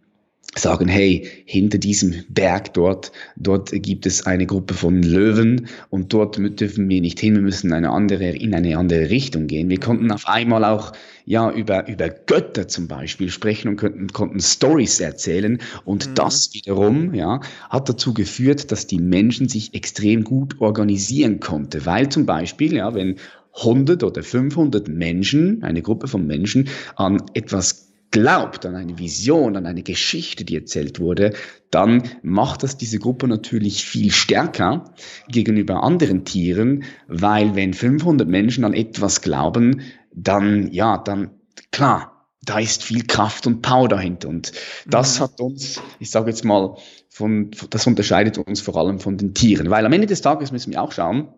sagen, 0.59 0.88
hey, 0.88 1.27
hinter 1.45 1.79
diesem 1.79 2.14
Berg 2.29 2.73
dort, 2.75 3.12
dort 3.37 3.71
gibt 3.73 4.07
es 4.07 4.27
eine 4.27 4.47
Gruppe 4.47 4.75
von 4.75 5.03
Löwen 5.03 5.69
und 5.90 6.12
dort 6.12 6.38
dürfen 6.38 6.88
wir 6.88 7.01
nicht 7.01 7.21
hin, 7.21 7.35
wir 7.35 7.42
müssen 7.42 7.73
eine 7.73 7.90
andere, 7.90 8.31
in 8.31 8.55
eine 8.55 8.79
andere 8.79 9.11
Richtung 9.11 9.47
gehen. 9.47 9.69
Wir 9.69 9.81
konnten 9.81 10.11
auf 10.11 10.27
einmal 10.27 10.64
auch 10.64 10.92
ja 11.25 11.51
über, 11.51 11.88
über 11.88 12.09
Götter 12.09 12.69
zum 12.69 12.88
Beispiel 12.88 13.31
sprechen 13.31 13.69
und 13.69 13.77
konnten, 13.77 14.09
konnten 14.09 14.40
Stories 14.40 15.01
erzählen 15.01 15.59
und 15.85 16.09
mhm. 16.09 16.14
das 16.14 16.55
wiederum 16.55 17.14
ja, 17.14 17.40
hat 17.69 17.88
dazu 17.88 18.14
geführt, 18.14 18.71
dass 18.73 18.87
die 18.87 19.01
Menschen 19.01 19.49
sich 19.49 19.75
extrem 19.75 20.25
gut 20.25 20.61
organisieren 20.61 21.40
konnten, 21.40 21.85
weil 21.85 22.09
zum 22.09 22.25
Beispiel, 22.25 22.75
ja, 22.75 22.95
wenn 22.95 23.16
100 23.57 24.03
oder 24.03 24.23
500 24.23 24.88
Menschen, 24.88 25.62
eine 25.62 25.83
Gruppe 25.83 26.09
von 26.09 26.27
Menschen 26.27 26.69
an 26.95 27.23
etwas 27.35 27.87
glaubt, 28.11 28.64
an 28.64 28.75
eine 28.75 28.99
Vision, 28.99 29.57
an 29.57 29.66
eine 29.66 29.83
Geschichte, 29.83 30.45
die 30.45 30.57
erzählt 30.57 31.01
wurde, 31.01 31.33
dann 31.71 32.05
macht 32.23 32.62
das 32.62 32.77
diese 32.77 32.99
Gruppe 32.99 33.29
natürlich 33.29 33.85
viel 33.85 34.11
stärker 34.11 34.95
gegenüber 35.29 35.83
anderen 35.83 36.25
Tieren, 36.25 36.85
weil 37.09 37.55
wenn 37.57 37.75
500 37.75 38.29
Menschen 38.29 38.64
an 38.64 38.75
etwas 38.75 39.23
glauben, 39.23 39.83
dann, 40.14 40.73
ja, 40.73 40.99
dann, 40.99 41.31
klar, 41.73 42.29
da 42.42 42.59
ist 42.59 42.85
viel 42.85 43.05
Kraft 43.07 43.47
und 43.47 43.61
Power 43.61 43.88
dahinter. 43.88 44.29
Und 44.29 44.53
das 44.87 45.19
mhm. 45.19 45.25
hat 45.25 45.40
uns, 45.40 45.83
ich 45.99 46.11
sage 46.11 46.31
jetzt 46.31 46.45
mal, 46.45 46.77
von, 47.09 47.51
das 47.71 47.87
unterscheidet 47.87 48.38
uns 48.38 48.61
vor 48.61 48.77
allem 48.77 49.01
von 49.01 49.19
den 49.19 49.35
Tieren. 49.35 49.69
Weil 49.69 49.85
am 49.85 49.92
Ende 49.92 50.07
des 50.07 50.23
Tages 50.23 50.53
müssen 50.53 50.73
wir 50.73 50.81
auch 50.81 50.92
schauen, 50.92 51.29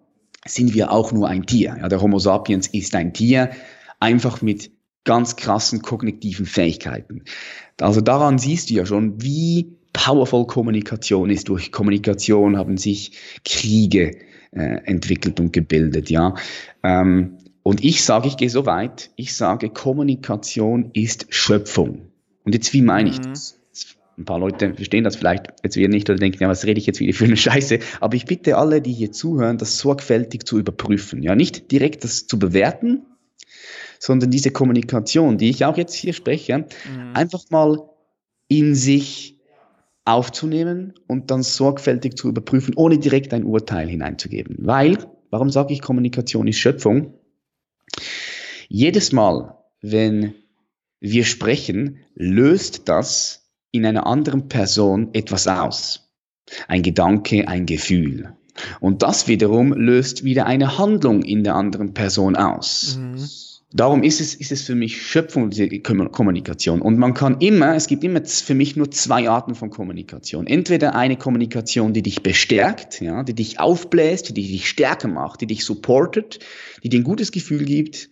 sind 0.46 0.74
wir 0.74 0.92
auch 0.92 1.12
nur 1.12 1.29
ein 1.29 1.46
Tier. 1.46 1.77
Ja, 1.81 1.88
der 1.88 2.01
Homo 2.01 2.18
sapiens 2.18 2.68
ist 2.68 2.94
ein 2.94 3.12
Tier, 3.12 3.51
einfach 4.01 4.42
mit 4.42 4.70
ganz 5.05 5.37
krassen 5.37 5.83
kognitiven 5.83 6.46
Fähigkeiten. 6.46 7.24
Also 7.81 8.01
daran 8.01 8.38
siehst 8.38 8.70
du 8.70 8.74
ja 8.74 8.87
schon, 8.87 9.22
wie 9.22 9.79
powerful 9.92 10.46
Kommunikation 10.46 11.31
ist. 11.31 11.48
Durch 11.48 11.72
Kommunikation 11.72 12.57
haben 12.57 12.77
sich 12.77 13.12
Kriege 13.44 14.18
äh, 14.53 14.85
entwickelt 14.85 15.40
und 15.40 15.53
gebildet. 15.53 16.11
Ja, 16.11 16.35
ähm, 16.83 17.38
und 17.62 17.85
ich 17.85 18.03
sage, 18.03 18.29
ich 18.29 18.37
gehe 18.37 18.48
so 18.48 18.64
weit. 18.64 19.11
Ich 19.16 19.37
sage, 19.37 19.68
Kommunikation 19.68 20.90
ist 20.94 21.27
Schöpfung. 21.29 22.09
Und 22.44 22.55
jetzt 22.55 22.72
wie 22.72 22.81
meine 22.81 23.11
ich 23.11 23.18
mhm. 23.18 23.24
das? 23.24 23.58
Ein 24.18 24.24
paar 24.24 24.40
Leute 24.40 24.74
verstehen 24.74 25.04
das 25.04 25.14
vielleicht 25.14 25.46
jetzt 25.62 25.76
wieder 25.76 25.88
nicht 25.88 26.11
oder 26.11 26.18
denken, 26.18 26.42
ja, 26.42 26.48
was 26.48 26.66
rede 26.66 26.81
ich 26.81 26.87
jetzt 26.87 26.98
wieder 26.98 27.14
für 27.14 27.24
eine 27.24 27.37
Scheiße? 27.37 27.78
Aber 28.00 28.16
ich 28.16 28.24
bitte 28.24 28.57
alle, 28.57 28.83
die 28.83 28.92
hier 28.92 29.12
zuhören, 29.12 29.59
das 29.59 29.78
sorgfältig 29.78 30.45
zu 30.45 30.59
überprüfen. 30.59 31.22
Ja, 31.22 31.36
nicht 31.36 31.70
direkt 31.70 32.03
das 32.03 32.26
zu 32.26 32.36
bewerten, 32.38 33.07
sondern 34.01 34.30
diese 34.30 34.51
Kommunikation, 34.51 35.38
die 35.38 35.51
ich 35.51 35.64
auch 35.64 35.76
jetzt 35.76 35.95
hier 35.95 36.12
spreche, 36.12 36.59
mhm. 36.59 37.14
einfach 37.14 37.45
mal 37.51 37.88
in 38.49 38.74
sich 38.74 39.38
aufzunehmen 40.05 40.95
und 41.07 41.30
dann 41.30 41.43
sorgfältig 41.43 42.16
zu 42.16 42.28
überprüfen, 42.28 42.74
ohne 42.74 42.99
direkt 42.99 43.32
ein 43.34 43.45
Urteil 43.45 43.88
hineinzugeben. 43.88 44.57
Weil, 44.61 44.99
warum 45.30 45.51
sage 45.51 45.72
ich, 45.74 45.80
Kommunikation 45.80 46.49
ist 46.49 46.59
Schöpfung? 46.59 47.14
Jedes 48.68 49.12
Mal, 49.12 49.59
wenn 49.80 50.34
wir 50.99 51.24
sprechen, 51.24 51.99
löst 52.14 52.88
das 52.88 53.47
in 53.79 53.87
einer 53.87 54.07
anderen 54.07 54.49
Person 54.49 55.09
etwas 55.12 55.47
aus. 55.49 56.11
Ein 56.66 56.83
Gedanke, 56.83 57.49
ein 57.49 57.66
Gefühl. 57.66 58.35
Und 58.81 59.03
das 59.03 59.29
wiederum 59.29 59.72
löst 59.72 60.24
wieder 60.24 60.47
eine 60.47 60.79
Handlung 60.79 61.22
in 61.22 61.45
der 61.45 61.55
anderen 61.55 61.95
Person 61.95 62.37
aus. 62.37 62.99
Mhm. 63.01 63.18
Darum 63.70 64.03
ist 64.03 64.22
es, 64.22 64.35
ist 64.35 64.51
es 64.51 64.62
für 64.62 64.74
mich 64.74 65.03
Schöpfung, 65.03 65.51
diese 65.51 65.68
Kommunikation. 65.68 66.81
Und 66.81 66.97
man 66.97 67.12
kann 67.12 67.39
immer, 67.41 67.74
es 67.74 67.87
gibt 67.87 68.03
immer 68.03 68.24
für 68.24 68.55
mich 68.55 68.76
nur 68.76 68.91
zwei 68.91 69.29
Arten 69.29 69.55
von 69.55 69.68
Kommunikation. 69.68 70.47
Entweder 70.47 70.95
eine 70.95 71.16
Kommunikation, 71.16 71.93
die 71.93 72.01
dich 72.01 72.22
bestärkt, 72.22 73.03
ja, 73.03 73.22
die 73.24 73.35
dich 73.35 73.61
aufbläst, 73.61 74.31
die 74.31 74.33
dich 74.33 74.68
stärker 74.68 75.09
macht, 75.09 75.43
die 75.43 75.47
dich 75.47 75.66
supportet, 75.66 76.39
die 76.83 76.89
dir 76.89 77.01
ein 77.01 77.05
gutes 77.05 77.31
Gefühl 77.31 77.66
gibt. 77.66 78.09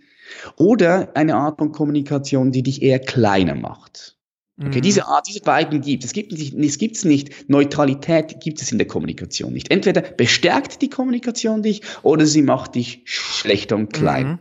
Oder 0.57 1.17
eine 1.17 1.37
Art 1.37 1.59
von 1.59 1.73
Kommunikation, 1.73 2.53
die 2.53 2.63
dich 2.63 2.83
eher 2.83 2.99
kleiner 2.99 3.55
macht. 3.55 4.16
Okay, 4.59 4.81
diese 4.81 5.07
Art, 5.07 5.27
diese 5.29 5.41
beiden 5.41 5.83
gibt 5.83 6.03
es. 6.05 6.15
Gibt 6.15 6.33
es 6.33 6.79
gibt 6.79 6.97
es 6.97 7.05
nicht. 7.05 7.51
Neutralität 7.51 8.41
gibt 8.41 8.63
es 8.63 8.73
in 8.73 8.79
der 8.79 8.87
Kommunikation 8.87 9.53
nicht. 9.53 9.71
Entweder 9.71 10.01
bestärkt 10.01 10.81
die 10.81 10.89
Kommunikation 10.89 11.63
dich 11.63 11.83
oder 12.03 12.25
sie 12.25 12.41
macht 12.41 12.75
dich 12.75 13.03
schlechter 13.05 13.77
und 13.77 13.93
klein. 13.93 14.27
Mhm. 14.27 14.39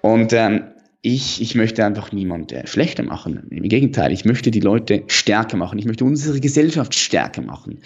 Und 0.00 0.32
ähm, 0.32 0.64
ich, 1.00 1.40
ich 1.40 1.54
möchte 1.54 1.84
einfach 1.84 2.10
niemand 2.10 2.50
äh, 2.50 2.66
schlechter 2.66 3.04
machen. 3.04 3.46
Im 3.50 3.68
Gegenteil, 3.68 4.10
ich 4.10 4.24
möchte 4.24 4.50
die 4.50 4.60
Leute 4.60 5.04
stärker 5.06 5.56
machen. 5.56 5.78
Ich 5.78 5.84
möchte 5.84 6.04
unsere 6.04 6.40
Gesellschaft 6.40 6.94
stärker 6.94 7.42
machen. 7.42 7.80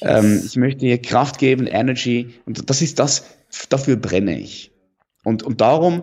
Ähm, 0.00 0.42
ich 0.44 0.56
möchte 0.56 0.86
ihr 0.86 1.00
Kraft 1.00 1.38
geben, 1.38 1.68
Energy. 1.68 2.34
Und 2.46 2.68
das 2.68 2.82
ist 2.82 2.98
das, 2.98 3.26
dafür 3.68 3.94
brenne 3.94 4.38
ich. 4.38 4.72
Und, 5.22 5.44
und 5.44 5.60
darum, 5.60 6.02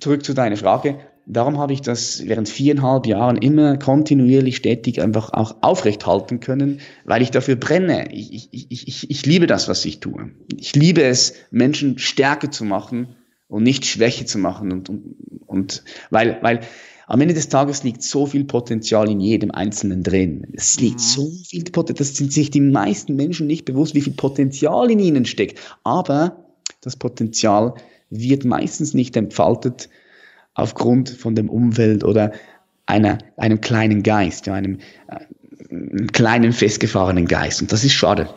zurück 0.00 0.24
zu 0.24 0.34
deiner 0.34 0.56
Frage, 0.56 0.98
darum 1.26 1.58
habe 1.58 1.72
ich 1.72 1.80
das 1.80 2.26
während 2.26 2.48
viereinhalb 2.48 3.06
Jahren 3.06 3.36
immer 3.36 3.76
kontinuierlich, 3.76 4.56
stetig 4.56 5.00
einfach 5.00 5.32
auch 5.32 5.56
aufrecht 5.60 6.06
halten 6.06 6.40
können, 6.40 6.80
weil 7.04 7.22
ich 7.22 7.30
dafür 7.30 7.56
brenne. 7.56 8.12
Ich, 8.12 8.48
ich, 8.52 8.66
ich, 8.70 9.10
ich 9.10 9.26
liebe 9.26 9.46
das, 9.46 9.68
was 9.68 9.84
ich 9.84 10.00
tue. 10.00 10.30
Ich 10.56 10.74
liebe 10.74 11.02
es, 11.02 11.34
Menschen 11.50 11.98
stärker 11.98 12.50
zu 12.50 12.64
machen 12.64 13.16
und 13.48 13.62
nicht 13.62 13.86
Schwäche 13.86 14.24
zu 14.24 14.38
machen. 14.38 14.72
Und, 14.72 14.88
und, 14.88 15.16
und 15.46 15.84
weil, 16.10 16.38
weil 16.42 16.60
am 17.06 17.20
Ende 17.20 17.34
des 17.34 17.48
Tages 17.48 17.84
liegt 17.84 18.02
so 18.02 18.26
viel 18.26 18.44
Potenzial 18.44 19.10
in 19.10 19.20
jedem 19.20 19.50
Einzelnen 19.50 20.02
drin. 20.02 20.46
Es 20.54 20.80
liegt 20.80 20.96
mhm. 20.96 21.00
so 21.00 21.30
viel 21.46 21.64
Potenzial, 21.64 21.98
das 21.98 22.16
sind 22.16 22.32
sich 22.32 22.50
die 22.50 22.60
meisten 22.60 23.16
Menschen 23.16 23.46
nicht 23.46 23.64
bewusst, 23.64 23.94
wie 23.94 24.00
viel 24.00 24.14
Potenzial 24.14 24.90
in 24.90 24.98
ihnen 24.98 25.24
steckt. 25.24 25.58
Aber 25.84 26.46
das 26.80 26.96
Potenzial 26.96 27.74
wird 28.08 28.44
meistens 28.44 28.94
nicht 28.94 29.16
entfaltet 29.16 29.88
aufgrund 30.54 31.10
von 31.10 31.34
dem 31.34 31.48
Umfeld 31.48 32.04
oder 32.04 32.32
einer, 32.86 33.18
einem 33.36 33.60
kleinen 33.60 34.02
Geist, 34.02 34.48
einem, 34.48 34.78
einem 35.68 35.98
äh, 35.98 36.06
kleinen 36.06 36.52
festgefahrenen 36.52 37.26
Geist. 37.26 37.62
Und 37.62 37.72
das 37.72 37.84
ist 37.84 37.92
schade. 37.92 38.28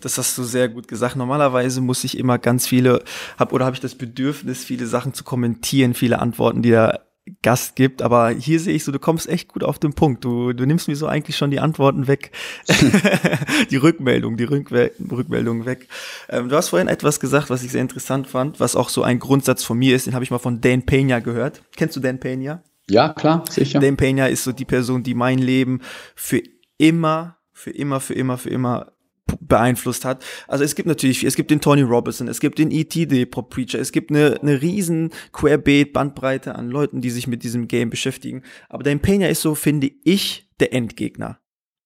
Das 0.00 0.18
hast 0.18 0.36
du 0.36 0.42
sehr 0.42 0.68
gut 0.68 0.88
gesagt. 0.88 1.16
Normalerweise 1.16 1.80
muss 1.80 2.04
ich 2.04 2.18
immer 2.18 2.38
ganz 2.38 2.66
viele, 2.66 3.02
hab, 3.38 3.52
oder 3.52 3.64
habe 3.64 3.74
ich 3.74 3.80
das 3.80 3.94
Bedürfnis, 3.94 4.64
viele 4.64 4.86
Sachen 4.86 5.14
zu 5.14 5.24
kommentieren, 5.24 5.94
viele 5.94 6.18
Antworten, 6.18 6.60
die 6.60 6.70
der 6.70 7.06
Gast 7.44 7.76
gibt. 7.76 8.02
Aber 8.02 8.30
hier 8.30 8.58
sehe 8.58 8.74
ich 8.74 8.82
so, 8.82 8.90
du 8.90 8.98
kommst 8.98 9.28
echt 9.28 9.48
gut 9.48 9.62
auf 9.62 9.78
den 9.78 9.92
Punkt. 9.92 10.24
Du, 10.24 10.52
du 10.52 10.66
nimmst 10.66 10.88
mir 10.88 10.96
so 10.96 11.06
eigentlich 11.06 11.36
schon 11.36 11.52
die 11.52 11.60
Antworten 11.60 12.08
weg, 12.08 12.32
die 13.70 13.76
Rückmeldung, 13.76 14.36
die 14.36 14.44
Rückme 14.44 14.90
Rückmeldung 15.12 15.66
weg. 15.66 15.86
Ähm, 16.28 16.48
du 16.48 16.56
hast 16.56 16.70
vorhin 16.70 16.88
etwas 16.88 17.20
gesagt, 17.20 17.50
was 17.50 17.62
ich 17.62 17.70
sehr 17.70 17.82
interessant 17.82 18.26
fand, 18.26 18.58
was 18.58 18.74
auch 18.74 18.88
so 18.88 19.04
ein 19.04 19.20
Grundsatz 19.20 19.62
von 19.62 19.78
mir 19.78 19.94
ist. 19.94 20.06
Den 20.06 20.14
habe 20.14 20.24
ich 20.24 20.32
mal 20.32 20.38
von 20.38 20.60
Dan 20.60 20.82
Pena 20.82 21.20
gehört. 21.20 21.62
Kennst 21.76 21.94
du 21.94 22.00
Dan 22.00 22.18
Pena? 22.18 22.62
Ja, 22.88 23.10
klar, 23.10 23.44
sicher. 23.48 23.78
Dan 23.78 23.96
Pena 23.96 24.26
ist 24.26 24.44
so 24.44 24.52
die 24.52 24.64
Person, 24.64 25.02
die 25.02 25.14
mein 25.14 25.38
Leben 25.38 25.80
für 26.16 26.42
immer, 26.78 27.36
für 27.52 27.70
immer, 27.70 28.00
für 28.00 28.14
immer, 28.14 28.38
für 28.38 28.50
immer 28.50 28.92
beeinflusst 29.40 30.04
hat. 30.04 30.24
Also 30.48 30.64
es 30.64 30.74
gibt 30.74 30.88
natürlich, 30.88 31.24
es 31.24 31.36
gibt 31.36 31.50
den 31.50 31.60
Tony 31.60 31.82
Robinson, 31.82 32.28
es 32.28 32.40
gibt 32.40 32.58
den 32.58 32.70
E.T. 32.70 33.06
The 33.08 33.26
Pop 33.26 33.50
Preacher, 33.50 33.78
es 33.78 33.92
gibt 33.92 34.10
eine, 34.10 34.38
eine 34.40 34.60
riesen 34.62 35.10
Querbeet 35.32 35.92
Bandbreite 35.92 36.54
an 36.54 36.70
Leuten, 36.70 37.00
die 37.00 37.10
sich 37.10 37.26
mit 37.26 37.42
diesem 37.42 37.68
Game 37.68 37.90
beschäftigen. 37.90 38.42
Aber 38.68 38.82
dein 38.82 39.00
Pena 39.00 39.28
ist 39.28 39.42
so, 39.42 39.54
finde 39.54 39.90
ich, 40.04 40.48
der 40.60 40.72
Endgegner. 40.72 41.38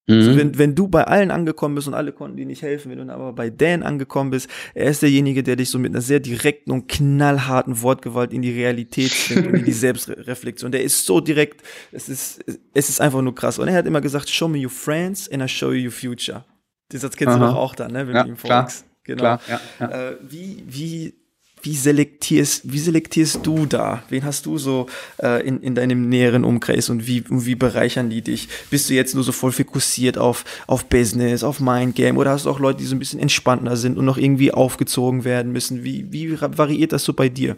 Mhm. 0.08 0.14
Also 0.16 0.36
wenn, 0.36 0.58
wenn 0.58 0.74
du 0.74 0.88
bei 0.88 1.04
allen 1.04 1.30
angekommen 1.30 1.74
bist 1.74 1.86
und 1.86 1.94
alle 1.94 2.12
konnten 2.12 2.36
dir 2.36 2.46
nicht 2.46 2.62
helfen, 2.62 2.90
wenn 2.90 3.06
du 3.06 3.12
aber 3.12 3.32
bei 3.32 3.50
Dan 3.50 3.82
angekommen 3.82 4.30
bist, 4.30 4.48
er 4.74 4.90
ist 4.90 5.02
derjenige, 5.02 5.42
der 5.42 5.56
dich 5.56 5.70
so 5.70 5.78
mit 5.78 5.92
einer 5.92 6.00
sehr 6.00 6.20
direkten 6.20 6.72
und 6.72 6.88
knallharten 6.88 7.82
Wortgewalt 7.82 8.32
in 8.32 8.42
die 8.42 8.52
Realität 8.52 9.10
zwingt 9.10 9.46
und 9.46 9.54
in 9.54 9.64
die 9.64 9.72
Selbstreflexion. 9.72 10.72
Der 10.72 10.82
ist 10.82 11.04
so 11.04 11.20
direkt, 11.20 11.62
es 11.92 12.08
ist, 12.08 12.42
es 12.74 12.88
ist 12.88 13.00
einfach 13.00 13.20
nur 13.20 13.34
krass. 13.34 13.58
Und 13.58 13.68
er 13.68 13.74
hat 13.74 13.86
immer 13.86 14.00
gesagt, 14.00 14.30
show 14.30 14.48
me 14.48 14.58
your 14.58 14.70
friends 14.70 15.30
and 15.30 15.42
I 15.42 15.48
show 15.48 15.72
you 15.72 15.84
your 15.84 15.92
future. 15.92 16.44
Den 16.92 17.00
Satz 17.00 17.16
kennst 17.16 17.34
Aha. 17.34 17.46
du 17.46 17.52
doch 17.52 17.58
auch 17.58 17.74
dann, 17.74 17.92
ne, 17.92 18.06
wenn 18.06 18.14
ja, 18.14 18.22
du 18.22 18.30
ihm 18.30 18.36
folgst. 18.36 18.84
Genau. 19.04 19.20
Klar, 19.20 19.40
ja, 19.48 19.60
ja. 19.80 20.10
Äh, 20.10 20.16
wie, 20.22 20.64
wie, 20.66 21.14
wie 21.62 21.74
selektierst, 21.74 22.70
wie 22.70 22.78
selektierst 22.78 23.40
du 23.42 23.66
da? 23.66 24.02
Wen 24.08 24.24
hast 24.24 24.46
du 24.46 24.58
so 24.58 24.86
äh, 25.22 25.46
in, 25.46 25.62
in 25.62 25.74
deinem 25.74 26.08
näheren 26.08 26.44
Umkreis 26.44 26.90
und 26.90 27.06
wie, 27.06 27.24
wie 27.28 27.54
bereichern 27.54 28.10
die 28.10 28.22
dich? 28.22 28.48
Bist 28.70 28.88
du 28.88 28.94
jetzt 28.94 29.14
nur 29.14 29.24
so 29.24 29.32
voll 29.32 29.52
fokussiert 29.52 30.18
auf, 30.18 30.44
auf 30.66 30.86
Business, 30.86 31.42
auf 31.42 31.60
Mindgame 31.60 32.18
oder 32.18 32.30
hast 32.30 32.46
du 32.46 32.50
auch 32.50 32.60
Leute, 32.60 32.78
die 32.78 32.86
so 32.86 32.94
ein 32.94 32.98
bisschen 32.98 33.20
entspannter 33.20 33.76
sind 33.76 33.98
und 33.98 34.04
noch 34.04 34.18
irgendwie 34.18 34.52
aufgezogen 34.52 35.24
werden 35.24 35.52
müssen? 35.52 35.84
Wie, 35.84 36.12
wie 36.12 36.40
variiert 36.40 36.92
das 36.92 37.04
so 37.04 37.12
bei 37.12 37.28
dir? 37.28 37.56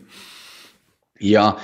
Ja, 1.19 1.59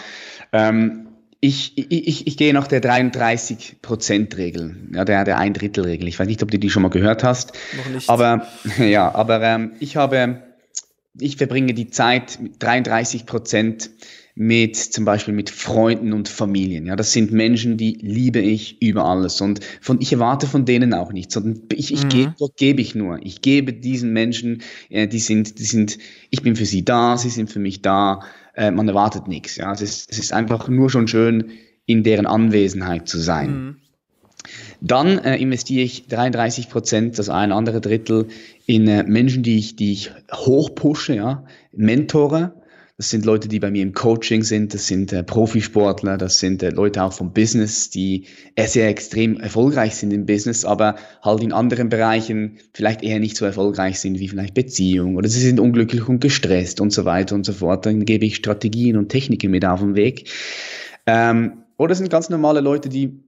ähm, 0.52 1.05
ich, 1.46 1.78
ich, 1.78 2.26
ich 2.26 2.36
gehe 2.36 2.52
nach 2.52 2.66
der 2.66 2.82
33%-Regel, 2.82 4.74
ja, 4.92 5.04
der, 5.04 5.24
der 5.24 5.38
Ein-Drittel-Regel. 5.38 6.08
Ich 6.08 6.18
weiß 6.18 6.26
nicht, 6.26 6.42
ob 6.42 6.50
du 6.50 6.58
die 6.58 6.70
schon 6.70 6.82
mal 6.82 6.88
gehört 6.88 7.22
hast. 7.22 7.52
Noch 7.76 7.88
nicht. 7.88 8.10
Aber, 8.10 8.48
ja, 8.78 9.14
aber 9.14 9.40
ähm, 9.42 9.72
ich 9.78 9.96
habe, 9.96 10.42
ich 11.20 11.36
verbringe 11.36 11.72
die 11.72 11.88
Zeit 11.88 12.40
mit 12.40 12.60
33 12.60 13.26
Prozent 13.26 13.90
mit 14.34 14.76
zum 14.76 15.04
Beispiel 15.04 15.32
mit 15.32 15.48
Freunden 15.48 16.12
und 16.12 16.28
Familien. 16.28 16.86
Ja, 16.86 16.96
das 16.96 17.12
sind 17.12 17.32
Menschen, 17.32 17.76
die 17.78 17.92
liebe 17.92 18.40
ich 18.40 18.82
über 18.82 19.04
alles 19.06 19.40
und 19.40 19.60
von 19.80 20.00
ich 20.00 20.12
erwarte 20.12 20.46
von 20.46 20.66
denen 20.66 20.92
auch 20.92 21.12
nichts, 21.12 21.32
sondern 21.32 21.62
ich, 21.72 21.94
ich 21.94 22.04
mhm. 22.04 22.08
gebe, 22.08 22.34
dort 22.38 22.56
gebe 22.58 22.82
ich 22.82 22.94
nur. 22.94 23.18
Ich 23.24 23.40
gebe 23.40 23.72
diesen 23.72 24.12
Menschen, 24.12 24.62
äh, 24.90 25.08
die 25.08 25.20
sind, 25.20 25.58
die 25.58 25.64
sind, 25.64 25.96
ich 26.28 26.42
bin 26.42 26.54
für 26.54 26.66
sie 26.66 26.84
da, 26.84 27.16
sie 27.16 27.30
sind 27.30 27.50
für 27.50 27.60
mich 27.60 27.80
da 27.80 28.20
äh, 28.56 28.70
man 28.70 28.88
erwartet 28.88 29.28
nichts. 29.28 29.56
Ja, 29.56 29.72
es 29.72 29.80
ist, 29.80 30.10
es 30.10 30.18
ist 30.18 30.32
einfach 30.32 30.68
nur 30.68 30.90
schon 30.90 31.06
schön, 31.06 31.52
in 31.84 32.02
deren 32.02 32.26
Anwesenheit 32.26 33.08
zu 33.08 33.18
sein. 33.18 33.50
Mhm. 33.50 33.76
Dann 34.80 35.18
äh, 35.18 35.36
investiere 35.36 35.84
ich 35.84 36.08
33 36.08 36.68
Prozent, 36.68 37.18
das 37.18 37.28
ein 37.28 37.52
andere 37.52 37.80
Drittel, 37.80 38.28
in 38.66 38.86
äh, 38.88 39.04
Menschen, 39.04 39.42
die 39.42 39.58
ich, 39.58 39.76
die 39.76 39.92
ich 39.92 40.12
hochpushe, 40.32 41.14
ja, 41.14 41.44
Mentore. 41.72 42.55
Das 42.98 43.10
sind 43.10 43.26
Leute, 43.26 43.46
die 43.48 43.60
bei 43.60 43.70
mir 43.70 43.82
im 43.82 43.92
Coaching 43.92 44.42
sind, 44.42 44.72
das 44.72 44.86
sind 44.86 45.12
äh, 45.12 45.22
Profisportler, 45.22 46.16
das 46.16 46.38
sind 46.38 46.62
äh, 46.62 46.70
Leute 46.70 47.02
auch 47.02 47.12
vom 47.12 47.34
Business, 47.34 47.90
die 47.90 48.24
äh, 48.54 48.66
sehr 48.66 48.88
extrem 48.88 49.38
erfolgreich 49.38 49.96
sind 49.96 50.14
im 50.14 50.24
Business, 50.24 50.64
aber 50.64 50.96
halt 51.20 51.42
in 51.42 51.52
anderen 51.52 51.90
Bereichen 51.90 52.56
vielleicht 52.72 53.02
eher 53.02 53.20
nicht 53.20 53.36
so 53.36 53.44
erfolgreich 53.44 54.00
sind 54.00 54.18
wie 54.18 54.28
vielleicht 54.28 54.54
Beziehung 54.54 55.16
oder 55.16 55.28
sie 55.28 55.40
sind 55.40 55.60
unglücklich 55.60 56.08
und 56.08 56.20
gestresst 56.20 56.80
und 56.80 56.90
so 56.90 57.04
weiter 57.04 57.34
und 57.34 57.44
so 57.44 57.52
fort. 57.52 57.84
Dann 57.84 58.06
gebe 58.06 58.24
ich 58.24 58.36
Strategien 58.36 58.96
und 58.96 59.10
Techniken 59.10 59.50
mit 59.50 59.66
auf 59.66 59.80
den 59.80 59.94
Weg. 59.94 60.30
Ähm, 61.04 61.64
oder 61.76 61.92
es 61.92 61.98
sind 61.98 62.08
ganz 62.08 62.30
normale 62.30 62.60
Leute, 62.60 62.88
die 62.88 63.22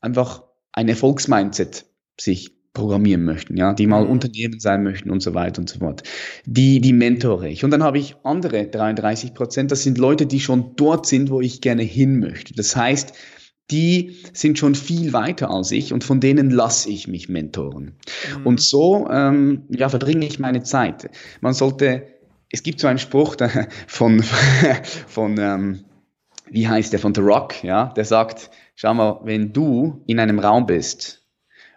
einfach 0.00 0.42
ein 0.72 0.88
Erfolgsmindset 0.88 1.84
sich 2.18 2.61
programmieren 2.74 3.24
möchten, 3.24 3.56
ja, 3.56 3.74
die 3.74 3.86
mal 3.86 4.04
mhm. 4.04 4.10
Unternehmen 4.10 4.58
sein 4.58 4.82
möchten 4.82 5.10
und 5.10 5.20
so 5.20 5.34
weiter 5.34 5.60
und 5.60 5.68
so 5.68 5.78
fort. 5.78 6.02
Die, 6.46 6.80
die 6.80 6.92
mentore 6.92 7.48
ich. 7.48 7.64
Und 7.64 7.70
dann 7.70 7.82
habe 7.82 7.98
ich 7.98 8.16
andere 8.24 8.66
33 8.66 9.34
Prozent, 9.34 9.70
das 9.70 9.82
sind 9.82 9.98
Leute, 9.98 10.26
die 10.26 10.40
schon 10.40 10.74
dort 10.76 11.06
sind, 11.06 11.30
wo 11.30 11.40
ich 11.40 11.60
gerne 11.60 11.82
hin 11.82 12.18
möchte. 12.18 12.54
Das 12.54 12.74
heißt, 12.74 13.12
die 13.70 14.16
sind 14.32 14.58
schon 14.58 14.74
viel 14.74 15.12
weiter 15.12 15.50
als 15.50 15.70
ich 15.70 15.92
und 15.92 16.02
von 16.02 16.20
denen 16.20 16.50
lasse 16.50 16.90
ich 16.90 17.08
mich 17.08 17.28
mentoren. 17.28 17.96
Mhm. 18.38 18.46
Und 18.46 18.60
so 18.60 19.08
ähm, 19.10 19.64
ja, 19.68 19.88
verbringe 19.88 20.26
ich 20.26 20.38
meine 20.38 20.62
Zeit. 20.62 21.10
Man 21.40 21.52
sollte, 21.52 22.06
es 22.50 22.62
gibt 22.62 22.80
so 22.80 22.86
einen 22.86 22.98
Spruch 22.98 23.36
von, 23.86 24.22
von 25.06 25.36
ähm, 25.38 25.84
wie 26.50 26.68
heißt 26.68 26.92
der, 26.92 27.00
von 27.00 27.14
The 27.14 27.20
Rock, 27.20 27.62
ja, 27.64 27.92
der 27.96 28.04
sagt, 28.04 28.50
schau 28.74 28.94
mal, 28.94 29.20
wenn 29.24 29.52
du 29.52 30.02
in 30.06 30.18
einem 30.18 30.38
Raum 30.38 30.66
bist 30.66 31.26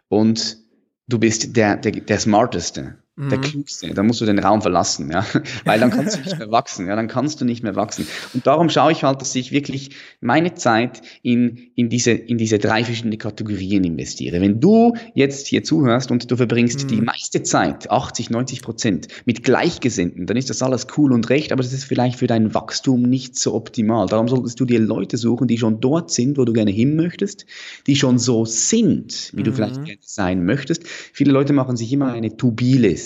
und 0.07 0.64
du 1.07 1.19
bist 1.19 1.55
der, 1.55 1.77
der, 1.77 1.91
der 1.91 2.19
Smarteste. 2.19 2.97
Der 3.17 3.39
Klügste, 3.39 3.93
dann 3.93 4.07
musst 4.07 4.19
du 4.19 4.25
den 4.25 4.39
Raum 4.39 4.61
verlassen, 4.61 5.09
ja, 5.09 5.25
weil 5.63 5.79
dann 5.79 5.89
kannst 5.89 6.17
du 6.17 6.21
nicht 6.21 6.37
mehr 6.37 6.51
wachsen, 6.51 6.87
ja, 6.87 6.97
dann 6.97 7.07
kannst 7.07 7.39
du 7.39 7.45
nicht 7.45 7.63
mehr 7.63 7.77
wachsen. 7.77 8.05
Und 8.33 8.45
darum 8.45 8.69
schaue 8.69 8.91
ich 8.91 9.03
halt, 9.03 9.21
dass 9.21 9.33
ich 9.35 9.53
wirklich 9.53 9.91
meine 10.19 10.53
Zeit 10.55 11.01
in, 11.21 11.69
in 11.75 11.87
diese, 11.87 12.11
in 12.11 12.37
diese 12.37 12.59
drei 12.59 12.83
verschiedene 12.83 13.17
Kategorien 13.17 13.85
investiere. 13.85 14.41
Wenn 14.41 14.59
du 14.59 14.95
jetzt 15.13 15.47
hier 15.47 15.63
zuhörst 15.63 16.11
und 16.11 16.29
du 16.29 16.35
verbringst 16.35 16.83
mhm. 16.83 16.87
die 16.89 17.01
meiste 17.01 17.41
Zeit, 17.41 17.89
80, 17.89 18.31
90 18.31 18.61
Prozent, 18.61 19.07
mit 19.23 19.43
Gleichgesinnten, 19.43 20.25
dann 20.25 20.35
ist 20.35 20.49
das 20.49 20.61
alles 20.61 20.87
cool 20.97 21.13
und 21.13 21.29
recht, 21.29 21.53
aber 21.53 21.63
das 21.63 21.71
ist 21.71 21.85
vielleicht 21.85 22.19
für 22.19 22.27
dein 22.27 22.53
Wachstum 22.53 23.01
nicht 23.01 23.39
so 23.39 23.53
optimal. 23.53 24.07
Darum 24.07 24.27
solltest 24.27 24.59
du 24.59 24.65
dir 24.65 24.81
Leute 24.81 25.15
suchen, 25.15 25.47
die 25.47 25.57
schon 25.57 25.79
dort 25.79 26.11
sind, 26.11 26.37
wo 26.37 26.43
du 26.43 26.51
gerne 26.51 26.71
hin 26.71 26.97
möchtest, 26.97 27.45
die 27.87 27.95
schon 27.95 28.19
so 28.19 28.43
sind, 28.43 29.31
wie 29.33 29.39
mhm. 29.39 29.43
du 29.45 29.53
vielleicht 29.53 29.85
gerne 29.85 29.99
sein 30.01 30.43
möchtest. 30.43 30.85
Viele 30.85 31.31
Leute 31.31 31.53
machen 31.53 31.77
sich 31.77 31.93
immer 31.93 32.11
eine 32.11 32.35
To-Be-List. 32.35 33.04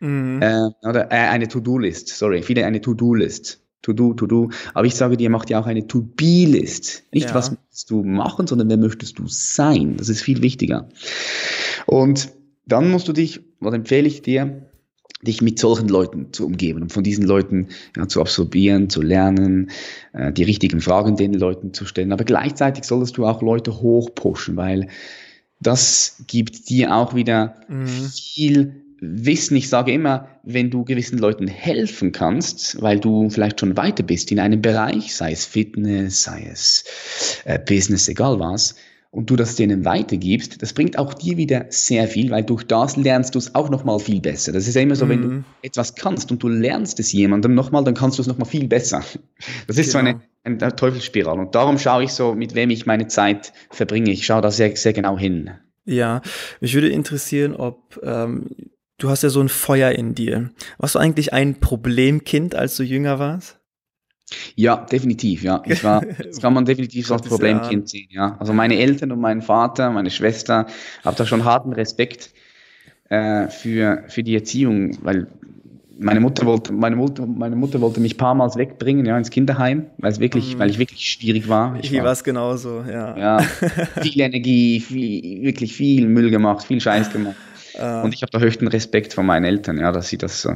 Mhm. 0.00 0.40
Äh, 0.42 0.70
oder 0.88 1.10
äh, 1.10 1.28
eine 1.28 1.48
To-Do-List, 1.48 2.08
sorry, 2.08 2.42
viele 2.42 2.64
eine 2.66 2.80
To-Do-List. 2.80 3.60
To-Do, 3.82 4.14
To-Do. 4.14 4.48
Aber 4.72 4.86
ich 4.86 4.94
sage 4.94 5.18
dir, 5.18 5.28
mach 5.28 5.44
dir 5.44 5.60
auch 5.60 5.66
eine 5.66 5.86
To-Be-List. 5.86 7.02
Nicht, 7.12 7.28
Ja. 7.28 7.34
was 7.34 7.50
möchtest 7.50 7.90
du 7.90 8.02
machen, 8.02 8.46
sondern 8.46 8.70
wer 8.70 8.78
möchtest 8.78 9.18
du 9.18 9.24
sein. 9.26 9.96
Das 9.98 10.08
ist 10.08 10.22
viel 10.22 10.40
wichtiger. 10.40 10.88
Und 11.86 12.30
dann 12.66 12.90
musst 12.90 13.08
du 13.08 13.12
dich, 13.12 13.40
was 13.60 13.74
empfehle 13.74 14.08
ich 14.08 14.22
dir, 14.22 14.70
dich 15.20 15.42
mit 15.42 15.58
solchen 15.58 15.88
Leuten 15.88 16.32
zu 16.32 16.46
umgeben 16.46 16.80
und 16.82 16.92
von 16.94 17.04
diesen 17.04 17.26
Leuten 17.26 17.68
ja, 17.94 18.08
zu 18.08 18.22
absorbieren, 18.22 18.88
zu 18.88 19.02
lernen, 19.02 19.70
äh, 20.14 20.32
die 20.32 20.44
richtigen 20.44 20.80
Fragen 20.80 21.16
den 21.16 21.34
Leuten 21.34 21.74
zu 21.74 21.84
stellen. 21.84 22.12
Aber 22.12 22.24
gleichzeitig 22.24 22.84
solltest 22.84 23.18
du 23.18 23.26
auch 23.26 23.42
Leute 23.42 23.80
hochpushen, 23.82 24.56
weil 24.56 24.88
das 25.60 26.24
gibt 26.26 26.70
dir 26.70 26.94
auch 26.94 27.14
wieder 27.14 27.56
Mhm. 27.68 27.86
viel 28.12 28.83
Wissen. 29.00 29.56
Ich 29.56 29.68
sage 29.68 29.92
immer, 29.92 30.28
wenn 30.42 30.70
du 30.70 30.84
gewissen 30.84 31.18
Leuten 31.18 31.48
helfen 31.48 32.12
kannst, 32.12 32.80
weil 32.82 33.00
du 33.00 33.28
vielleicht 33.30 33.60
schon 33.60 33.76
weiter 33.76 34.02
bist 34.02 34.30
in 34.32 34.38
einem 34.40 34.62
Bereich, 34.62 35.14
sei 35.14 35.32
es 35.32 35.44
Fitness, 35.44 36.22
sei 36.22 36.48
es 36.50 36.84
äh, 37.44 37.58
Business, 37.58 38.08
egal 38.08 38.38
was, 38.40 38.74
und 39.10 39.30
du 39.30 39.36
das 39.36 39.54
denen 39.54 39.84
weitergibst, 39.84 40.60
das 40.60 40.72
bringt 40.72 40.98
auch 40.98 41.14
dir 41.14 41.36
wieder 41.36 41.66
sehr 41.68 42.08
viel, 42.08 42.30
weil 42.32 42.42
durch 42.42 42.64
das 42.64 42.96
lernst 42.96 43.34
du 43.36 43.38
es 43.38 43.54
auch 43.54 43.70
nochmal 43.70 44.00
viel 44.00 44.20
besser. 44.20 44.50
Das 44.50 44.66
ist 44.66 44.74
ja 44.74 44.82
immer 44.82 44.96
so, 44.96 45.08
wenn 45.08 45.22
du 45.22 45.28
Mhm. 45.28 45.44
etwas 45.62 45.94
kannst 45.94 46.32
und 46.32 46.42
du 46.42 46.48
lernst 46.48 46.98
es 46.98 47.12
jemandem 47.12 47.54
nochmal, 47.54 47.84
dann 47.84 47.94
kannst 47.94 48.18
du 48.18 48.22
es 48.22 48.26
nochmal 48.26 48.48
viel 48.48 48.66
besser. 48.66 49.04
Das 49.68 49.78
ist 49.78 49.92
so 49.92 49.98
Genau. 49.98 50.20
eine, 50.42 50.58
eine 50.60 50.74
Teufelsspirale. 50.74 51.40
Und 51.40 51.54
darum 51.54 51.78
schaue 51.78 52.02
ich 52.04 52.10
so, 52.12 52.34
mit 52.34 52.56
wem 52.56 52.70
ich 52.70 52.86
meine 52.86 53.06
Zeit 53.06 53.52
verbringe. 53.70 54.10
Ich 54.10 54.26
schaue 54.26 54.42
da 54.42 54.50
sehr, 54.50 54.74
sehr 54.74 54.92
genau 54.92 55.16
hin. 55.16 55.50
Ja, 55.84 56.20
mich 56.60 56.74
würde 56.74 56.88
interessieren, 56.88 57.54
ob 57.54 58.00
ähm, 58.02 58.46
du 58.98 59.10
hast 59.10 59.22
ja 59.22 59.28
so 59.30 59.40
ein 59.40 59.48
Feuer 59.48 59.92
in 59.92 60.14
dir. 60.14 60.50
Warst 60.78 60.94
du 60.94 60.98
eigentlich 60.98 61.32
ein 61.32 61.60
Problemkind, 61.60 62.54
als 62.54 62.76
du 62.76 62.82
jünger 62.82 63.18
warst? 63.18 63.58
Ja, 64.56 64.76
definitiv, 64.76 65.42
ja. 65.42 65.62
Ich 65.66 65.84
war, 65.84 66.00
das 66.18 66.40
kann 66.40 66.54
man 66.54 66.64
definitiv 66.64 67.06
so 67.06 67.14
als 67.14 67.22
Problemkind 67.28 67.88
sehen, 67.88 68.08
ja. 68.10 68.36
Also 68.38 68.52
meine 68.52 68.78
Eltern 68.78 69.12
und 69.12 69.20
mein 69.20 69.42
Vater, 69.42 69.90
meine 69.90 70.10
Schwester, 70.10 70.66
habe 71.04 71.16
da 71.16 71.26
schon 71.26 71.44
harten 71.44 71.72
Respekt 71.72 72.32
äh, 73.10 73.48
für, 73.48 74.04
für 74.08 74.22
die 74.22 74.34
Erziehung, 74.34 74.96
weil 75.02 75.26
meine 75.98 76.18
Mutter 76.20 76.44
wollte, 76.46 76.72
meine 76.72 76.96
Mutter, 76.96 77.24
meine 77.26 77.54
Mutter 77.54 77.80
wollte 77.80 78.00
mich 78.00 78.14
ein 78.14 78.18
paar 78.18 78.34
Mal 78.34 78.52
wegbringen, 78.56 79.06
ja, 79.06 79.16
ins 79.16 79.30
Kinderheim, 79.30 79.86
weil 79.98 80.10
es 80.10 80.18
wirklich, 80.18 80.54
Mhm. 80.54 80.58
weil 80.58 80.70
ich 80.70 80.78
wirklich 80.78 81.08
schwierig 81.08 81.48
war. 81.48 81.78
Ich 81.80 81.92
war 81.92 82.04
war 82.04 82.12
es 82.12 82.24
genauso, 82.24 82.82
ja. 82.82 83.16
ja, 83.16 83.38
viel 84.02 84.20
Energie, 84.20 84.80
viel, 84.80 85.42
wirklich 85.42 85.74
viel 85.74 86.08
Müll 86.08 86.30
gemacht, 86.30 86.64
viel 86.64 86.80
Scheiß 86.80 87.12
gemacht. 87.12 87.36
Und 87.78 88.14
ich 88.14 88.22
habe 88.22 88.30
da 88.30 88.38
höchsten 88.38 88.68
Respekt 88.68 89.14
vor 89.14 89.24
meinen 89.24 89.44
Eltern, 89.44 89.78
ja, 89.78 89.90
dass 89.90 90.08
sie 90.08 90.18
das 90.18 90.48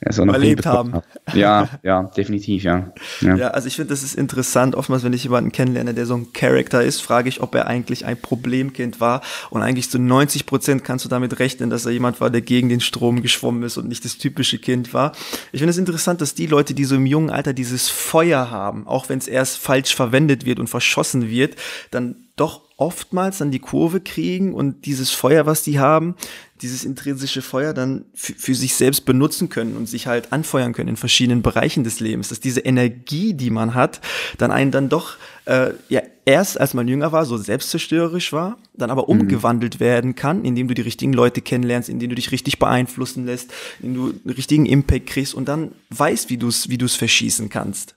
so, 0.00 0.06
ja, 0.06 0.12
so 0.12 0.24
noch 0.24 0.34
Erlebt 0.34 0.64
hinbekommen 0.64 0.94
haben. 0.94 1.38
Ja, 1.38 1.68
ja, 1.82 2.02
definitiv, 2.16 2.64
ja. 2.64 2.92
ja. 3.20 3.36
Ja, 3.36 3.48
also 3.48 3.66
ich 3.66 3.76
finde, 3.76 3.90
das 3.90 4.02
ist 4.02 4.14
interessant. 4.14 4.74
Oftmals, 4.74 5.04
wenn 5.04 5.12
ich 5.12 5.24
jemanden 5.24 5.52
kennenlerne, 5.52 5.94
der 5.94 6.06
so 6.06 6.16
ein 6.16 6.32
Charakter 6.32 6.82
ist, 6.82 7.00
frage 7.00 7.28
ich, 7.28 7.40
ob 7.40 7.54
er 7.54 7.66
eigentlich 7.66 8.04
ein 8.04 8.20
Problemkind 8.20 9.00
war. 9.00 9.22
Und 9.50 9.62
eigentlich 9.62 9.90
zu 9.90 9.98
90 9.98 10.44
Prozent 10.46 10.84
kannst 10.84 11.04
du 11.04 11.08
damit 11.08 11.38
rechnen, 11.38 11.70
dass 11.70 11.86
er 11.86 11.92
jemand 11.92 12.20
war, 12.20 12.30
der 12.30 12.42
gegen 12.42 12.68
den 12.68 12.80
Strom 12.80 13.22
geschwommen 13.22 13.62
ist 13.62 13.78
und 13.78 13.88
nicht 13.88 14.04
das 14.04 14.18
typische 14.18 14.58
Kind 14.58 14.92
war. 14.92 15.12
Ich 15.52 15.60
finde 15.60 15.70
es 15.70 15.78
interessant, 15.78 16.20
dass 16.20 16.34
die 16.34 16.46
Leute, 16.46 16.74
die 16.74 16.84
so 16.84 16.96
im 16.96 17.06
jungen 17.06 17.30
Alter 17.30 17.54
dieses 17.54 17.88
Feuer 17.88 18.50
haben, 18.50 18.86
auch 18.86 19.08
wenn 19.08 19.18
es 19.18 19.28
erst 19.28 19.58
falsch 19.58 19.94
verwendet 19.94 20.44
wird 20.44 20.58
und 20.58 20.68
verschossen 20.68 21.30
wird, 21.30 21.56
dann 21.90 22.16
doch 22.36 22.66
oftmals 22.76 23.38
dann 23.38 23.50
die 23.50 23.58
Kurve 23.58 24.00
kriegen 24.00 24.54
und 24.54 24.84
dieses 24.84 25.10
Feuer, 25.10 25.46
was 25.46 25.62
die 25.62 25.78
haben, 25.78 26.14
dieses 26.62 26.84
intrinsische 26.84 27.42
Feuer 27.42 27.74
dann 27.74 28.06
für, 28.14 28.34
für 28.34 28.54
sich 28.54 28.74
selbst 28.74 29.04
benutzen 29.04 29.48
können 29.48 29.76
und 29.76 29.88
sich 29.88 30.06
halt 30.06 30.32
anfeuern 30.32 30.72
können 30.72 30.90
in 30.90 30.96
verschiedenen 30.96 31.42
Bereichen 31.42 31.84
des 31.84 32.00
Lebens. 32.00 32.28
Dass 32.28 32.40
diese 32.40 32.60
Energie, 32.60 33.34
die 33.34 33.50
man 33.50 33.74
hat, 33.74 34.00
dann 34.38 34.50
einen 34.50 34.70
dann 34.70 34.88
doch 34.88 35.16
äh, 35.44 35.70
ja 35.88 36.02
erst 36.24 36.60
als 36.60 36.74
man 36.74 36.88
jünger 36.88 37.12
war, 37.12 37.24
so 37.24 37.36
selbstzerstörerisch 37.36 38.32
war, 38.32 38.58
dann 38.74 38.90
aber 38.90 39.08
umgewandelt 39.08 39.80
werden 39.80 40.14
kann, 40.14 40.44
indem 40.44 40.68
du 40.68 40.74
die 40.74 40.82
richtigen 40.82 41.12
Leute 41.12 41.40
kennenlernst, 41.40 41.88
indem 41.88 42.10
du 42.10 42.16
dich 42.16 42.32
richtig 42.32 42.58
beeinflussen 42.58 43.26
lässt, 43.26 43.52
indem 43.80 43.94
du 43.94 44.20
einen 44.24 44.34
richtigen 44.34 44.66
Impact 44.66 45.06
kriegst 45.06 45.34
und 45.34 45.46
dann 45.46 45.72
weißt, 45.90 46.28
wie 46.30 46.36
du 46.36 46.48
es 46.48 46.68
wie 46.68 46.78
du's 46.78 46.96
verschießen 46.96 47.48
kannst. 47.48 47.94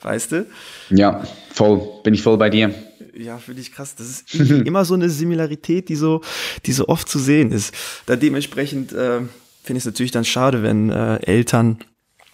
Weißt 0.00 0.32
du? 0.32 0.46
Ja, 0.90 1.24
voll, 1.50 1.82
bin 2.02 2.14
ich 2.14 2.22
voll 2.22 2.38
bei 2.38 2.50
dir. 2.50 2.74
Ja, 3.18 3.38
finde 3.38 3.62
ich 3.62 3.72
krass. 3.72 3.94
Das 3.94 4.08
ist 4.08 4.34
immer 4.34 4.84
so 4.84 4.94
eine 4.94 5.08
Similarität, 5.08 5.88
die 5.88 5.96
so, 5.96 6.20
die 6.66 6.72
so 6.72 6.88
oft 6.88 7.08
zu 7.08 7.18
sehen 7.18 7.50
ist. 7.50 7.74
Da 8.06 8.16
dementsprechend 8.16 8.92
äh, 8.92 9.20
finde 9.62 9.78
ich 9.78 9.82
es 9.82 9.86
natürlich 9.86 10.12
dann 10.12 10.24
schade, 10.24 10.62
wenn 10.62 10.90
äh, 10.90 11.16
Eltern, 11.22 11.78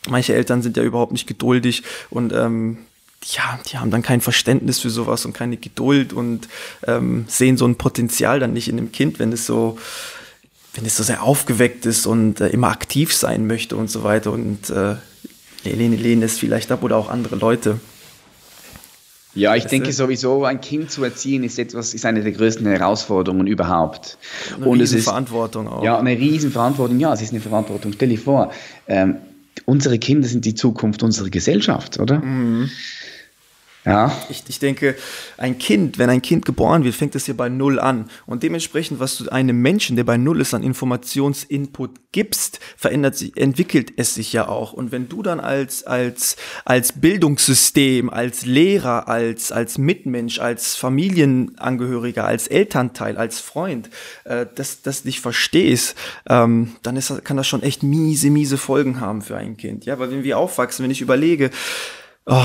manche 0.08 0.34
Eltern 0.34 0.62
sind 0.62 0.76
ja 0.76 0.82
überhaupt 0.82 1.12
nicht 1.12 1.26
geduldig 1.26 1.82
und 2.10 2.32
ähm, 2.32 2.78
ja, 3.24 3.60
die 3.70 3.78
haben 3.78 3.92
dann 3.92 4.02
kein 4.02 4.20
Verständnis 4.20 4.80
für 4.80 4.90
sowas 4.90 5.24
und 5.24 5.32
keine 5.32 5.56
Geduld 5.56 6.12
und 6.12 6.48
ähm, 6.84 7.24
sehen 7.28 7.56
so 7.56 7.66
ein 7.66 7.76
Potenzial 7.76 8.40
dann 8.40 8.52
nicht 8.52 8.68
in 8.68 8.76
dem 8.76 8.90
Kind, 8.90 9.20
wenn 9.20 9.32
es 9.32 9.46
so, 9.46 9.78
wenn 10.74 10.84
es 10.84 10.96
so 10.96 11.04
sehr 11.04 11.22
aufgeweckt 11.22 11.86
ist 11.86 12.06
und 12.06 12.40
äh, 12.40 12.48
immer 12.48 12.68
aktiv 12.68 13.14
sein 13.14 13.46
möchte 13.46 13.76
und 13.76 13.88
so 13.88 14.02
weiter 14.02 14.32
und 14.32 14.70
äh, 14.70 14.96
lehnen, 15.62 15.96
lehnen 15.96 16.22
es 16.22 16.38
vielleicht 16.38 16.72
ab 16.72 16.82
oder 16.82 16.96
auch 16.96 17.08
andere 17.08 17.36
Leute. 17.36 17.78
Ja, 19.34 19.54
ich 19.56 19.64
Weißt 19.64 19.72
denke 19.72 19.86
du? 19.88 19.92
sowieso, 19.94 20.44
ein 20.44 20.60
Kind 20.60 20.90
zu 20.90 21.02
erziehen 21.04 21.42
ist 21.42 21.58
etwas, 21.58 21.94
ist 21.94 22.04
eine 22.04 22.22
der 22.22 22.32
größten 22.32 22.66
Herausforderungen 22.66 23.46
überhaupt. 23.46 24.18
Eine 24.56 24.66
Und 24.66 24.80
es 24.80 24.92
ist 24.92 25.04
Verantwortung 25.04 25.68
auch. 25.68 25.82
ja 25.82 25.98
eine 25.98 26.10
Riesenverantwortung. 26.18 27.00
Ja, 27.00 27.14
es 27.14 27.22
ist 27.22 27.30
eine 27.32 27.40
Verantwortung. 27.40 27.92
Stell 27.94 28.10
dir 28.10 28.18
vor, 28.18 28.52
ähm, 28.88 29.16
unsere 29.64 29.98
Kinder 29.98 30.28
sind 30.28 30.44
die 30.44 30.54
Zukunft 30.54 31.02
unserer 31.02 31.30
Gesellschaft, 31.30 31.98
oder? 31.98 32.20
Mhm. 32.20 32.68
Ja, 33.84 34.16
Ich, 34.28 34.44
ich 34.46 34.60
denke, 34.60 34.94
ein 35.38 35.58
Kind, 35.58 35.98
wenn 35.98 36.08
ein 36.08 36.22
Kind 36.22 36.44
geboren 36.44 36.84
wird, 36.84 36.94
fängt 36.94 37.16
es 37.16 37.26
ja 37.26 37.34
bei 37.34 37.48
Null 37.48 37.80
an. 37.80 38.08
Und 38.26 38.44
dementsprechend, 38.44 39.00
was 39.00 39.16
du 39.16 39.28
einem 39.28 39.60
Menschen, 39.60 39.96
der 39.96 40.04
bei 40.04 40.16
Null 40.16 40.40
ist, 40.40 40.54
an 40.54 40.62
Informationsinput 40.62 41.90
gibst, 42.12 42.60
verändert 42.76 43.16
sich, 43.16 43.36
entwickelt 43.36 43.92
es 43.96 44.14
sich 44.14 44.32
ja 44.32 44.46
auch. 44.46 44.72
Und 44.72 44.92
wenn 44.92 45.08
du 45.08 45.22
dann 45.24 45.40
als, 45.40 45.82
als, 45.84 46.36
als 46.64 47.00
Bildungssystem, 47.00 48.08
als 48.08 48.46
Lehrer, 48.46 49.08
als, 49.08 49.50
als 49.50 49.78
Mitmensch, 49.78 50.38
als 50.38 50.76
Familienangehöriger, 50.76 52.24
als 52.24 52.46
Elternteil, 52.46 53.16
als 53.16 53.40
Freund, 53.40 53.90
äh, 54.22 54.46
das, 54.54 54.82
das 54.82 55.04
nicht 55.04 55.20
verstehst, 55.20 55.96
ähm, 56.28 56.76
dann 56.84 56.94
ist, 56.94 57.24
kann 57.24 57.36
das 57.36 57.48
schon 57.48 57.64
echt 57.64 57.82
miese, 57.82 58.30
miese 58.30 58.58
Folgen 58.58 59.00
haben 59.00 59.22
für 59.22 59.36
ein 59.36 59.56
Kind. 59.56 59.86
Ja, 59.86 59.98
weil 59.98 60.12
wenn 60.12 60.22
wir 60.22 60.38
aufwachsen, 60.38 60.84
wenn 60.84 60.92
ich 60.92 61.00
überlege, 61.00 61.50
Oh, 62.24 62.40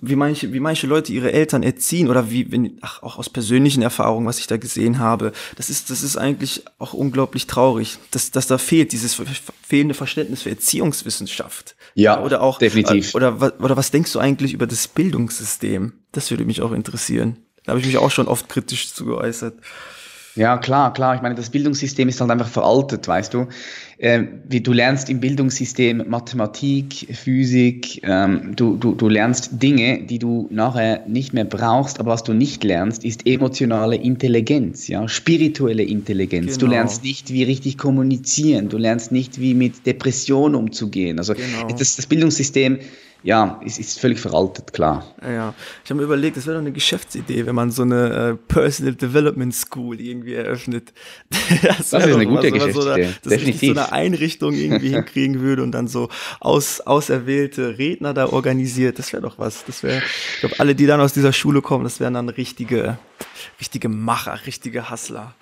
wie 0.00 0.16
manche, 0.16 0.52
wie 0.52 0.58
manche 0.58 0.88
Leute 0.88 1.12
ihre 1.12 1.32
Eltern 1.32 1.62
erziehen 1.62 2.08
oder 2.08 2.30
wie, 2.32 2.50
wenn, 2.50 2.78
ach, 2.80 3.02
auch 3.04 3.16
aus 3.16 3.30
persönlichen 3.30 3.80
Erfahrungen, 3.80 4.26
was 4.26 4.40
ich 4.40 4.48
da 4.48 4.56
gesehen 4.56 4.98
habe, 4.98 5.30
das 5.54 5.70
ist, 5.70 5.88
das 5.90 6.02
ist 6.02 6.16
eigentlich 6.16 6.64
auch 6.78 6.94
unglaublich 6.94 7.46
traurig, 7.46 7.98
dass, 8.10 8.32
dass 8.32 8.48
da 8.48 8.58
fehlt, 8.58 8.90
dieses 8.90 9.14
fe- 9.14 9.26
fehlende 9.62 9.94
Verständnis 9.94 10.42
für 10.42 10.50
Erziehungswissenschaft. 10.50 11.76
Ja, 11.94 12.20
oder 12.22 12.40
auch, 12.42 12.58
definitiv. 12.58 13.14
äh, 13.14 13.16
Oder, 13.16 13.40
wa- 13.40 13.52
oder 13.60 13.76
was 13.76 13.92
denkst 13.92 14.12
du 14.12 14.18
eigentlich 14.18 14.52
über 14.52 14.66
das 14.66 14.88
Bildungssystem? 14.88 15.92
Das 16.10 16.30
würde 16.32 16.44
mich 16.44 16.60
auch 16.62 16.72
interessieren. 16.72 17.36
Da 17.64 17.70
habe 17.70 17.80
ich 17.80 17.86
mich 17.86 17.98
auch 17.98 18.10
schon 18.10 18.26
oft 18.26 18.48
kritisch 18.48 18.92
zu 18.92 19.04
geäußert. 19.04 19.54
Ja, 20.36 20.58
klar, 20.58 20.92
klar. 20.92 21.14
Ich 21.16 21.22
meine, 21.22 21.34
das 21.34 21.50
Bildungssystem 21.50 22.08
ist 22.08 22.20
halt 22.20 22.30
einfach 22.30 22.48
veraltet, 22.48 23.06
weißt 23.06 23.34
du. 23.34 23.48
Ähm, 24.02 24.40
wie, 24.48 24.62
du 24.62 24.72
lernst 24.72 25.10
im 25.10 25.20
Bildungssystem 25.20 26.04
Mathematik, 26.08 27.06
Physik, 27.12 28.00
ähm, 28.02 28.54
du, 28.56 28.76
du, 28.76 28.94
du 28.94 29.10
lernst 29.10 29.62
Dinge, 29.62 30.02
die 30.04 30.18
du 30.18 30.48
nachher 30.50 31.04
nicht 31.06 31.34
mehr 31.34 31.44
brauchst, 31.44 32.00
aber 32.00 32.12
was 32.12 32.22
du 32.24 32.32
nicht 32.32 32.64
lernst, 32.64 33.04
ist 33.04 33.26
emotionale 33.26 33.96
Intelligenz, 33.96 34.88
ja, 34.88 35.06
spirituelle 35.06 35.82
Intelligenz. 35.82 36.56
Du 36.56 36.60
Genau. 36.64 36.76
lernst 36.78 37.04
nicht, 37.04 37.30
wie 37.30 37.42
richtig 37.42 37.76
kommunizieren, 37.76 38.70
du 38.70 38.78
lernst 38.78 39.12
nicht, 39.12 39.38
wie 39.38 39.52
mit 39.52 39.84
Depressionen 39.84 40.54
umzugehen. 40.54 41.18
Also 41.18 41.34
Genau. 41.34 41.68
das, 41.78 41.96
das 41.96 42.06
Bildungssystem, 42.06 42.78
ja, 43.22 43.60
ist, 43.64 43.78
ist 43.78 44.00
völlig 44.00 44.18
veraltet, 44.18 44.72
klar. 44.72 45.04
Ja, 45.22 45.30
ja. 45.30 45.54
Ich 45.84 45.90
habe 45.90 45.98
mir 45.98 46.04
überlegt, 46.04 46.36
das 46.36 46.46
wäre 46.46 46.56
doch 46.56 46.62
eine 46.62 46.72
Geschäftsidee, 46.72 47.46
wenn 47.46 47.54
man 47.54 47.70
so 47.70 47.82
eine 47.82 48.30
äh, 48.30 48.52
Personal 48.52 48.94
Development 48.94 49.54
School 49.54 50.00
irgendwie 50.00 50.34
eröffnet. 50.34 50.92
Das, 51.62 51.92
wär 51.92 52.06
ist 52.06 52.14
eine 52.14 52.26
gute 52.26 52.52
was, 52.52 52.76
oder 52.76 52.96
Geschäftsidee, 52.96 53.02
dass 53.22 53.32
richtig 53.32 53.54
so 53.54 53.60
definitiv. 53.60 53.70
eine 53.70 53.92
Einrichtung 53.92 54.54
irgendwie 54.54 54.88
hinkriegen 54.94 55.40
würde 55.40 55.62
und 55.62 55.72
dann 55.72 55.88
so 55.88 56.08
aus, 56.40 56.80
auserwählte 56.80 57.78
Redner 57.78 58.14
da 58.14 58.26
organisiert. 58.26 58.98
Das 58.98 59.12
wäre 59.12 59.22
doch 59.22 59.38
was. 59.38 59.64
Das 59.64 59.82
wäre, 59.82 59.98
ich 60.34 60.40
glaube, 60.40 60.54
alle, 60.58 60.74
die 60.74 60.86
dann 60.86 61.00
aus 61.00 61.12
dieser 61.12 61.32
Schule 61.32 61.60
kommen, 61.60 61.84
das 61.84 62.00
wären 62.00 62.14
dann 62.14 62.28
richtige, 62.28 62.98
richtige 63.60 63.88
Macher, 63.88 64.40
richtige 64.46 64.90
Hustler. 64.90 65.34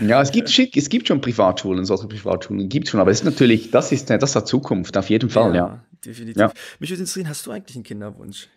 Ja, 0.00 0.22
es 0.22 0.32
gibt, 0.32 0.48
es 0.48 0.88
gibt 0.88 1.08
schon 1.08 1.20
Privatschulen, 1.20 1.84
solche 1.84 2.06
Privatschulen 2.06 2.68
gibt 2.68 2.86
es 2.86 2.90
schon, 2.90 3.00
aber 3.00 3.10
es 3.10 3.18
ist 3.18 3.24
natürlich, 3.24 3.70
das 3.70 3.92
ist, 3.92 4.08
das 4.08 4.34
hat 4.34 4.48
Zukunft, 4.48 4.96
auf 4.96 5.10
jeden 5.10 5.28
Fall, 5.28 5.54
ja. 5.54 5.80
Definitiv. 6.04 6.40
Ja. 6.40 6.52
Mich 6.78 6.90
würde 6.90 7.00
interessieren, 7.00 7.28
hast 7.28 7.46
du 7.46 7.50
eigentlich 7.50 7.76
einen 7.76 7.84
Kinderwunsch? 7.84 8.48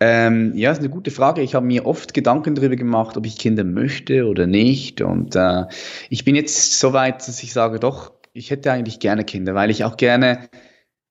Ähm, 0.00 0.52
ja, 0.54 0.70
ist 0.70 0.78
eine 0.78 0.90
gute 0.90 1.10
Frage. 1.10 1.42
Ich 1.42 1.54
habe 1.54 1.66
mir 1.66 1.84
oft 1.84 2.14
Gedanken 2.14 2.54
darüber 2.54 2.76
gemacht, 2.76 3.16
ob 3.16 3.26
ich 3.26 3.36
Kinder 3.36 3.64
möchte 3.64 4.26
oder 4.26 4.46
nicht. 4.46 5.00
Und 5.00 5.34
äh, 5.34 5.64
ich 6.08 6.24
bin 6.24 6.36
jetzt 6.36 6.78
so 6.78 6.92
weit, 6.92 7.26
dass 7.26 7.42
ich 7.42 7.52
sage, 7.52 7.80
doch, 7.80 8.12
ich 8.32 8.50
hätte 8.50 8.70
eigentlich 8.70 9.00
gerne 9.00 9.24
Kinder, 9.24 9.54
weil 9.54 9.70
ich 9.70 9.84
auch 9.84 9.96
gerne 9.96 10.48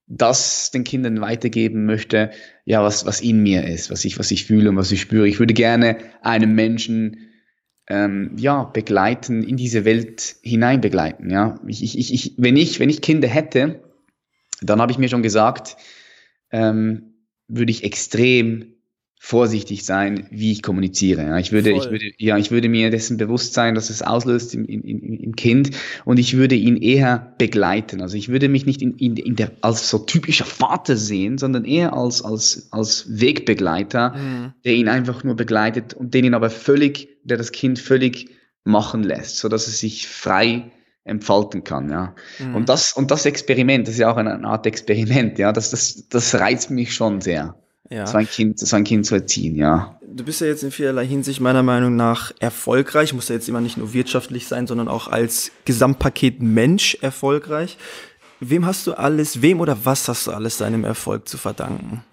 das 0.08 0.72
den 0.72 0.86
Kindern 0.86 1.20
weitergeben 1.20 1.86
möchte, 1.86 2.32
ja, 2.64 2.82
was, 2.82 3.06
was 3.06 3.20
in 3.20 3.44
mir 3.44 3.68
ist, 3.68 3.92
was 3.92 4.06
ich, 4.06 4.18
was 4.18 4.32
ich 4.32 4.46
fühle 4.46 4.70
und 4.70 4.78
was 4.78 4.92
ich 4.94 5.02
spüre. 5.02 5.28
Ich 5.28 5.40
würde 5.40 5.54
gerne 5.54 5.98
einem 6.22 6.56
Menschen 6.56 7.28
ähm, 7.90 8.32
ja, 8.38 8.64
begleiten, 8.64 9.44
in 9.44 9.58
diese 9.58 9.84
Welt 9.84 10.38
hinein 10.44 10.80
begleiten. 10.80 11.30
Ja? 11.30 11.60
Ich, 11.68 11.84
ich, 11.84 12.14
ich, 12.14 12.36
wenn, 12.38 12.56
ich, 12.56 12.80
wenn 12.80 12.90
ich 12.90 13.02
Kinder 13.02 13.28
hätte, 13.28 13.82
dann 14.62 14.82
habe 14.82 14.92
ich 14.92 14.98
mir 14.98 15.10
schon 15.10 15.24
gesagt, 15.24 15.78
ähm, 16.52 17.14
würde 17.48 17.72
ich 17.72 17.84
extrem 17.84 18.74
vorsichtig 19.20 19.84
sein, 19.84 20.28
wie 20.30 20.52
ich 20.52 20.62
kommuniziere. 20.62 21.24
Ja, 21.24 21.38
ich 21.40 21.52
würde, 21.52 21.72
Voll. 21.72 21.80
ich 21.80 21.90
würde, 21.90 22.06
ja, 22.18 22.38
ich 22.38 22.52
würde 22.52 22.70
mir 22.70 22.92
dessen 22.92 23.18
bewusst 23.18 23.54
sein, 23.54 23.74
dass 23.74 23.90
es 23.90 24.02
auslöst 24.02 24.54
im, 24.54 24.66
im, 24.66 24.82
im 24.84 25.36
Kind 25.36 25.72
und 26.06 26.20
ich 26.20 26.38
würde 26.38 26.56
ihn 26.56 26.78
eher 26.78 27.34
begleiten. 27.38 28.02
Also 28.02 28.16
ich 28.16 28.30
würde 28.30 28.48
mich 28.48 28.66
nicht 28.66 28.82
in, 28.82 28.96
in, 28.98 29.18
in 29.18 29.36
der, 29.36 29.52
als 29.62 29.90
so 29.90 29.98
typischer 30.00 30.46
Vater 30.46 30.96
sehen, 30.96 31.40
sondern 31.40 31.66
eher 31.66 31.94
als, 31.94 32.22
als, 32.22 32.68
als 32.72 33.20
Wegbegleiter, 33.20 34.16
mhm. 34.16 34.54
der 34.64 34.74
ihn 34.74 34.88
einfach 34.88 35.24
nur 35.24 35.36
begleitet 35.36 35.94
und 35.96 36.14
den 36.14 36.26
ihn 36.26 36.36
aber 36.36 36.52
völlig, 36.52 37.10
der 37.24 37.38
das 37.38 37.52
Kind 37.52 37.80
völlig 37.80 38.30
machen 38.64 39.04
lässt, 39.04 39.38
so 39.38 39.50
dass 39.50 39.68
es 39.68 39.80
sich 39.80 40.08
frei 40.08 40.72
entfalten 41.08 41.64
kann, 41.64 41.90
ja. 41.90 42.16
Mhm. 42.40 42.56
Und 42.56 42.70
das, 42.70 42.94
und 42.94 43.12
das 43.12 43.26
Experiment, 43.26 43.88
das 43.88 43.96
ist 43.96 44.02
ja 44.02 44.12
auch 44.12 44.18
eine, 44.18 44.34
eine 44.34 44.48
Art 44.48 44.66
Experiment, 44.66 45.40
ja, 45.40 45.52
das, 45.52 45.72
das, 45.72 46.08
das 46.10 46.36
reizt 46.36 46.70
mich 46.70 46.94
schon 46.94 47.22
sehr 47.22 47.56
ja. 47.90 48.06
so, 48.06 48.18
ein 48.18 48.28
kind, 48.28 48.60
so 48.60 48.76
ein 48.76 48.84
Kind 48.84 49.06
zu 49.06 49.16
erziehen, 49.16 49.56
ja. 49.56 50.00
Du 50.06 50.24
bist 50.24 50.42
ja 50.42 50.48
jetzt 50.48 50.64
in 50.64 50.72
vielerlei 50.72 51.06
Hinsicht 51.06 51.40
meiner 51.40 51.64
Meinung 51.64 51.96
nach 51.96 52.32
erfolgreich, 52.40 53.14
muss 53.14 53.30
ja 53.30 53.36
jetzt 53.36 53.48
immer 53.50 53.62
nicht 53.62 53.78
nur 53.78 53.94
wirtschaftlich 53.94 54.48
sein, 54.48 54.68
sondern 54.68 54.88
auch 54.88 55.08
als 55.08 55.52
Gesamtpaket 55.66 56.42
Mensch 56.42 56.98
erfolgreich. 57.02 57.78
Wem 58.40 58.66
hast 58.66 58.88
du 58.88 58.94
alles, 58.94 59.42
wem 59.42 59.60
oder 59.60 59.78
was 59.84 60.08
hast 60.08 60.28
du 60.28 60.32
alles 60.32 60.58
deinem 60.58 60.84
Erfolg 60.84 61.28
zu 61.28 61.38
verdanken? 61.38 62.04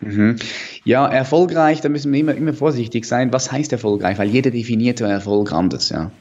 Mhm. 0.00 0.36
Ja, 0.84 1.06
erfolgreich, 1.08 1.80
da 1.80 1.88
müssen 1.88 2.12
wir 2.12 2.20
immer, 2.20 2.34
immer 2.34 2.52
vorsichtig 2.52 3.04
sein. 3.04 3.32
Was 3.32 3.50
heißt 3.50 3.72
erfolgreich? 3.72 4.18
Weil 4.18 4.28
jeder 4.28 4.50
definiert 4.50 5.00
Erfolg 5.00 5.52
anders, 5.52 5.90
ja. 5.90 6.12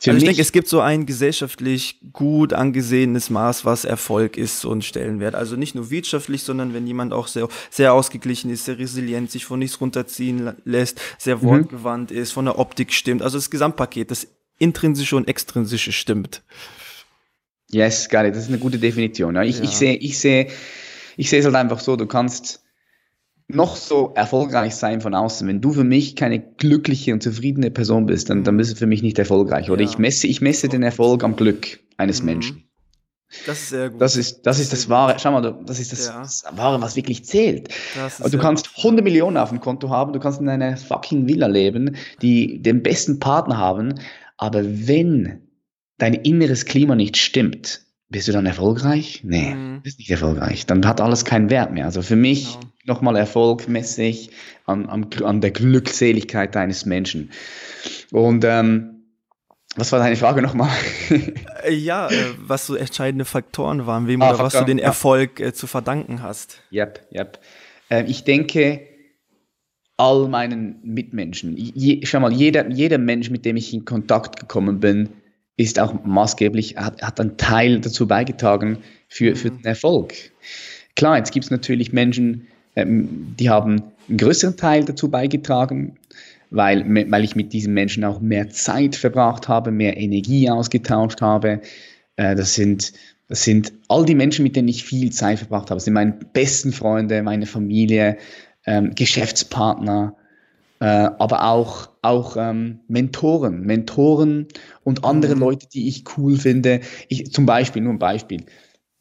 Für 0.00 0.10
also 0.10 0.18
ich 0.18 0.24
denke, 0.24 0.42
es 0.42 0.52
gibt 0.52 0.68
so 0.68 0.80
ein 0.80 1.06
gesellschaftlich 1.06 1.98
gut 2.12 2.52
angesehenes 2.52 3.30
Maß, 3.30 3.64
was 3.64 3.84
Erfolg 3.84 4.36
ist 4.36 4.64
und 4.64 4.84
Stellenwert. 4.84 5.34
Also 5.34 5.56
nicht 5.56 5.74
nur 5.74 5.90
wirtschaftlich, 5.90 6.44
sondern 6.44 6.72
wenn 6.72 6.86
jemand 6.86 7.12
auch 7.12 7.26
sehr, 7.26 7.48
sehr 7.68 7.92
ausgeglichen 7.92 8.48
ist, 8.50 8.66
sehr 8.66 8.78
resilient, 8.78 9.32
sich 9.32 9.44
von 9.44 9.58
nichts 9.58 9.80
runterziehen 9.80 10.52
lässt, 10.64 11.00
sehr 11.18 11.38
mhm. 11.38 11.42
wortgewandt 11.42 12.12
ist, 12.12 12.30
von 12.30 12.44
der 12.44 12.60
Optik 12.60 12.92
stimmt. 12.92 13.22
Also 13.22 13.38
das 13.38 13.50
Gesamtpaket, 13.50 14.12
das 14.12 14.28
intrinsische 14.58 15.16
und 15.16 15.26
extrinsische 15.26 15.90
stimmt. 15.90 16.42
Yes, 17.70 18.06
it. 18.06 18.12
Das 18.12 18.38
ist 18.38 18.48
eine 18.48 18.58
gute 18.58 18.78
Definition. 18.78 19.34
Ja, 19.34 19.42
ich, 19.42 19.58
ja. 19.58 19.64
ich 19.64 19.70
sehe, 19.70 19.96
ich 19.96 20.18
sehe, 20.18 20.48
ich 21.16 21.28
sehe 21.28 21.40
es 21.40 21.44
halt 21.44 21.56
einfach 21.56 21.80
so, 21.80 21.96
du 21.96 22.06
kannst, 22.06 22.62
noch 23.48 23.76
so 23.76 24.12
erfolgreich 24.14 24.76
sein 24.76 25.00
von 25.00 25.14
außen. 25.14 25.48
Wenn 25.48 25.60
du 25.60 25.72
für 25.72 25.84
mich 25.84 26.16
keine 26.16 26.38
glückliche 26.38 27.14
und 27.14 27.22
zufriedene 27.22 27.70
Person 27.70 28.06
bist, 28.06 28.28
dann, 28.28 28.44
dann 28.44 28.58
bist 28.58 28.72
du 28.72 28.76
für 28.76 28.86
mich 28.86 29.02
nicht 29.02 29.18
erfolgreich. 29.18 29.70
Oder 29.70 29.82
ja. 29.82 29.88
ich 29.88 29.98
messe, 29.98 30.26
ich 30.26 30.40
messe 30.42 30.68
den 30.68 30.82
Erfolg 30.82 31.24
am 31.24 31.34
Glück 31.34 31.80
eines 31.96 32.20
mhm. 32.20 32.26
Menschen. 32.26 32.64
Das 33.46 33.58
ist 33.58 33.68
sehr 33.70 33.90
gut. 33.90 34.00
Das 34.00 34.16
ist 34.16 34.42
das, 34.42 34.58
ist 34.58 34.72
das 34.72 34.88
Wahre. 34.88 35.16
Schau 35.18 35.32
mal, 35.32 35.58
das 35.66 35.78
ist 35.78 35.92
das, 35.92 36.06
ja. 36.06 36.20
das 36.20 36.44
Wahre, 36.52 36.80
was 36.80 36.96
wirklich 36.96 37.24
zählt. 37.24 37.68
Du 38.30 38.38
kannst 38.38 38.70
100 38.78 39.04
Millionen 39.04 39.36
auf 39.36 39.50
dem 39.50 39.60
Konto 39.60 39.90
haben, 39.90 40.12
du 40.12 40.18
kannst 40.18 40.40
in 40.40 40.48
einer 40.48 40.76
fucking 40.76 41.26
Villa 41.28 41.46
leben, 41.46 41.96
die 42.22 42.62
den 42.62 42.82
besten 42.82 43.18
Partner 43.18 43.58
haben, 43.58 44.00
aber 44.38 44.62
wenn 44.64 45.42
dein 45.98 46.14
inneres 46.14 46.64
Klima 46.64 46.94
nicht 46.94 47.18
stimmt, 47.18 47.82
bist 48.08 48.28
du 48.28 48.32
dann 48.32 48.46
erfolgreich? 48.46 49.20
Nee, 49.24 49.54
mhm. 49.54 49.82
bist 49.82 49.98
nicht 49.98 50.10
erfolgreich. 50.10 50.66
Dann 50.66 50.86
hat 50.86 51.00
alles 51.00 51.24
keinen 51.24 51.50
Wert 51.50 51.72
mehr. 51.72 51.84
Also 51.84 52.02
für 52.02 52.16
mich 52.16 52.54
genau 52.54 52.68
nochmal 52.88 53.16
erfolgmäßig 53.16 54.30
an, 54.66 54.86
an, 54.86 55.06
an 55.22 55.40
der 55.40 55.50
Glückseligkeit 55.50 56.56
eines 56.56 56.86
Menschen. 56.86 57.30
Und 58.10 58.44
ähm, 58.44 58.98
was 59.76 59.92
war 59.92 60.00
deine 60.00 60.16
Frage 60.16 60.42
nochmal? 60.42 60.70
Äh, 61.64 61.74
ja, 61.74 62.08
äh, 62.08 62.14
was 62.38 62.66
so 62.66 62.76
entscheidende 62.76 63.24
Faktoren 63.24 63.86
waren, 63.86 64.06
wem 64.06 64.22
ah, 64.22 64.28
oder 64.28 64.38
Faktoren, 64.38 64.60
was 64.60 64.60
du 64.60 64.64
den 64.66 64.78
Erfolg 64.78 65.40
äh, 65.40 65.52
zu 65.52 65.66
verdanken 65.66 66.22
hast. 66.22 66.60
Yep, 66.72 67.08
yep. 67.12 67.40
Äh, 67.90 68.04
ich 68.04 68.24
denke, 68.24 68.80
all 69.96 70.28
meinen 70.28 70.78
Mitmenschen, 70.84 71.56
je, 71.56 72.04
schau 72.06 72.20
mal, 72.20 72.32
jeder, 72.32 72.70
jeder 72.70 72.98
Mensch, 72.98 73.30
mit 73.30 73.44
dem 73.44 73.56
ich 73.56 73.74
in 73.74 73.84
Kontakt 73.84 74.38
gekommen 74.38 74.78
bin, 74.78 75.10
ist 75.58 75.78
auch 75.78 75.92
maßgeblich, 76.04 76.76
hat, 76.76 77.02
hat 77.02 77.20
einen 77.20 77.36
Teil 77.36 77.80
dazu 77.80 78.06
beigetragen 78.06 78.78
für, 79.08 79.36
für 79.36 79.50
mhm. 79.50 79.58
den 79.58 79.64
Erfolg. 79.66 80.14
Klar, 80.96 81.18
jetzt 81.18 81.32
gibt 81.32 81.44
es 81.44 81.50
natürlich 81.50 81.92
Menschen, 81.92 82.46
ähm, 82.76 83.34
die 83.38 83.50
haben 83.50 83.82
einen 84.08 84.16
größeren 84.16 84.56
Teil 84.56 84.84
dazu 84.84 85.10
beigetragen, 85.10 85.96
weil, 86.50 86.84
weil 87.10 87.24
ich 87.24 87.36
mit 87.36 87.52
diesen 87.52 87.74
Menschen 87.74 88.04
auch 88.04 88.20
mehr 88.20 88.48
Zeit 88.48 88.96
verbracht 88.96 89.48
habe, 89.48 89.70
mehr 89.70 89.98
Energie 89.98 90.48
ausgetauscht 90.48 91.20
habe. 91.20 91.60
Äh, 92.16 92.34
das 92.34 92.54
sind 92.54 92.92
das 93.28 93.44
sind 93.44 93.74
all 93.88 94.06
die 94.06 94.14
Menschen, 94.14 94.42
mit 94.42 94.56
denen 94.56 94.68
ich 94.68 94.84
viel 94.84 95.12
Zeit 95.12 95.38
verbracht 95.38 95.68
habe. 95.68 95.76
Das 95.76 95.84
sind 95.84 95.92
meine 95.92 96.12
besten 96.32 96.72
Freunde, 96.72 97.22
meine 97.22 97.44
Familie, 97.44 98.16
ähm, 98.64 98.94
Geschäftspartner, 98.94 100.16
äh, 100.80 101.10
aber 101.18 101.44
auch, 101.44 101.88
auch 102.02 102.36
ähm, 102.38 102.80
Mentoren, 102.88 103.62
Mentoren 103.62 104.46
und 104.84 105.04
andere 105.04 105.34
mhm. 105.34 105.40
Leute, 105.40 105.68
die 105.68 105.88
ich 105.88 106.04
cool 106.16 106.36
finde. 106.36 106.80
Ich, 107.08 107.32
zum 107.32 107.46
Beispiel, 107.46 107.82
nur 107.82 107.92
ein 107.92 107.98
Beispiel. 107.98 108.44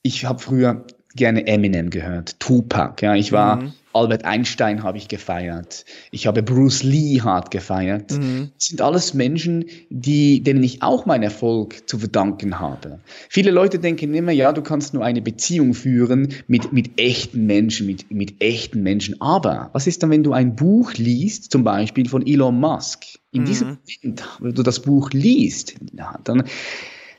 Ich 0.01 0.25
habe 0.25 0.39
früher 0.39 0.85
gerne 1.15 1.47
Eminem 1.47 1.89
gehört, 1.89 2.39
Tupac. 2.39 3.01
Ja, 3.01 3.15
ich 3.15 3.31
war 3.31 3.57
mhm. 3.57 3.73
Albert 3.97 4.25
Einstein 4.25 4.83
habe 4.83 4.97
ich 4.97 5.07
gefeiert. 5.07 5.85
Ich 6.11 6.27
habe 6.27 6.43
Bruce 6.43 6.83
Lee 6.83 7.21
hart 7.21 7.49
gefeiert. 7.51 8.11
Mhm. 8.11 8.51
Das 8.55 8.67
sind 8.67 8.81
alles 8.81 9.13
Menschen, 9.13 9.65
die, 9.89 10.43
denen 10.43 10.63
ich 10.63 10.83
auch 10.83 11.05
meinen 11.05 11.23
Erfolg 11.23 11.89
zu 11.89 11.97
verdanken 11.97 12.59
habe. 12.59 12.99
Viele 13.29 13.51
Leute 13.51 13.79
denken 13.79 14.13
immer, 14.13 14.31
ja, 14.31 14.53
du 14.53 14.61
kannst 14.61 14.93
nur 14.93 15.03
eine 15.03 15.21
Beziehung 15.21 15.73
führen 15.73 16.33
mit, 16.47 16.71
mit 16.71 16.99
echten 16.99 17.45
Menschen, 17.47 17.87
mit, 17.87 18.11
mit 18.11 18.41
echten 18.41 18.83
Menschen. 18.83 19.19
Aber 19.19 19.69
was 19.73 19.87
ist 19.87 20.03
dann, 20.03 20.11
wenn 20.11 20.23
du 20.23 20.33
ein 20.33 20.55
Buch 20.55 20.93
liest, 20.93 21.51
zum 21.51 21.63
Beispiel 21.63 22.07
von 22.07 22.25
Elon 22.25 22.59
Musk? 22.59 23.03
In 23.31 23.41
mhm. 23.41 23.45
diesem 23.45 23.67
Moment, 24.03 24.23
wenn 24.39 24.53
du 24.53 24.63
das 24.63 24.79
Buch 24.79 25.11
liest, 25.11 25.75
dann 26.23 26.43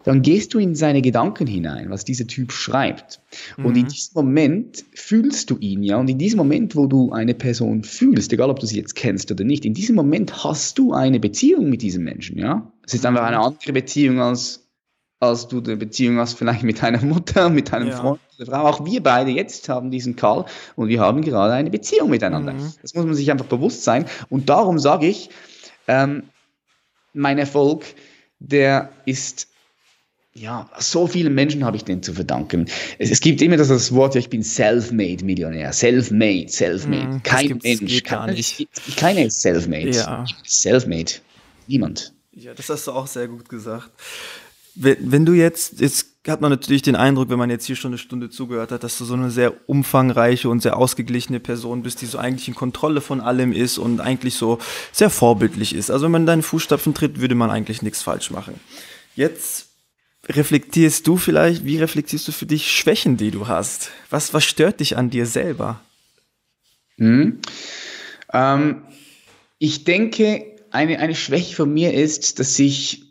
dann 0.08 0.22
gehst 0.22 0.54
du 0.54 0.58
in 0.58 0.74
seine 0.74 1.02
Gedanken 1.02 1.46
hinein, 1.46 1.90
was 1.90 2.02
dieser 2.02 2.26
Typ 2.26 2.50
schreibt. 2.50 3.20
Mhm. 3.58 3.66
Und 3.66 3.76
in 3.76 3.82
mhm. 3.82 3.88
diesem 3.88 4.12
Moment 4.14 4.84
fühlst 4.94 5.50
du 5.50 5.58
ihn, 5.58 5.82
ja. 5.82 5.98
Und 5.98 6.08
in 6.08 6.16
diesem 6.16 6.38
Moment, 6.38 6.76
wo 6.76 6.86
du 6.86 7.12
eine 7.12 7.34
Person 7.34 7.84
fühlst, 7.84 8.32
egal 8.32 8.48
ob 8.48 8.58
du 8.58 8.64
sie 8.64 8.78
jetzt 8.78 8.94
kennst 8.94 9.30
oder 9.30 9.44
nicht, 9.44 9.66
in 9.66 9.74
diesem 9.74 9.96
Moment 9.96 10.44
hast 10.44 10.78
du 10.78 10.94
eine 10.94 11.20
Beziehung 11.20 11.68
mit 11.68 11.82
diesem 11.82 12.04
Menschen, 12.04 12.38
ja. 12.38 12.72
Es 12.86 12.94
ist 12.94 13.04
einfach 13.04 13.22
eine 13.22 13.38
andere 13.38 13.74
Beziehung 13.74 14.18
als 14.22 14.64
als 15.20 15.48
du 15.48 15.58
eine 15.58 15.76
Beziehung 15.76 16.16
hast, 16.16 16.38
vielleicht 16.38 16.62
mit 16.62 16.80
deiner 16.80 17.02
Mutter, 17.04 17.50
mit 17.50 17.72
deinem 17.72 17.88
ja. 17.88 17.96
Freund 17.96 18.20
oder 18.38 18.46
Frau. 18.46 18.66
Auch 18.66 18.86
wir 18.86 19.02
beide 19.02 19.30
jetzt 19.30 19.68
haben 19.68 19.90
diesen 19.90 20.16
Karl 20.16 20.46
und 20.74 20.88
wir 20.88 21.00
haben 21.00 21.20
gerade 21.20 21.52
eine 21.52 21.68
Beziehung 21.68 22.08
miteinander. 22.08 22.54
Mhm. 22.54 22.72
Das 22.80 22.94
muss 22.94 23.04
man 23.04 23.14
sich 23.14 23.30
einfach 23.30 23.44
bewusst 23.44 23.84
sein. 23.84 24.06
Und 24.30 24.48
darum 24.48 24.78
sage 24.78 25.06
ich, 25.06 25.28
ähm, 25.86 26.22
mein 27.12 27.36
Erfolg, 27.36 27.84
der 28.38 28.90
ist 29.04 29.48
ja, 30.38 30.68
so 30.78 31.06
vielen 31.06 31.34
Menschen 31.34 31.64
habe 31.64 31.76
ich 31.76 31.84
den 31.84 32.02
zu 32.02 32.14
verdanken. 32.14 32.66
Es, 32.98 33.10
es 33.10 33.20
gibt 33.20 33.42
immer 33.42 33.56
das, 33.56 33.68
das 33.68 33.92
Wort, 33.92 34.14
ja, 34.14 34.20
ich 34.20 34.30
bin 34.30 34.42
self-made 34.42 35.24
Millionär. 35.24 35.72
Self-made, 35.72 36.48
self-made. 36.48 37.16
Mm, 37.16 37.22
Kein 37.22 37.58
Mensch. 37.62 38.02
Kann, 38.04 38.32
nicht. 38.32 38.68
Keiner 38.96 39.24
ist 39.24 39.40
self-made. 39.42 39.90
Ja. 39.90 40.24
Self-made. 40.46 41.12
Niemand. 41.66 42.12
Ja, 42.32 42.54
das 42.54 42.68
hast 42.68 42.86
du 42.86 42.92
auch 42.92 43.06
sehr 43.06 43.28
gut 43.28 43.48
gesagt. 43.48 43.90
Wenn, 44.74 44.96
wenn 45.10 45.26
du 45.26 45.32
jetzt, 45.32 45.80
jetzt 45.80 46.06
hat 46.28 46.40
man 46.40 46.50
natürlich 46.50 46.82
den 46.82 46.94
Eindruck, 46.94 47.30
wenn 47.30 47.38
man 47.38 47.50
jetzt 47.50 47.66
hier 47.66 47.74
schon 47.74 47.90
eine 47.90 47.98
Stunde 47.98 48.30
zugehört 48.30 48.70
hat, 48.70 48.84
dass 48.84 48.98
du 48.98 49.04
so 49.04 49.14
eine 49.14 49.30
sehr 49.30 49.54
umfangreiche 49.66 50.48
und 50.48 50.60
sehr 50.60 50.76
ausgeglichene 50.76 51.40
Person 51.40 51.82
bist, 51.82 52.00
die 52.00 52.06
so 52.06 52.18
eigentlich 52.18 52.48
in 52.48 52.54
Kontrolle 52.54 53.00
von 53.00 53.20
allem 53.20 53.52
ist 53.52 53.78
und 53.78 54.00
eigentlich 54.00 54.34
so 54.34 54.58
sehr 54.92 55.10
vorbildlich 55.10 55.74
ist. 55.74 55.90
Also 55.90 56.04
wenn 56.04 56.12
man 56.12 56.22
in 56.22 56.26
deine 56.26 56.42
Fußstapfen 56.42 56.94
tritt, 56.94 57.20
würde 57.20 57.34
man 57.34 57.50
eigentlich 57.50 57.82
nichts 57.82 58.02
falsch 58.02 58.30
machen. 58.30 58.54
Jetzt 59.16 59.67
reflektierst 60.26 61.06
du 61.06 61.16
vielleicht, 61.16 61.64
wie 61.64 61.78
reflektierst 61.78 62.28
du 62.28 62.32
für 62.32 62.46
dich 62.46 62.70
Schwächen, 62.70 63.16
die 63.16 63.30
du 63.30 63.48
hast? 63.48 63.90
Was, 64.10 64.34
was 64.34 64.44
stört 64.44 64.80
dich 64.80 64.96
an 64.96 65.10
dir 65.10 65.26
selber? 65.26 65.80
Hm. 66.96 67.40
Ähm, 68.32 68.82
ich 69.58 69.84
denke, 69.84 70.44
eine, 70.70 70.98
eine 70.98 71.14
Schwäche 71.14 71.54
von 71.54 71.72
mir 71.72 71.94
ist, 71.94 72.38
dass 72.38 72.58
ich 72.58 73.07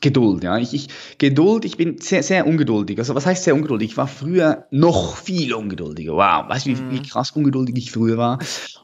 Geduld, 0.00 0.44
ja. 0.44 0.58
Ich, 0.58 0.72
ich, 0.72 0.88
Geduld, 1.18 1.64
ich 1.64 1.76
bin 1.76 1.98
sehr, 1.98 2.22
sehr 2.22 2.46
ungeduldig. 2.46 2.98
Also 2.98 3.14
was 3.14 3.26
heißt 3.26 3.44
sehr 3.44 3.54
ungeduldig? 3.54 3.90
Ich 3.90 3.96
war 3.96 4.08
früher 4.08 4.66
noch 4.70 5.16
viel 5.16 5.52
ungeduldiger. 5.52 6.14
Wow, 6.14 6.48
weißt 6.48 6.66
du, 6.66 6.70
wie, 6.70 6.90
wie, 6.90 7.02
krass 7.02 7.32
ungeduldig 7.32 7.76
ich 7.76 7.92
früher 7.92 8.16
war? 8.16 8.38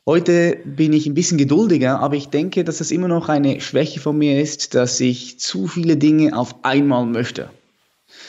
Heute 0.05 0.59
bin 0.64 0.93
ich 0.93 1.07
ein 1.07 1.14
bisschen 1.14 1.39
geduldiger, 1.39 2.01
aber 2.01 2.17
ich 2.17 2.29
denke, 2.29 2.64
dass 2.64 2.81
es 2.81 2.91
immer 2.91 3.09
noch 3.09 3.29
eine 3.29 3.61
Schwäche 3.61 4.01
von 4.01 4.19
mir 4.19 4.41
ist, 4.41 4.75
dass 4.75 5.01
ich 5.01 5.39
zu 5.41 5.67
viele 5.67 5.97
Dinge 5.97 6.37
auf 6.37 6.64
einmal 6.64 7.07
möchte. 7.07 7.51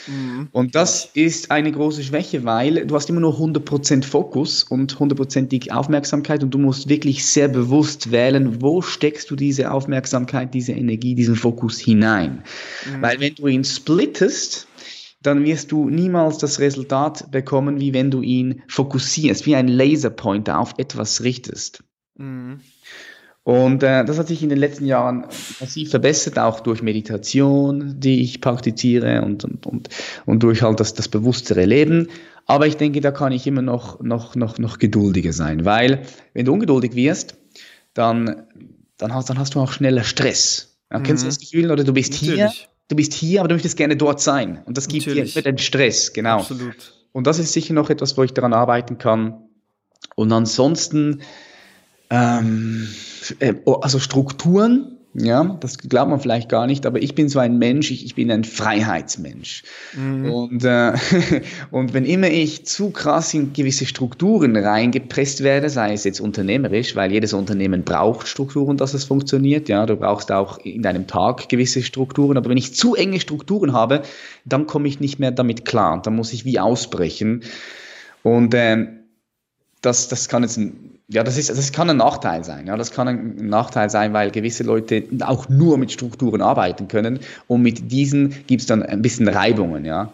Mhm. 0.08 0.48
Und 0.52 0.76
das 0.76 1.10
ist 1.14 1.52
eine 1.52 1.72
große 1.72 2.04
Schwäche, 2.04 2.44
weil 2.44 2.86
du 2.86 2.96
hast 2.96 3.10
immer 3.10 3.20
nur 3.20 3.38
100% 3.40 4.04
Fokus 4.04 4.64
und 4.64 4.96
100%ig 4.96 5.72
Aufmerksamkeit 5.72 6.44
und 6.44 6.52
du 6.54 6.58
musst 6.58 6.90
wirklich 6.90 7.26
sehr 7.26 7.48
bewusst 7.48 8.12
wählen, 8.12 8.62
wo 8.62 8.82
steckst 8.82 9.30
du 9.30 9.36
diese 9.36 9.72
Aufmerksamkeit, 9.72 10.54
diese 10.54 10.74
Energie, 10.74 11.16
diesen 11.16 11.36
Fokus 11.36 11.80
hinein. 11.80 12.44
Mhm. 12.86 13.02
Weil 13.02 13.20
wenn 13.20 13.36
du 13.36 13.48
ihn 13.48 13.64
splittest, 13.64 14.68
dann 15.22 15.44
wirst 15.44 15.72
du 15.72 15.90
niemals 15.90 16.38
das 16.38 16.60
Resultat 16.60 17.32
bekommen, 17.32 17.80
wie 17.80 17.94
wenn 17.94 18.12
du 18.12 18.22
ihn 18.22 18.62
fokussierst, 18.68 19.46
wie 19.46 19.56
ein 19.56 19.68
Laserpointer 19.68 20.60
auf 20.60 20.76
etwas 20.78 21.24
richtest. 21.24 21.84
Mhm. 22.18 22.62
Und 23.48 23.82
äh, 23.82 24.04
das 24.04 24.20
hat 24.20 24.28
sich 24.28 24.44
in 24.44 24.50
den 24.50 24.58
letzten 24.58 24.86
Jahren 24.86 25.26
massiv 25.62 25.92
verbessert, 25.92 26.38
auch 26.38 26.60
durch 26.60 26.82
Meditation, 26.82 27.98
die 27.98 28.22
ich 28.22 28.42
praktiziere 28.42 29.22
und, 29.22 29.46
und, 29.46 29.66
und, 29.66 29.88
und 30.26 30.44
durch 30.44 30.64
halt 30.64 30.82
das, 30.82 30.96
das 30.96 31.08
bewusstere 31.08 31.64
Leben. 31.64 32.10
Aber 32.46 32.68
ich 32.68 32.76
denke, 32.76 33.00
da 33.00 33.12
kann 33.12 33.32
ich 33.32 33.48
immer 33.48 33.62
noch, 33.62 34.02
noch, 34.02 34.36
noch, 34.36 34.58
noch 34.58 34.80
geduldiger 34.80 35.32
sein, 35.32 35.64
weil 35.64 36.02
wenn 36.34 36.44
du 36.44 36.52
ungeduldig 36.52 36.94
wirst, 36.94 37.38
dann, 37.94 38.48
dann, 38.98 39.14
hast, 39.14 39.30
dann 39.30 39.40
hast 39.40 39.56
du 39.56 39.62
auch 39.62 39.72
schneller 39.72 40.04
Stress. 40.04 40.78
Ja, 40.92 41.00
mhm. 41.00 41.04
Kennst 41.04 41.24
du 41.24 41.28
das 41.28 41.40
Gefühl? 41.40 41.72
Oder 41.72 41.86
du 41.86 41.94
bist 41.94 42.12
Natürlich. 42.22 42.36
hier, 42.36 42.52
du 42.90 42.98
bist 42.98 43.14
hier, 43.14 43.40
aber 43.40 43.48
du 43.48 43.56
möchtest 43.56 43.78
gerne 43.78 43.96
dort 43.96 44.20
sein. 44.20 44.62
Und 44.66 44.76
das 44.76 44.90
gibt 44.90 45.08
Natürlich. 45.08 45.36
dir 45.36 45.44
den 45.44 45.58
Stress, 45.58 46.12
genau. 46.12 46.40
Absolut. 46.40 46.94
Und 47.14 47.28
das 47.28 47.40
ist 47.40 47.54
sicher 47.54 47.74
noch 47.74 47.90
etwas, 47.90 48.18
wo 48.18 48.24
ich 48.24 48.34
daran 48.34 48.52
arbeiten 48.52 48.98
kann. 48.98 49.38
Und 50.16 50.34
ansonsten, 50.34 51.22
ähm, 52.10 52.88
äh, 53.40 53.54
oh, 53.66 53.74
also 53.74 54.00
Strukturen, 54.00 54.98
ja, 55.20 55.58
das 55.62 55.80
glaubt 55.80 56.12
man 56.12 56.20
vielleicht 56.20 56.48
gar 56.48 56.68
nicht, 56.68 56.86
aber 56.86 57.02
ich 57.02 57.16
bin 57.16 57.28
so 57.28 57.40
ein 57.40 57.58
Mensch, 57.58 57.90
ich, 57.90 58.06
ich 58.06 58.14
bin 58.14 58.30
ein 58.30 58.44
Freiheitsmensch. 58.44 59.64
Mhm. 59.94 60.32
Und, 60.32 60.64
äh, 60.64 60.94
und 61.72 61.94
wenn 61.96 62.06
immer 62.06 62.30
ich 62.30 62.68
zu 62.68 62.92
krass 62.92 63.34
in 63.34 63.52
gewisse 63.52 63.88
Strukturen 63.88 64.56
reingepresst 64.56 65.44
werde, 65.44 65.70
sei 65.70 65.94
es 65.94 66.04
jetzt 66.04 66.20
unternehmerisch, 66.20 66.96
weil 66.96 67.12
jedes 67.12 67.34
Unternehmen 67.34 67.84
braucht 67.84 68.28
Strukturen, 68.28 68.78
dass 68.78 68.94
es 68.94 69.06
funktioniert, 69.06 69.70
ja, 69.70 69.88
du 69.88 69.96
brauchst 69.96 70.32
auch 70.32 70.60
in 70.60 70.84
deinem 70.84 71.08
Tag 71.08 71.50
gewisse 71.50 71.82
Strukturen, 71.82 72.38
aber 72.38 72.52
wenn 72.52 72.58
ich 72.58 72.76
zu 72.76 72.94
enge 72.94 73.20
Strukturen 73.20 73.74
habe, 73.74 74.04
dann 74.46 74.68
komme 74.68 74.88
ich 74.88 75.00
nicht 75.00 75.18
mehr 75.18 75.32
damit 75.32 75.66
klar, 75.66 76.00
dann 76.00 76.16
muss 76.16 76.32
ich 76.32 76.46
wie 76.46 76.60
ausbrechen. 76.60 77.44
Und 78.22 78.54
ähm, 78.54 79.00
das, 79.82 80.10
das 80.10 80.30
kann 80.30 80.44
jetzt 80.44 80.58
ein 80.58 80.97
ja, 81.10 81.24
das, 81.24 81.38
ist, 81.38 81.50
das 81.50 81.72
kann 81.72 81.90
ein 81.90 81.98
Nachteil 81.98 82.44
sein. 82.44 82.68
Ja, 82.68 82.76
das 82.76 82.92
kann 82.92 83.08
ein 83.08 83.36
Nachteil 83.48 83.90
sein, 83.90 84.12
weil 84.12 84.30
gewisse 84.30 84.64
Leute 84.64 85.04
auch 85.22 85.48
nur 85.48 85.78
mit 85.78 85.94
Strukturen 85.94 86.42
arbeiten 86.42 86.90
können 86.90 87.20
und 87.48 87.62
mit 87.62 87.92
diesen 87.92 88.46
gibt 88.48 88.62
es 88.62 88.68
dann 88.68 88.84
ein 88.84 89.02
bisschen 89.02 89.30
Reibungen. 89.30 89.86
Ja. 89.86 90.12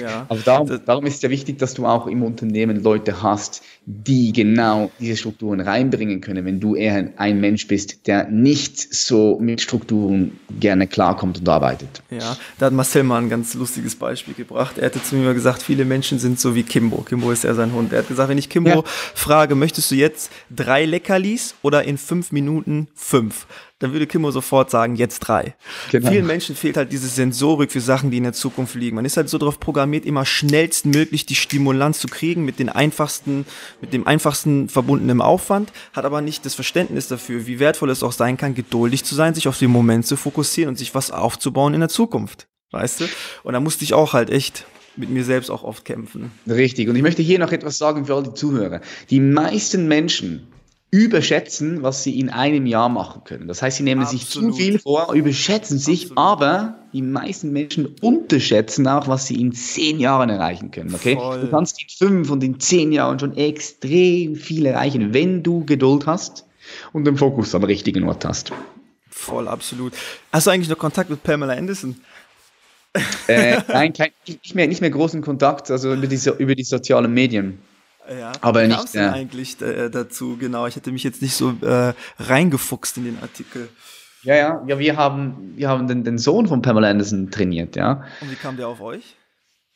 ja 0.00 0.26
Aber 0.28 0.40
darum, 0.40 0.80
darum 0.86 1.06
ist 1.06 1.16
es 1.16 1.22
ja 1.22 1.30
wichtig, 1.30 1.58
dass 1.58 1.74
du 1.74 1.86
auch 1.86 2.06
im 2.06 2.22
Unternehmen 2.22 2.84
Leute 2.84 3.20
hast, 3.20 3.62
die 3.84 4.32
genau 4.32 4.92
diese 5.00 5.16
Strukturen 5.16 5.60
reinbringen 5.60 6.20
können, 6.20 6.44
wenn 6.44 6.60
du 6.60 6.76
eher 6.76 7.12
ein 7.16 7.40
Mensch 7.40 7.66
bist, 7.66 8.06
der 8.06 8.28
nicht 8.28 8.94
so 8.94 9.38
mit 9.40 9.60
Strukturen 9.60 10.38
gerne 10.60 10.86
klarkommt 10.86 11.38
und 11.38 11.48
arbeitet. 11.48 12.02
Ja, 12.10 12.36
da 12.58 12.66
hat 12.66 12.72
Marcel 12.72 13.02
mal 13.02 13.20
ein 13.20 13.28
ganz 13.28 13.54
lustiges 13.54 13.96
Beispiel 13.96 14.34
gebracht. 14.34 14.78
Er 14.78 14.86
hatte 14.86 15.02
zu 15.02 15.16
mir 15.16 15.34
gesagt, 15.34 15.62
viele 15.62 15.84
Menschen 15.84 16.20
sind 16.20 16.38
so 16.38 16.54
wie 16.54 16.62
Kimbo. 16.62 16.98
Kimbo 16.98 17.32
ist 17.32 17.42
ja 17.42 17.54
sein 17.54 17.72
Hund. 17.72 17.92
Er 17.92 18.00
hat 18.00 18.08
gesagt, 18.08 18.28
wenn 18.28 18.38
ich 18.38 18.48
Kimbo 18.48 18.70
ja. 18.70 18.82
frage, 18.84 19.56
möchtest 19.56 19.90
du 19.90 19.96
jetzt 19.96 20.30
drei 20.48 20.84
Leckerlis 20.84 21.56
oder 21.62 21.82
in 21.82 21.98
fünf 21.98 22.30
Minuten 22.30 22.86
fünf? 22.94 23.46
Dann 23.82 23.92
würde 23.92 24.06
Kimmo 24.06 24.30
sofort 24.30 24.70
sagen, 24.70 24.96
jetzt 24.96 25.20
drei. 25.20 25.54
Genau. 25.90 26.10
Vielen 26.10 26.26
Menschen 26.26 26.54
fehlt 26.54 26.76
halt 26.76 26.92
diese 26.92 27.08
Sensorik 27.08 27.72
für 27.72 27.80
Sachen, 27.80 28.10
die 28.10 28.18
in 28.18 28.22
der 28.22 28.32
Zukunft 28.32 28.74
liegen. 28.74 28.96
Man 28.96 29.04
ist 29.04 29.16
halt 29.16 29.28
so 29.28 29.38
darauf 29.38 29.58
programmiert, 29.58 30.06
immer 30.06 30.24
schnellstmöglich 30.24 31.26
die 31.26 31.34
Stimulanz 31.34 31.98
zu 31.98 32.08
kriegen 32.08 32.44
mit 32.44 32.58
den 32.58 32.68
einfachsten, 32.68 33.44
mit 33.80 33.92
dem 33.92 34.06
einfachsten 34.06 34.68
verbundenen 34.68 35.20
Aufwand, 35.20 35.72
hat 35.92 36.04
aber 36.04 36.20
nicht 36.20 36.46
das 36.46 36.54
Verständnis 36.54 37.08
dafür, 37.08 37.46
wie 37.46 37.58
wertvoll 37.58 37.90
es 37.90 38.02
auch 38.02 38.12
sein 38.12 38.36
kann, 38.36 38.54
geduldig 38.54 39.04
zu 39.04 39.14
sein, 39.14 39.34
sich 39.34 39.48
auf 39.48 39.58
den 39.58 39.70
Moment 39.70 40.06
zu 40.06 40.16
fokussieren 40.16 40.68
und 40.68 40.76
sich 40.76 40.94
was 40.94 41.10
aufzubauen 41.10 41.74
in 41.74 41.80
der 41.80 41.88
Zukunft. 41.88 42.46
Weißt 42.70 43.00
du? 43.00 43.04
Und 43.42 43.52
da 43.52 43.60
musste 43.60 43.84
ich 43.84 43.94
auch 43.94 44.12
halt 44.12 44.30
echt 44.30 44.64
mit 44.96 45.10
mir 45.10 45.24
selbst 45.24 45.50
auch 45.50 45.62
oft 45.62 45.84
kämpfen. 45.84 46.30
Richtig. 46.46 46.88
Und 46.88 46.96
ich 46.96 47.02
möchte 47.02 47.22
hier 47.22 47.38
noch 47.38 47.52
etwas 47.52 47.78
sagen 47.78 48.06
für 48.06 48.14
all 48.14 48.22
die 48.22 48.34
Zuhörer. 48.34 48.80
Die 49.10 49.20
meisten 49.20 49.88
Menschen, 49.88 50.51
überschätzen, 50.92 51.82
was 51.82 52.02
sie 52.02 52.20
in 52.20 52.28
einem 52.28 52.66
Jahr 52.66 52.90
machen 52.90 53.22
können. 53.24 53.48
Das 53.48 53.62
heißt, 53.62 53.78
sie 53.78 53.82
nehmen 53.82 54.02
Absolut. 54.02 54.20
sich 54.20 54.30
zu 54.30 54.52
viel 54.52 54.78
vor, 54.78 55.14
überschätzen 55.14 55.78
sich, 55.78 56.12
Absolut. 56.12 56.18
aber 56.18 56.78
die 56.92 57.00
meisten 57.00 57.50
Menschen 57.50 57.96
unterschätzen 58.02 58.86
auch, 58.86 59.08
was 59.08 59.26
sie 59.26 59.40
in 59.40 59.52
zehn 59.52 59.98
Jahren 59.98 60.28
erreichen 60.28 60.70
können. 60.70 60.94
Okay? 60.94 61.14
Du 61.14 61.48
kannst 61.48 61.80
in 61.80 61.88
fünf 61.88 62.30
und 62.30 62.44
in 62.44 62.60
zehn 62.60 62.92
Jahren 62.92 63.18
schon 63.18 63.34
extrem 63.38 64.36
viel 64.36 64.66
erreichen, 64.66 65.14
wenn 65.14 65.42
du 65.42 65.64
Geduld 65.64 66.06
hast 66.06 66.44
und 66.92 67.06
den 67.06 67.16
Fokus 67.16 67.54
am 67.54 67.64
richtigen 67.64 68.06
Ort 68.06 68.26
hast. 68.26 68.52
Voll, 69.08 69.48
absolut. 69.48 69.94
Hast 70.30 70.46
du 70.46 70.50
eigentlich 70.50 70.68
noch 70.68 70.78
Kontakt 70.78 71.08
mit 71.08 71.22
Pamela 71.22 71.54
Anderson? 71.54 71.96
äh, 73.28 73.58
nein, 73.68 73.94
kein, 73.94 74.10
nicht, 74.26 74.54
mehr, 74.54 74.68
nicht 74.68 74.82
mehr 74.82 74.90
großen 74.90 75.22
Kontakt, 75.22 75.70
also 75.70 75.94
über 75.94 76.06
die, 76.06 76.20
über 76.38 76.54
die 76.54 76.64
sozialen 76.64 77.14
Medien. 77.14 77.58
Ja, 78.10 78.32
aber 78.40 78.66
nicht 78.66 78.94
ja. 78.94 79.12
eigentlich 79.12 79.60
äh, 79.60 79.88
dazu, 79.88 80.36
genau. 80.36 80.66
Ich 80.66 80.76
hätte 80.76 80.90
mich 80.90 81.04
jetzt 81.04 81.22
nicht 81.22 81.34
so 81.34 81.54
äh, 81.62 81.92
reingefuchst 82.18 82.96
in 82.96 83.04
den 83.04 83.18
Artikel. 83.22 83.68
Ja, 84.22 84.34
ja, 84.34 84.62
ja, 84.66 84.78
wir 84.78 84.96
haben, 84.96 85.54
wir 85.56 85.68
haben 85.68 85.88
den, 85.88 86.04
den 86.04 86.18
Sohn 86.18 86.46
von 86.46 86.62
Pamela 86.62 86.90
Anderson 86.90 87.30
trainiert, 87.30 87.76
ja. 87.76 88.04
Und 88.20 88.30
wie 88.30 88.36
kam 88.36 88.56
der 88.56 88.68
auf 88.68 88.80
euch? 88.80 89.16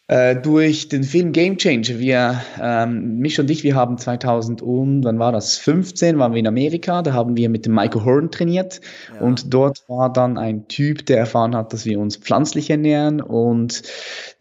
Äh, 0.08 0.36
durch 0.36 0.88
den 0.88 1.02
Film 1.02 1.32
Game 1.32 1.56
Changer. 1.56 1.98
Wir, 1.98 2.40
ähm, 2.62 3.18
mich 3.18 3.40
und 3.40 3.50
dich, 3.50 3.64
wir 3.64 3.74
haben 3.74 3.98
2000 3.98 4.62
und, 4.62 5.02
wann 5.02 5.18
war 5.18 5.32
das? 5.32 5.58
15 5.58 6.16
waren 6.16 6.32
wir 6.32 6.38
in 6.38 6.46
Amerika. 6.46 7.02
Da 7.02 7.12
haben 7.12 7.36
wir 7.36 7.48
mit 7.48 7.66
dem 7.66 7.74
Michael 7.74 8.04
Horn 8.04 8.30
trainiert. 8.30 8.80
Ja. 9.12 9.20
Und 9.20 9.52
dort 9.52 9.82
war 9.88 10.12
dann 10.12 10.38
ein 10.38 10.68
Typ, 10.68 11.06
der 11.06 11.18
erfahren 11.18 11.56
hat, 11.56 11.72
dass 11.72 11.86
wir 11.86 11.98
uns 11.98 12.18
pflanzlich 12.18 12.70
ernähren. 12.70 13.20
Und 13.20 13.82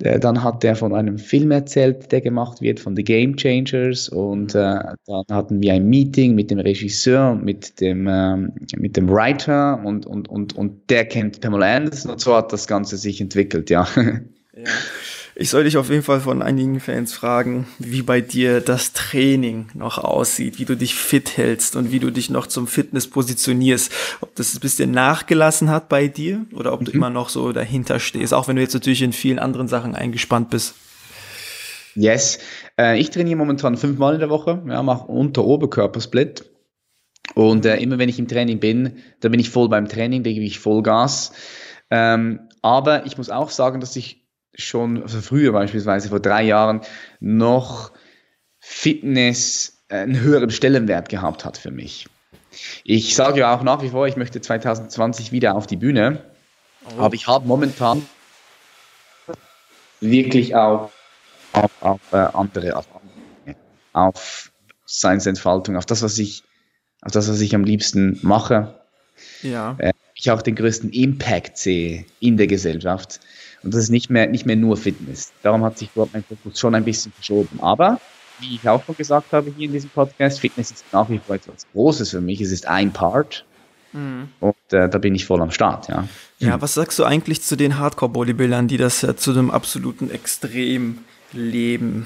äh, 0.03 0.19
dann 0.19 0.43
hat 0.43 0.61
der 0.61 0.75
von 0.75 0.93
einem 0.93 1.17
Film 1.17 1.49
erzählt, 1.49 2.11
der 2.11 2.21
gemacht 2.21 2.61
wird, 2.61 2.79
von 2.79 2.95
The 2.95 3.03
Game 3.03 3.35
Changers. 3.35 4.07
Und 4.07 4.53
mhm. 4.53 4.59
äh, 4.59 4.93
dann 5.07 5.25
hatten 5.31 5.63
wir 5.63 5.73
ein 5.73 5.89
Meeting 5.89 6.35
mit 6.35 6.51
dem 6.51 6.59
Regisseur 6.59 7.31
und 7.31 7.43
mit 7.43 7.81
dem, 7.81 8.07
ähm, 8.07 8.53
mit 8.77 8.97
dem 8.97 9.09
Writer. 9.09 9.83
Und, 9.83 10.05
und, 10.05 10.29
und, 10.29 10.55
und 10.55 10.91
der 10.91 11.05
kennt 11.05 11.41
Pamela 11.41 11.75
Anderson. 11.75 12.11
Und 12.11 12.21
so 12.21 12.35
hat 12.35 12.53
das 12.53 12.67
Ganze 12.67 12.97
sich 12.97 13.19
entwickelt, 13.19 13.71
ja. 13.71 13.87
Ja. 13.95 14.63
Ich 15.37 15.49
soll 15.49 15.65
dich 15.65 15.75
auf 15.75 15.89
jeden 15.89 16.01
Fall 16.01 16.21
von 16.21 16.41
einigen 16.41 16.79
Fans 16.79 17.13
fragen, 17.13 17.67
wie 17.77 18.03
bei 18.03 18.21
dir 18.21 18.61
das 18.61 18.93
Training 18.93 19.67
noch 19.73 19.97
aussieht, 19.97 20.59
wie 20.59 20.65
du 20.65 20.77
dich 20.77 20.95
fit 20.95 21.35
hältst 21.35 21.75
und 21.75 21.91
wie 21.91 21.99
du 21.99 22.09
dich 22.09 22.29
noch 22.29 22.47
zum 22.47 22.67
Fitness 22.67 23.07
positionierst. 23.07 23.91
Ob 24.21 24.33
das 24.35 24.55
ein 24.55 24.61
bisschen 24.61 24.91
nachgelassen 24.91 25.69
hat 25.69 25.89
bei 25.89 26.07
dir 26.07 26.45
oder 26.53 26.71
ob 26.71 26.79
mhm. 26.81 26.85
du 26.85 26.91
immer 26.93 27.09
noch 27.09 27.27
so 27.27 27.51
dahinter 27.51 27.99
stehst, 27.99 28.33
auch 28.33 28.47
wenn 28.47 28.55
du 28.55 28.61
jetzt 28.61 28.75
natürlich 28.75 29.01
in 29.01 29.11
vielen 29.11 29.37
anderen 29.37 29.67
Sachen 29.67 29.93
eingespannt 29.93 30.51
bist. 30.51 30.73
Yes, 31.95 32.39
äh, 32.79 32.97
ich 32.97 33.09
trainiere 33.09 33.35
momentan 33.35 33.75
fünfmal 33.75 34.13
in 34.13 34.21
der 34.21 34.29
Woche, 34.29 34.63
ja, 34.69 34.81
mache 34.83 35.07
Unter-Oberkörpersplit. 35.07 36.45
Und 37.33 37.65
äh, 37.65 37.75
immer 37.77 37.97
wenn 37.97 38.07
ich 38.07 38.19
im 38.19 38.29
Training 38.29 38.61
bin, 38.61 38.99
da 39.19 39.27
bin 39.27 39.41
ich 39.41 39.49
voll 39.49 39.67
beim 39.67 39.89
Training, 39.89 40.23
da 40.23 40.31
gebe 40.31 40.45
ich 40.45 40.59
Vollgas. 40.59 41.33
Ähm, 41.89 42.47
aber 42.61 43.05
ich 43.05 43.17
muss 43.17 43.29
auch 43.29 43.49
sagen, 43.49 43.81
dass 43.81 43.97
ich 43.97 44.24
schon, 44.57 45.01
also 45.01 45.21
früher 45.21 45.51
beispielsweise 45.51 46.09
vor 46.09 46.19
drei 46.19 46.43
Jahren, 46.43 46.81
noch 47.19 47.91
Fitness 48.59 49.83
einen 49.89 50.19
höheren 50.19 50.49
Stellenwert 50.49 51.09
gehabt 51.09 51.45
hat 51.45 51.57
für 51.57 51.71
mich. 51.71 52.07
Ich 52.83 53.15
sage 53.15 53.41
ja 53.41 53.55
auch 53.55 53.63
nach 53.63 53.81
wie 53.81 53.89
vor, 53.89 54.07
ich 54.07 54.15
möchte 54.15 54.41
2020 54.41 55.31
wieder 55.31 55.55
auf 55.55 55.67
die 55.67 55.75
Bühne, 55.75 56.23
oh. 56.97 57.01
aber 57.01 57.15
ich 57.15 57.27
habe 57.27 57.47
momentan 57.47 58.05
wirklich 59.99 60.55
auch 60.55 60.91
auf, 61.53 61.71
auf 61.81 62.01
äh, 62.11 62.17
andere, 62.17 62.75
auf, 62.75 62.87
auf 63.93 64.51
Seinsentfaltung, 64.85 65.77
auf 65.77 65.85
das, 65.85 66.01
was 66.01 66.17
ich, 66.17 66.43
auf 67.01 67.11
das, 67.11 67.29
was 67.29 67.41
ich 67.41 67.55
am 67.55 67.63
liebsten 67.63 68.19
mache. 68.21 68.79
Ja. 69.41 69.75
Äh, 69.79 69.93
ich 70.15 70.31
auch 70.31 70.41
den 70.41 70.55
größten 70.55 70.91
Impact 70.91 71.57
sehe 71.57 72.05
in 72.19 72.37
der 72.37 72.47
Gesellschaft. 72.47 73.19
Und 73.65 73.73
das 73.73 73.85
ist 73.85 73.89
nicht 73.89 74.11
mehr, 74.11 74.27
nicht 74.27 74.45
mehr 74.45 74.55
nur 74.55 74.77
Fitness. 74.77 75.33
Darum 75.41 75.63
hat 75.63 75.79
sich 75.79 75.89
dort 75.95 76.13
mein 76.13 76.23
Fokus 76.23 76.59
schon 76.59 76.75
ein 76.75 76.85
bisschen 76.85 77.11
verschoben. 77.11 77.59
Aber, 77.61 77.99
wie 78.39 78.55
ich 78.55 78.69
auch 78.69 78.85
schon 78.85 78.95
gesagt 78.95 79.33
habe 79.33 79.51
hier 79.57 79.65
in 79.65 79.73
diesem 79.73 79.89
Podcast, 79.89 80.39
Fitness 80.39 80.69
ist 80.69 80.85
nach 80.91 81.09
wie 81.09 81.19
vor 81.19 81.35
etwas 81.35 81.65
Großes 81.73 82.11
für 82.11 82.21
mich. 82.21 82.39
Es 82.41 82.51
ist 82.51 82.67
ein 82.67 82.93
Part. 82.93 83.43
Mhm. 83.91 84.29
Und 84.39 84.55
äh, 84.69 84.87
da 84.87 84.99
bin 84.99 85.15
ich 85.15 85.25
voll 85.25 85.41
am 85.41 85.49
Start, 85.49 85.87
ja. 85.87 86.07
Ja, 86.37 86.61
was 86.61 86.75
sagst 86.75 86.99
du 86.99 87.05
eigentlich 87.05 87.41
zu 87.41 87.55
den 87.55 87.79
Hardcore-Bodybuildern, 87.79 88.67
die 88.67 88.77
das 88.77 89.01
ja 89.01 89.15
zu 89.15 89.31
einem 89.31 89.49
absoluten 89.49 90.11
Extrem 90.11 90.99
leben? 91.33 92.05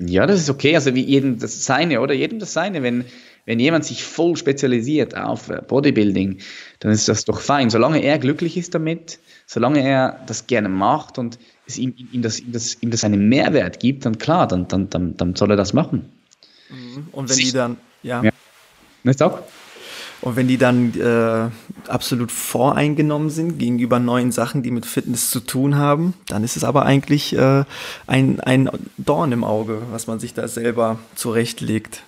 Ja, 0.00 0.26
das 0.26 0.40
ist 0.40 0.50
okay. 0.50 0.74
Also 0.74 0.94
wie 0.96 1.04
jedem 1.04 1.38
das 1.38 1.64
Seine, 1.64 2.00
oder? 2.00 2.14
Jedem 2.14 2.40
das 2.40 2.52
Seine. 2.52 2.82
Wenn, 2.82 3.04
wenn 3.44 3.60
jemand 3.60 3.84
sich 3.84 4.02
voll 4.02 4.36
spezialisiert 4.36 5.16
auf 5.16 5.50
äh, 5.50 5.62
Bodybuilding, 5.64 6.38
dann 6.80 6.90
ist 6.90 7.08
das 7.08 7.24
doch 7.24 7.40
fein. 7.40 7.70
Solange 7.70 8.02
er 8.02 8.18
glücklich 8.18 8.56
ist 8.56 8.74
damit, 8.74 9.20
solange 9.46 9.80
er 9.80 10.20
das 10.26 10.46
gerne 10.46 10.68
macht 10.68 11.18
und 11.18 11.38
es 11.66 11.78
ihm, 11.78 11.94
ihm, 12.12 12.22
das, 12.22 12.40
ihm, 12.40 12.52
das, 12.52 12.76
ihm 12.80 12.90
das 12.90 13.04
einen 13.04 13.28
Mehrwert 13.28 13.80
gibt, 13.80 14.04
dann 14.04 14.18
klar, 14.18 14.46
dann, 14.46 14.68
dann, 14.68 14.90
dann, 14.90 15.16
dann 15.16 15.34
soll 15.34 15.50
er 15.50 15.56
das 15.56 15.72
machen. 15.72 16.10
Mhm. 16.68 17.08
Und 17.12 17.30
wenn 17.30 17.36
die 17.36 17.52
dann, 17.52 17.76
ja. 18.02 18.22
ja. 18.22 18.30
Nicht 19.02 19.22
auch? 19.22 19.40
Und 20.22 20.34
wenn 20.34 20.48
die 20.48 20.56
dann 20.56 20.98
äh, 20.98 21.50
absolut 21.88 22.32
voreingenommen 22.32 23.30
sind 23.30 23.58
gegenüber 23.58 23.98
neuen 23.98 24.32
Sachen, 24.32 24.62
die 24.62 24.70
mit 24.70 24.86
Fitness 24.86 25.30
zu 25.30 25.40
tun 25.40 25.76
haben, 25.76 26.14
dann 26.26 26.42
ist 26.42 26.56
es 26.56 26.64
aber 26.64 26.84
eigentlich 26.84 27.36
äh, 27.36 27.64
ein, 28.06 28.40
ein 28.40 28.70
Dorn 28.96 29.32
im 29.32 29.44
Auge, 29.44 29.82
was 29.90 30.06
man 30.06 30.18
sich 30.18 30.34
da 30.34 30.48
selber 30.48 30.98
zurechtlegt. 31.14 32.02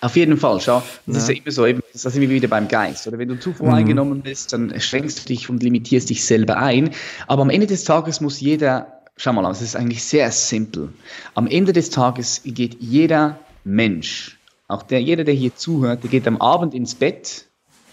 Auf 0.00 0.16
jeden 0.16 0.38
Fall, 0.38 0.60
schau, 0.60 0.82
das 1.06 1.16
ja. 1.16 1.22
ist 1.22 1.28
ja 1.28 1.34
immer 1.34 1.52
so, 1.52 1.66
eben, 1.66 1.79
das 1.92 2.02
sind 2.02 2.20
wir 2.20 2.30
wieder 2.30 2.48
beim 2.48 2.68
Geist. 2.68 3.06
Oder 3.06 3.18
wenn 3.18 3.28
du 3.28 3.38
zu 3.38 3.52
voreingenommen 3.52 4.18
mhm. 4.18 4.22
bist, 4.22 4.52
dann 4.52 4.78
schränkst 4.80 5.20
du 5.20 5.24
dich 5.26 5.50
und 5.50 5.62
limitierst 5.62 6.10
dich 6.10 6.24
selber 6.24 6.56
ein. 6.56 6.90
Aber 7.26 7.42
am 7.42 7.50
Ende 7.50 7.66
des 7.66 7.84
Tages 7.84 8.20
muss 8.20 8.40
jeder, 8.40 9.00
schau 9.16 9.32
mal, 9.32 9.50
es 9.50 9.62
ist 9.62 9.76
eigentlich 9.76 10.04
sehr 10.04 10.30
simpel. 10.30 10.92
Am 11.34 11.46
Ende 11.46 11.72
des 11.72 11.90
Tages 11.90 12.42
geht 12.44 12.76
jeder 12.80 13.38
Mensch 13.64 14.40
auch 14.70 14.84
der, 14.84 15.02
jeder, 15.02 15.24
der 15.24 15.34
hier 15.34 15.54
zuhört, 15.56 16.04
der 16.04 16.10
geht 16.10 16.28
am 16.28 16.40
Abend 16.40 16.74
ins 16.74 16.94
Bett 16.94 17.46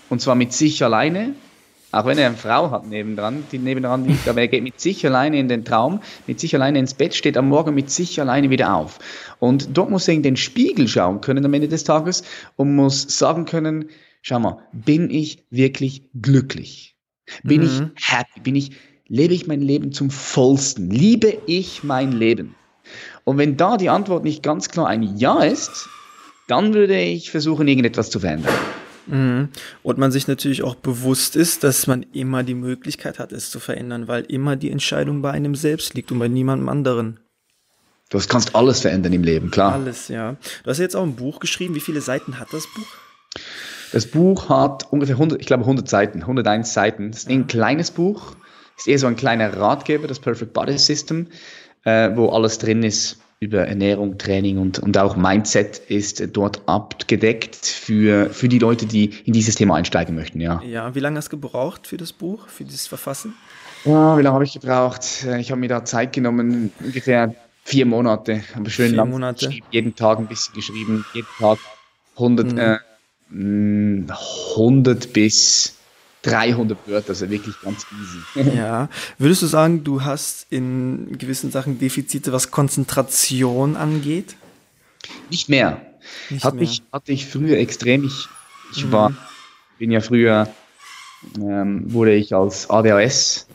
und 0.09 0.21
zwar 0.21 0.35
mit 0.35 0.53
sich 0.53 0.83
alleine, 0.83 1.33
auch 1.91 2.05
wenn 2.05 2.17
er 2.17 2.27
eine 2.27 2.35
Frau 2.35 2.69
hat 2.71 2.85
nebendran, 2.85 3.43
die 3.51 3.59
nebendran 3.59 4.05
liegt, 4.05 4.27
aber 4.27 4.41
er 4.41 4.47
geht 4.47 4.63
mit 4.63 4.79
sich 4.79 5.05
alleine 5.05 5.39
in 5.39 5.47
den 5.47 5.63
Traum, 5.63 6.01
mit 6.27 6.39
sich 6.39 6.53
alleine 6.53 6.79
ins 6.79 6.93
Bett, 6.93 7.15
steht 7.15 7.37
am 7.37 7.47
Morgen 7.47 7.73
mit 7.73 7.89
sich 7.89 8.19
alleine 8.19 8.49
wieder 8.49 8.75
auf. 8.75 8.99
Und 9.39 9.77
dort 9.77 9.89
muss 9.89 10.07
er 10.07 10.13
in 10.13 10.23
den 10.23 10.35
Spiegel 10.35 10.87
schauen 10.87 11.21
können 11.21 11.45
am 11.45 11.53
Ende 11.53 11.69
des 11.69 11.85
Tages 11.85 12.23
und 12.57 12.75
muss 12.75 13.03
sagen 13.17 13.45
können, 13.45 13.89
schau 14.21 14.39
mal, 14.39 14.59
bin 14.73 15.09
ich 15.09 15.45
wirklich 15.49 16.03
glücklich? 16.13 16.97
Bin 17.43 17.61
mhm. 17.61 17.91
ich 17.95 18.09
happy? 18.09 18.41
Bin 18.41 18.55
ich, 18.55 18.71
lebe 19.07 19.33
ich 19.33 19.47
mein 19.47 19.61
Leben 19.61 19.91
zum 19.93 20.09
vollsten? 20.09 20.89
Liebe 20.89 21.37
ich 21.45 21.83
mein 21.83 22.11
Leben? 22.11 22.55
Und 23.23 23.37
wenn 23.37 23.57
da 23.57 23.77
die 23.77 23.89
Antwort 23.89 24.23
nicht 24.23 24.43
ganz 24.43 24.69
klar 24.69 24.87
ein 24.87 25.17
Ja 25.17 25.43
ist, 25.43 25.89
dann 26.47 26.73
würde 26.73 26.99
ich 26.99 27.31
versuchen, 27.31 27.67
irgendetwas 27.67 28.09
zu 28.09 28.19
verändern. 28.19 28.53
Mhm. 29.07 29.49
Und 29.83 29.97
man 29.97 30.11
sich 30.11 30.27
natürlich 30.27 30.63
auch 30.63 30.75
bewusst 30.75 31.35
ist, 31.35 31.63
dass 31.63 31.87
man 31.87 32.05
immer 32.13 32.43
die 32.43 32.53
Möglichkeit 32.53 33.19
hat, 33.19 33.31
es 33.31 33.49
zu 33.49 33.59
verändern, 33.59 34.07
weil 34.07 34.23
immer 34.23 34.55
die 34.55 34.71
Entscheidung 34.71 35.21
bei 35.21 35.31
einem 35.31 35.55
selbst 35.55 35.93
liegt 35.93 36.11
und 36.11 36.19
bei 36.19 36.27
niemandem 36.27 36.69
anderen. 36.69 37.19
Du 38.09 38.19
kannst 38.19 38.55
alles 38.55 38.81
verändern 38.81 39.13
im 39.13 39.23
Leben, 39.23 39.51
klar. 39.51 39.73
Alles, 39.73 40.07
ja. 40.07 40.37
Du 40.63 40.69
hast 40.69 40.77
jetzt 40.77 40.95
auch 40.95 41.03
ein 41.03 41.15
Buch 41.15 41.39
geschrieben. 41.39 41.75
Wie 41.75 41.81
viele 41.81 42.01
Seiten 42.01 42.39
hat 42.39 42.47
das 42.53 42.65
Buch? 42.73 42.87
Das 43.91 44.05
Buch 44.05 44.49
hat 44.49 44.91
ungefähr 44.91 45.15
100, 45.15 45.39
ich 45.39 45.47
glaube 45.47 45.63
100 45.63 45.87
Seiten, 45.87 46.21
101 46.21 46.73
Seiten. 46.73 47.11
Das 47.11 47.21
ist 47.21 47.29
ein 47.29 47.47
kleines 47.47 47.91
Buch, 47.91 48.35
ist 48.77 48.87
eher 48.87 48.99
so 48.99 49.07
ein 49.07 49.15
kleiner 49.15 49.55
Ratgeber, 49.57 50.07
das 50.07 50.19
Perfect 50.19 50.53
Body 50.53 50.77
System, 50.77 51.27
äh, 51.83 52.11
wo 52.15 52.29
alles 52.29 52.59
drin 52.59 52.83
ist 52.83 53.19
über 53.39 53.67
Ernährung, 53.67 54.17
Training 54.17 54.57
und, 54.57 54.79
und 54.79 54.97
auch 54.97 55.15
Mindset 55.15 55.77
ist 55.77 56.35
dort 56.35 56.67
abgedeckt 56.67 57.67
für, 57.67 58.31
für 58.31 58.49
die 58.49 58.57
Leute, 58.57 58.87
die 58.87 59.11
in 59.25 59.33
dieses 59.33 59.55
Thema 59.55 59.75
einsteigen 59.75 60.15
möchten. 60.15 60.41
Ja, 60.41 60.61
ja 60.63 60.95
wie 60.95 60.99
lange 60.99 61.17
hast 61.17 61.27
du 61.31 61.39
gebraucht 61.39 61.85
für 61.85 61.97
das 61.97 62.13
Buch, 62.13 62.47
für 62.47 62.63
dieses 62.63 62.87
Verfassen? 62.87 63.35
Ja, 63.85 64.17
wie 64.17 64.23
lange 64.23 64.33
habe 64.33 64.43
ich 64.43 64.53
gebraucht? 64.53 65.25
Ich 65.39 65.51
habe 65.51 65.59
mir 65.59 65.69
da 65.69 65.85
Zeit 65.85 66.13
genommen, 66.13 66.71
ungefähr 66.83 67.35
vier 67.63 67.85
Monate. 67.85 68.41
Habe 68.55 68.71
schön 68.71 68.91
vier 68.91 69.05
Monate. 69.05 69.51
Jeden 69.69 69.95
Tag 69.95 70.17
ein 70.17 70.27
bisschen 70.27 70.55
geschrieben, 70.55 71.05
jeden 71.13 71.27
Tag 71.37 71.59
100, 72.15 72.79
mhm. 73.29 74.07
äh, 74.09 74.13
100 74.55 75.13
bis 75.13 75.76
300 76.27 76.77
Wörter, 76.87 77.09
also 77.09 77.29
wirklich 77.29 77.55
ganz 77.61 77.85
easy. 78.35 78.49
Ja. 78.57 78.89
Würdest 79.17 79.41
du 79.41 79.47
sagen, 79.47 79.83
du 79.83 80.03
hast 80.03 80.47
in 80.49 81.17
gewissen 81.17 81.51
Sachen 81.51 81.79
Defizite, 81.79 82.31
was 82.31 82.51
Konzentration 82.51 83.75
angeht? 83.75 84.35
Nicht 85.29 85.49
mehr. 85.49 85.81
Nicht 86.29 86.43
hatte, 86.43 86.57
mehr. 86.57 86.63
Ich, 86.63 86.83
hatte 86.91 87.11
ich 87.11 87.25
früher 87.25 87.57
extrem. 87.57 88.03
Ich, 88.03 88.27
ich 88.75 88.85
mhm. 88.85 88.91
war, 88.91 89.13
bin 89.79 89.91
ja 89.91 90.01
früher, 90.01 90.47
ähm, 91.37 91.91
wurde 91.91 92.13
ich 92.13 92.35
als 92.35 92.69
ADHS 92.69 93.47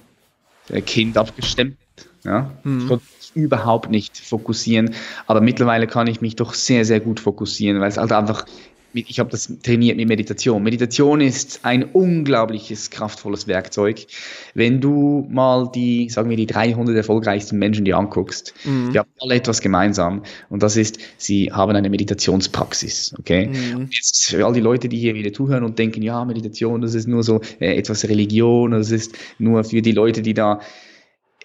Kind 0.86 1.18
abgestimmt. 1.18 1.76
Ja? 2.24 2.50
Mhm. 2.64 2.78
Ich 2.80 2.88
konnte 2.88 3.04
überhaupt 3.34 3.90
nicht 3.90 4.18
fokussieren, 4.18 4.94
aber 5.26 5.40
mittlerweile 5.40 5.86
kann 5.86 6.06
ich 6.06 6.20
mich 6.20 6.36
doch 6.36 6.54
sehr, 6.54 6.84
sehr 6.84 7.00
gut 7.00 7.20
fokussieren, 7.20 7.80
weil 7.80 7.88
es 7.88 7.96
halt 7.96 8.12
einfach 8.12 8.44
ich 8.94 9.18
habe 9.18 9.30
das 9.30 9.52
trainiert 9.62 9.96
mit 9.96 10.08
Meditation. 10.08 10.62
Meditation 10.62 11.20
ist 11.20 11.60
ein 11.62 11.84
unglaubliches, 11.84 12.90
kraftvolles 12.90 13.46
Werkzeug. 13.46 14.06
Wenn 14.54 14.80
du 14.80 15.26
mal 15.30 15.70
die, 15.74 16.08
sagen 16.08 16.30
wir, 16.30 16.36
die 16.36 16.46
300 16.46 16.96
erfolgreichsten 16.96 17.58
Menschen 17.58 17.84
dir 17.84 17.96
anguckst, 17.96 18.54
mhm. 18.64 18.92
die 18.92 18.98
haben 18.98 19.08
alle 19.20 19.36
etwas 19.36 19.60
gemeinsam. 19.60 20.22
Und 20.50 20.62
das 20.62 20.76
ist, 20.76 20.98
sie 21.16 21.50
haben 21.52 21.74
eine 21.74 21.90
Meditationspraxis. 21.90 23.14
Okay? 23.18 23.46
Mhm. 23.46 23.88
Jetzt 23.90 24.30
für 24.30 24.44
all 24.44 24.52
die 24.52 24.60
Leute, 24.60 24.88
die 24.88 24.98
hier 24.98 25.14
wieder 25.14 25.32
zuhören 25.32 25.64
und 25.64 25.78
denken, 25.78 26.02
ja, 26.02 26.24
Meditation, 26.24 26.80
das 26.80 26.94
ist 26.94 27.08
nur 27.08 27.22
so 27.22 27.40
äh, 27.60 27.76
etwas 27.76 28.08
Religion, 28.08 28.72
das 28.72 28.90
ist 28.90 29.14
nur 29.38 29.64
für 29.64 29.82
die 29.82 29.92
Leute, 29.92 30.22
die 30.22 30.34
da 30.34 30.60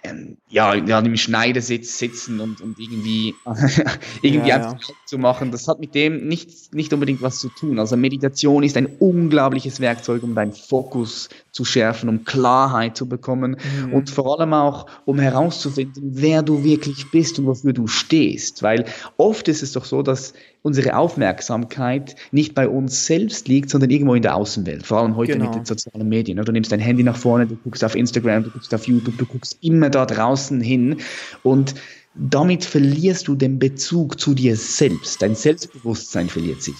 ähm, 0.10 0.38
ja, 0.49 0.76
ja, 0.76 0.99
im 0.99 1.18
Schneidersitz 1.18 1.97
sitzen 1.97 2.39
und, 2.39 2.62
und 2.62 2.80
irgendwie, 2.80 3.36
irgendwie 4.22 4.49
ja, 4.49 4.55
einfach 4.55 4.89
ja. 4.89 4.95
zu 5.05 5.18
machen, 5.18 5.51
das 5.51 5.68
hat 5.68 5.80
mit 5.80 5.95
dem 5.95 6.28
nicht, 6.28 6.74
nicht 6.74 6.93
unbedingt 6.93 7.22
was 7.22 7.39
zu 7.39 7.49
tun. 7.49 7.80
Also 7.80 7.97
Meditation 7.97 8.64
ist 8.64 8.78
ein 8.78 8.86
unglaubliches 8.86 9.80
Werkzeug, 9.80 10.24
um 10.24 10.36
deinen 10.36 10.53
Fokus 10.53 11.30
zu 11.51 11.66
schärfen, 11.66 12.08
um 12.08 12.24
Klarheit 12.24 12.95
zu 12.95 13.10
bekommen 13.10 13.58
mhm. 13.86 13.93
und 13.93 14.10
vor 14.10 14.39
allem 14.39 14.53
auch, 14.53 14.86
um 15.05 15.20
herauszufinden, 15.20 16.12
wer 16.14 16.43
du 16.43 16.64
wirklich 16.64 17.10
bist 17.12 17.39
und 17.39 17.47
wofür 17.47 17.74
du 17.74 17.88
stehst. 17.88 18.64
Weil 18.64 18.86
oft 19.18 19.47
ist 19.47 19.64
es 19.64 19.72
doch 19.72 19.86
so, 19.86 20.03
dass 20.03 20.34
unsere 20.68 20.97
Aufmerksamkeit 20.97 22.16
nicht 22.32 22.53
bei 22.53 22.68
uns 22.68 23.05
selbst 23.05 23.47
liegt, 23.47 23.70
sondern 23.70 23.89
irgendwo 23.89 24.16
in 24.16 24.22
der 24.22 24.36
Außenwelt. 24.36 24.86
Vor 24.86 24.99
allem 24.99 25.16
heute 25.16 25.34
genau. 25.34 25.45
mit 25.45 25.55
den 25.55 25.66
sozialen 25.66 26.10
Medien. 26.10 26.43
Du 26.43 26.51
nimmst 26.51 26.72
dein 26.72 26.80
Handy 26.80 27.03
nach 27.03 27.16
vorne, 27.16 27.47
du 27.47 27.55
guckst 27.55 27.84
auf 27.84 27.95
Instagram, 27.95 28.43
du 28.43 28.49
guckst 28.51 28.74
auf 28.74 28.86
YouTube, 28.86 29.18
du 29.18 29.26
guckst 29.26 29.58
immer 29.62 29.89
da 29.98 30.06
draußen 30.06 30.62
hin 30.62 30.98
und 31.43 31.76
damit 32.14 32.66
verlierst 32.66 33.28
du 33.28 33.36
den 33.36 33.60
Bezug 33.60 34.20
zu 34.20 34.34
dir 34.34 34.56
selbst. 34.56 35.22
Dein 35.22 35.36
Selbstbewusstsein 35.36 36.30
verliert 36.30 36.64
sich. 36.64 36.76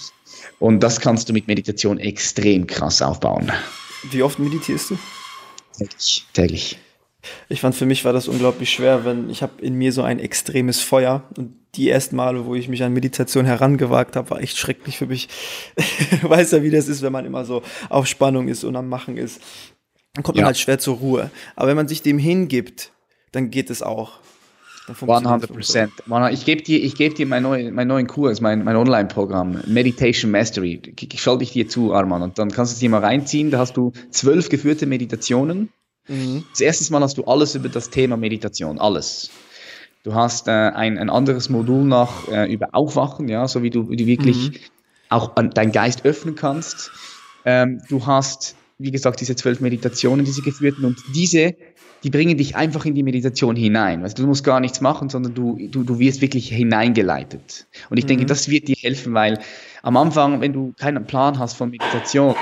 Und 0.58 0.80
das 0.80 1.00
kannst 1.00 1.28
du 1.28 1.32
mit 1.32 1.46
Meditation 1.46 1.98
extrem 1.98 2.66
krass 2.66 3.02
aufbauen. 3.02 3.52
Wie 4.10 4.22
oft 4.22 4.38
meditierst 4.38 4.90
du? 4.90 4.98
Täglich. 5.76 6.26
täglich. 6.32 6.78
Ich 7.48 7.60
fand, 7.60 7.74
für 7.74 7.86
mich 7.86 8.04
war 8.04 8.12
das 8.12 8.28
unglaublich 8.28 8.70
schwer, 8.70 9.04
wenn 9.04 9.28
ich 9.30 9.42
habe 9.42 9.60
in 9.60 9.74
mir 9.74 9.92
so 9.92 10.02
ein 10.02 10.18
extremes 10.18 10.80
Feuer 10.80 11.24
und 11.36 11.54
die 11.74 11.90
ersten 11.90 12.16
Male, 12.16 12.46
wo 12.46 12.54
ich 12.54 12.68
mich 12.68 12.82
an 12.82 12.92
Meditation 12.92 13.44
herangewagt 13.44 14.16
habe, 14.16 14.30
war 14.30 14.40
echt 14.40 14.56
schrecklich 14.56 14.98
für 14.98 15.06
mich. 15.06 15.28
Weiß 16.22 16.52
ja, 16.52 16.62
wie 16.62 16.70
das 16.70 16.88
ist, 16.88 17.02
wenn 17.02 17.12
man 17.12 17.26
immer 17.26 17.44
so 17.44 17.62
auf 17.88 18.06
Spannung 18.06 18.48
ist 18.48 18.64
und 18.64 18.74
am 18.76 18.88
Machen 18.88 19.16
ist. 19.16 19.40
Dann 20.14 20.24
kommt 20.24 20.38
ja. 20.38 20.42
man 20.42 20.46
halt 20.48 20.58
schwer 20.58 20.78
zur 20.78 20.96
Ruhe. 20.96 21.30
Aber 21.54 21.68
wenn 21.68 21.76
man 21.76 21.88
sich 21.88 22.02
dem 22.02 22.18
hingibt, 22.18 22.92
dann 23.32 23.50
geht 23.50 23.70
es 23.70 23.82
auch. 23.82 24.20
100 24.88 25.52
Prozent. 25.52 25.92
Ich 26.32 26.46
gebe 26.46 26.62
dir, 26.62 26.82
ich 26.82 26.94
geb 26.94 27.14
dir 27.14 27.26
meinen 27.26 27.42
neuen, 27.42 27.74
meinen 27.74 27.88
neuen 27.88 28.06
Kurs, 28.06 28.40
mein, 28.40 28.64
mein 28.64 28.74
Online-Programm, 28.74 29.62
Meditation 29.66 30.30
Mastery. 30.30 30.80
Ich 30.98 31.20
schalte 31.20 31.40
dich 31.40 31.52
dir 31.52 31.68
zu, 31.68 31.92
Arman, 31.92 32.22
und 32.22 32.38
dann 32.38 32.50
kannst 32.50 32.72
du 32.72 32.74
es 32.74 32.80
dir 32.80 32.88
mal 32.88 33.04
reinziehen. 33.04 33.50
Da 33.50 33.58
hast 33.58 33.76
du 33.76 33.92
zwölf 34.10 34.48
geführte 34.48 34.86
Meditationen. 34.86 35.68
Mhm. 36.08 36.44
Das 36.52 36.60
erste 36.60 36.90
Mal 36.92 37.02
hast 37.02 37.18
du 37.18 37.24
alles 37.24 37.54
über 37.54 37.68
das 37.68 37.90
Thema 37.90 38.16
Meditation, 38.16 38.78
alles. 38.78 39.30
Du 40.04 40.14
hast 40.14 40.48
äh, 40.48 40.52
ein, 40.52 40.96
ein 40.96 41.10
anderes 41.10 41.48
Modul 41.50 41.84
noch 41.84 42.28
äh, 42.28 42.50
über 42.50 42.68
Aufwachen, 42.72 43.28
ja, 43.28 43.46
so 43.46 43.62
wie 43.62 43.70
du, 43.70 43.90
wie 43.90 43.96
du 43.96 44.06
wirklich 44.06 44.50
mhm. 44.50 44.56
auch 45.10 45.36
an 45.36 45.50
deinen 45.50 45.72
Geist 45.72 46.04
öffnen 46.04 46.34
kannst. 46.34 46.90
Ähm, 47.44 47.82
du 47.88 48.06
hast, 48.06 48.56
wie 48.78 48.90
gesagt, 48.92 49.20
diese 49.20 49.34
zwölf 49.34 49.60
Meditationen, 49.60 50.24
diese 50.24 50.42
geführten 50.42 50.84
und 50.84 50.98
diese, 51.14 51.54
die 52.04 52.10
bringen 52.10 52.36
dich 52.36 52.54
einfach 52.54 52.84
in 52.84 52.94
die 52.94 53.02
Meditation 53.02 53.56
hinein. 53.56 54.02
Also 54.02 54.16
du 54.16 54.26
musst 54.26 54.44
gar 54.44 54.60
nichts 54.60 54.80
machen, 54.80 55.08
sondern 55.08 55.34
du, 55.34 55.58
du, 55.70 55.82
du 55.82 55.98
wirst 55.98 56.20
wirklich 56.20 56.48
hineingeleitet. 56.48 57.66
Und 57.90 57.98
ich 57.98 58.04
mhm. 58.04 58.08
denke, 58.08 58.26
das 58.26 58.48
wird 58.48 58.68
dir 58.68 58.76
helfen, 58.76 59.14
weil 59.14 59.40
am 59.82 59.96
Anfang, 59.96 60.40
wenn 60.40 60.52
du 60.52 60.74
keinen 60.78 61.04
Plan 61.06 61.38
hast 61.38 61.54
von 61.54 61.70
Meditation, 61.70 62.36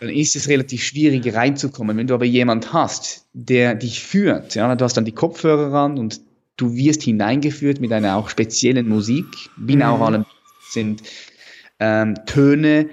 dann 0.00 0.08
ist 0.08 0.36
es 0.36 0.48
relativ 0.48 0.82
schwierig 0.82 1.34
reinzukommen. 1.34 1.96
Wenn 1.96 2.06
du 2.06 2.14
aber 2.14 2.24
jemand 2.24 2.72
hast, 2.72 3.26
der 3.34 3.74
dich 3.74 4.02
führt, 4.02 4.54
ja, 4.54 4.74
du 4.74 4.84
hast 4.84 4.96
dann 4.96 5.04
die 5.04 5.12
Kopfhörer 5.12 5.72
ran 5.72 5.98
und 5.98 6.20
du 6.56 6.74
wirst 6.74 7.02
hineingeführt 7.02 7.80
mit 7.80 7.92
einer 7.92 8.16
auch 8.16 8.30
speziellen 8.30 8.88
Musik. 8.88 9.26
Binauralen 9.56 10.22
mhm. 10.22 10.26
sind 10.70 11.02
ähm, 11.80 12.14
Töne, 12.26 12.88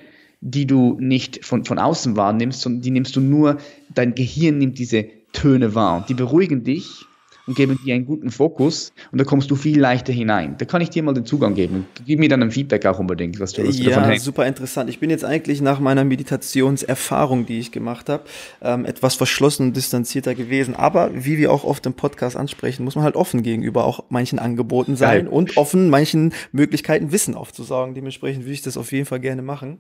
die 0.48 0.68
du 0.68 0.96
nicht 1.00 1.44
von, 1.44 1.66
von 1.66 1.80
außen 1.80 2.16
wahrnimmst, 2.16 2.62
sondern 2.62 2.82
die 2.82 2.92
nimmst 2.92 3.16
du 3.16 3.20
nur, 3.20 3.58
dein 3.94 4.14
Gehirn 4.14 4.60
nimmt 4.60 4.78
diese 4.78 5.06
Töne 5.34 5.74
wahr 5.74 5.98
und 5.98 6.10
die 6.10 6.14
beruhigen 6.14 6.64
dich 6.64 7.08
und 7.48 7.56
geben 7.56 7.80
dir 7.84 7.96
einen 7.96 8.06
guten 8.06 8.30
Fokus 8.30 8.94
und 9.12 9.20
da 9.20 9.26
kommst 9.26 9.50
du 9.50 9.56
viel 9.56 9.80
leichter 9.80 10.14
hinein. 10.14 10.56
Da 10.60 10.66
kann 10.66 10.82
ich 10.82 10.92
dir 10.92 11.02
mal 11.02 11.14
den 11.14 11.26
Zugang 11.26 11.56
geben. 11.56 11.88
Gib 12.06 12.20
mir 12.20 12.30
dann 12.30 12.44
ein 12.44 12.52
Feedback 12.52 12.86
auch 12.86 13.00
unbedingt, 13.00 13.40
was 13.40 13.54
du, 13.54 13.68
was 13.68 13.80
ja, 13.80 13.90
davon 13.90 14.04
hältst. 14.06 14.26
super 14.26 14.46
interessant. 14.46 14.88
Ich 14.90 15.00
bin 15.00 15.10
jetzt 15.10 15.26
eigentlich 15.26 15.62
nach 15.62 15.80
meiner 15.80 16.04
Meditationserfahrung, 16.04 17.48
die 17.48 17.58
ich 17.58 17.72
gemacht 17.72 18.08
habe, 18.08 18.24
ähm, 18.62 18.86
etwas 18.86 19.16
verschlossen 19.16 19.68
und 19.68 19.76
distanzierter 19.76 20.36
gewesen. 20.36 20.76
Aber 20.76 21.10
wie 21.14 21.40
wir 21.40 21.52
auch 21.52 21.64
oft 21.64 21.86
im 21.88 21.94
Podcast 21.94 22.36
ansprechen, 22.36 22.84
muss 22.84 22.96
man 22.96 23.04
halt 23.04 23.16
offen 23.16 23.42
gegenüber 23.42 23.86
auch 23.86 24.04
manchen 24.10 24.38
Angeboten 24.38 24.96
sein 24.96 25.26
Geil. 25.26 25.28
und 25.28 25.58
offen 25.58 25.90
manchen 25.90 26.34
Möglichkeiten 26.52 27.12
Wissen 27.12 27.34
aufzusaugen. 27.34 27.96
Dementsprechend 27.96 28.44
würde 28.44 28.54
ich 28.54 28.62
das 28.62 28.78
auf 28.78 28.92
jeden 28.92 29.06
Fall 29.06 29.20
gerne 29.20 29.42
machen. 29.42 29.80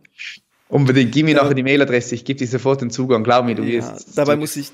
Unbedingt, 0.69 1.11
gib 1.11 1.25
mir 1.25 1.35
ja. 1.35 1.43
nachher 1.43 1.53
die 1.53 1.63
Mailadresse, 1.63 2.15
ich 2.15 2.25
gebe 2.25 2.39
dir 2.39 2.47
sofort 2.47 2.81
den 2.81 2.89
Zugang, 2.89 3.23
glaub 3.23 3.45
mir, 3.45 3.55
du 3.55 3.63
ja, 3.63 3.73
wirst. 3.73 4.17
Dabei 4.17 4.35
muss 4.35 4.55
ich 4.55 4.71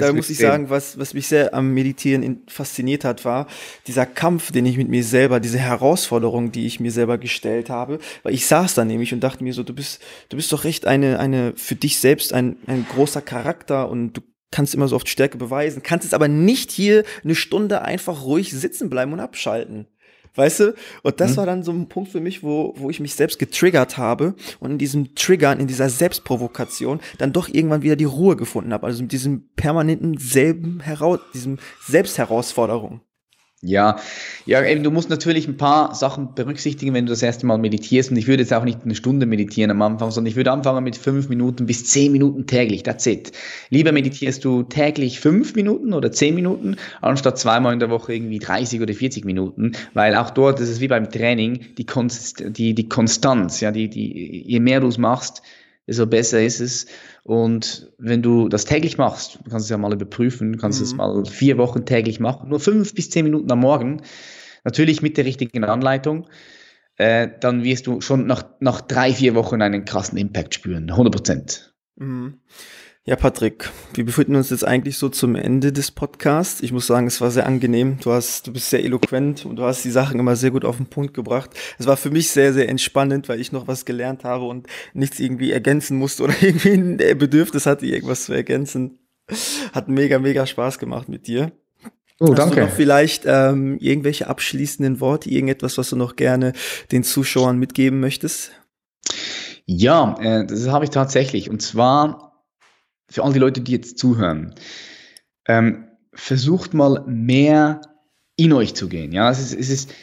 da 0.00 0.12
muss 0.12 0.30
ich 0.30 0.38
sagen, 0.38 0.70
was, 0.70 0.98
was 0.98 1.12
mich 1.12 1.26
sehr 1.26 1.52
am 1.52 1.74
Meditieren 1.74 2.42
fasziniert 2.48 3.04
hat, 3.04 3.24
war 3.24 3.46
dieser 3.86 4.06
Kampf, 4.06 4.50
den 4.50 4.64
ich 4.64 4.76
mit 4.76 4.88
mir 4.88 5.04
selber, 5.04 5.38
diese 5.40 5.58
Herausforderung, 5.58 6.50
die 6.50 6.66
ich 6.66 6.80
mir 6.80 6.90
selber 6.90 7.18
gestellt 7.18 7.68
habe. 7.68 7.98
Weil 8.22 8.34
ich 8.34 8.46
saß 8.46 8.74
da 8.74 8.84
nämlich 8.84 9.12
und 9.12 9.20
dachte 9.20 9.44
mir 9.44 9.52
so, 9.52 9.62
du 9.62 9.74
bist, 9.74 10.00
du 10.30 10.36
bist 10.36 10.50
doch 10.52 10.64
recht 10.64 10.86
eine, 10.86 11.18
eine, 11.18 11.52
für 11.56 11.74
dich 11.74 11.98
selbst 11.98 12.32
ein, 12.32 12.56
ein 12.66 12.86
großer 12.88 13.20
Charakter 13.20 13.90
und 13.90 14.14
du 14.14 14.22
kannst 14.50 14.74
immer 14.74 14.88
so 14.88 14.96
oft 14.96 15.08
Stärke 15.08 15.38
beweisen, 15.38 15.82
kannst 15.82 16.06
es 16.06 16.14
aber 16.14 16.28
nicht 16.28 16.70
hier 16.70 17.04
eine 17.24 17.34
Stunde 17.34 17.82
einfach 17.82 18.24
ruhig 18.24 18.50
sitzen 18.52 18.88
bleiben 18.88 19.12
und 19.12 19.20
abschalten. 19.20 19.86
Weißt 20.34 20.60
du? 20.60 20.74
Und 21.02 21.20
das 21.20 21.32
mhm. 21.32 21.36
war 21.36 21.46
dann 21.46 21.62
so 21.62 21.72
ein 21.72 21.88
Punkt 21.88 22.10
für 22.10 22.20
mich, 22.20 22.42
wo, 22.42 22.74
wo 22.76 22.88
ich 22.90 23.00
mich 23.00 23.14
selbst 23.14 23.38
getriggert 23.38 23.98
habe 23.98 24.34
und 24.60 24.72
in 24.72 24.78
diesem 24.78 25.14
Triggern, 25.14 25.60
in 25.60 25.66
dieser 25.66 25.90
Selbstprovokation 25.90 27.00
dann 27.18 27.32
doch 27.32 27.48
irgendwann 27.48 27.82
wieder 27.82 27.96
die 27.96 28.04
Ruhe 28.04 28.36
gefunden 28.36 28.72
habe. 28.72 28.86
Also 28.86 29.02
mit 29.02 29.12
diesem 29.12 29.48
permanenten 29.56 30.16
selben 30.18 30.80
heraus, 30.80 31.20
diesem 31.34 31.58
Selbstherausforderung. 31.86 33.00
Ja, 33.64 34.00
ja, 34.44 34.64
eben, 34.64 34.82
du 34.82 34.90
musst 34.90 35.08
natürlich 35.08 35.46
ein 35.46 35.56
paar 35.56 35.94
Sachen 35.94 36.34
berücksichtigen, 36.34 36.94
wenn 36.94 37.06
du 37.06 37.10
das 37.12 37.22
erste 37.22 37.46
Mal 37.46 37.58
meditierst. 37.58 38.10
Und 38.10 38.16
ich 38.16 38.26
würde 38.26 38.42
jetzt 38.42 38.52
auch 38.52 38.64
nicht 38.64 38.80
eine 38.82 38.96
Stunde 38.96 39.24
meditieren 39.24 39.70
am 39.70 39.80
Anfang, 39.82 40.10
sondern 40.10 40.30
ich 40.30 40.36
würde 40.36 40.50
anfangen 40.50 40.82
mit 40.82 40.96
fünf 40.96 41.28
Minuten 41.28 41.66
bis 41.66 41.86
zehn 41.86 42.10
Minuten 42.10 42.48
täglich. 42.48 42.82
That's 42.82 43.06
it. 43.06 43.30
Lieber 43.70 43.92
meditierst 43.92 44.44
du 44.44 44.64
täglich 44.64 45.20
fünf 45.20 45.54
Minuten 45.54 45.92
oder 45.92 46.10
zehn 46.10 46.34
Minuten, 46.34 46.74
anstatt 47.00 47.38
zweimal 47.38 47.72
in 47.72 47.78
der 47.78 47.88
Woche 47.88 48.14
irgendwie 48.14 48.40
30 48.40 48.80
oder 48.80 48.94
40 48.94 49.24
Minuten, 49.24 49.76
weil 49.94 50.16
auch 50.16 50.30
dort 50.30 50.58
ist 50.58 50.68
es 50.68 50.80
wie 50.80 50.88
beim 50.88 51.08
Training, 51.08 51.60
die, 51.78 51.86
Konst 51.86 52.42
die, 52.44 52.74
die 52.74 52.88
Konstanz, 52.88 53.60
ja, 53.60 53.70
die, 53.70 53.88
die, 53.88 54.42
je 54.44 54.58
mehr 54.58 54.80
du 54.80 54.88
es 54.88 54.98
machst, 54.98 55.40
desto 55.86 56.06
besser 56.06 56.42
ist 56.42 56.58
es. 56.58 56.86
Und 57.24 57.92
wenn 57.98 58.22
du 58.22 58.48
das 58.48 58.64
täglich 58.64 58.98
machst, 58.98 59.38
du 59.44 59.50
kannst 59.50 59.66
es 59.66 59.70
ja 59.70 59.78
mal 59.78 59.92
überprüfen, 59.92 60.52
du 60.52 60.58
kannst 60.58 60.80
mhm. 60.80 60.84
es 60.84 60.94
mal 60.94 61.24
vier 61.24 61.56
Wochen 61.56 61.84
täglich 61.86 62.18
machen, 62.18 62.48
nur 62.48 62.58
fünf 62.58 62.94
bis 62.94 63.10
zehn 63.10 63.24
Minuten 63.24 63.50
am 63.50 63.60
Morgen, 63.60 64.02
natürlich 64.64 65.02
mit 65.02 65.16
der 65.16 65.24
richtigen 65.24 65.64
Anleitung, 65.64 66.28
äh, 66.96 67.28
dann 67.40 67.62
wirst 67.62 67.86
du 67.86 68.00
schon 68.00 68.26
nach, 68.26 68.44
nach 68.60 68.80
drei, 68.80 69.12
vier 69.12 69.34
Wochen 69.34 69.62
einen 69.62 69.84
krassen 69.84 70.18
Impact 70.18 70.54
spüren, 70.54 70.90
100 70.90 71.14
Prozent. 71.14 71.74
Mhm. 71.96 72.40
Ja, 73.04 73.16
Patrick, 73.16 73.68
wir 73.94 74.04
befinden 74.04 74.36
uns 74.36 74.50
jetzt 74.50 74.64
eigentlich 74.64 74.96
so 74.96 75.08
zum 75.08 75.34
Ende 75.34 75.72
des 75.72 75.90
Podcasts. 75.90 76.60
Ich 76.60 76.70
muss 76.70 76.86
sagen, 76.86 77.08
es 77.08 77.20
war 77.20 77.32
sehr 77.32 77.46
angenehm. 77.46 77.98
Du 78.00 78.12
hast, 78.12 78.46
du 78.46 78.52
bist 78.52 78.70
sehr 78.70 78.84
eloquent 78.84 79.44
und 79.44 79.56
du 79.56 79.64
hast 79.64 79.84
die 79.84 79.90
Sachen 79.90 80.20
immer 80.20 80.36
sehr 80.36 80.52
gut 80.52 80.64
auf 80.64 80.76
den 80.76 80.86
Punkt 80.86 81.12
gebracht. 81.12 81.50
Es 81.80 81.88
war 81.88 81.96
für 81.96 82.10
mich 82.10 82.30
sehr, 82.30 82.52
sehr 82.52 82.68
entspannend, 82.68 83.28
weil 83.28 83.40
ich 83.40 83.50
noch 83.50 83.66
was 83.66 83.84
gelernt 83.84 84.22
habe 84.22 84.44
und 84.44 84.68
nichts 84.94 85.18
irgendwie 85.18 85.50
ergänzen 85.50 85.98
musste 85.98 86.22
oder 86.22 86.34
irgendwie 86.40 86.74
ein 86.74 86.96
Bedürfnis 87.18 87.66
hatte, 87.66 87.86
irgendwas 87.86 88.26
zu 88.26 88.34
ergänzen. 88.34 89.00
Hat 89.72 89.88
mega, 89.88 90.20
mega 90.20 90.46
Spaß 90.46 90.78
gemacht 90.78 91.08
mit 91.08 91.26
dir. 91.26 91.50
Oh, 92.20 92.28
Hast 92.28 92.38
danke. 92.38 92.54
Du 92.54 92.60
noch 92.66 92.70
vielleicht 92.70 93.24
ähm, 93.26 93.78
irgendwelche 93.80 94.28
abschließenden 94.28 95.00
Worte, 95.00 95.28
irgendetwas, 95.28 95.76
was 95.76 95.90
du 95.90 95.96
noch 95.96 96.14
gerne 96.14 96.52
den 96.92 97.02
Zuschauern 97.02 97.58
mitgeben 97.58 97.98
möchtest? 97.98 98.52
Ja, 99.66 100.14
äh, 100.20 100.46
das 100.46 100.68
habe 100.68 100.84
ich 100.84 100.92
tatsächlich. 100.92 101.50
Und 101.50 101.62
zwar 101.62 102.31
für 103.12 103.22
all 103.22 103.32
die 103.32 103.38
Leute, 103.38 103.60
die 103.60 103.72
jetzt 103.72 103.98
zuhören, 103.98 104.54
ähm, 105.46 105.88
versucht 106.14 106.74
mal 106.74 107.04
mehr 107.06 107.80
in 108.36 108.52
euch 108.52 108.74
zu 108.74 108.88
gehen. 108.88 109.12
Ja, 109.12 109.30
es 109.30 109.38
ist, 109.38 109.54
es 109.54 109.68
ist, 109.68 109.94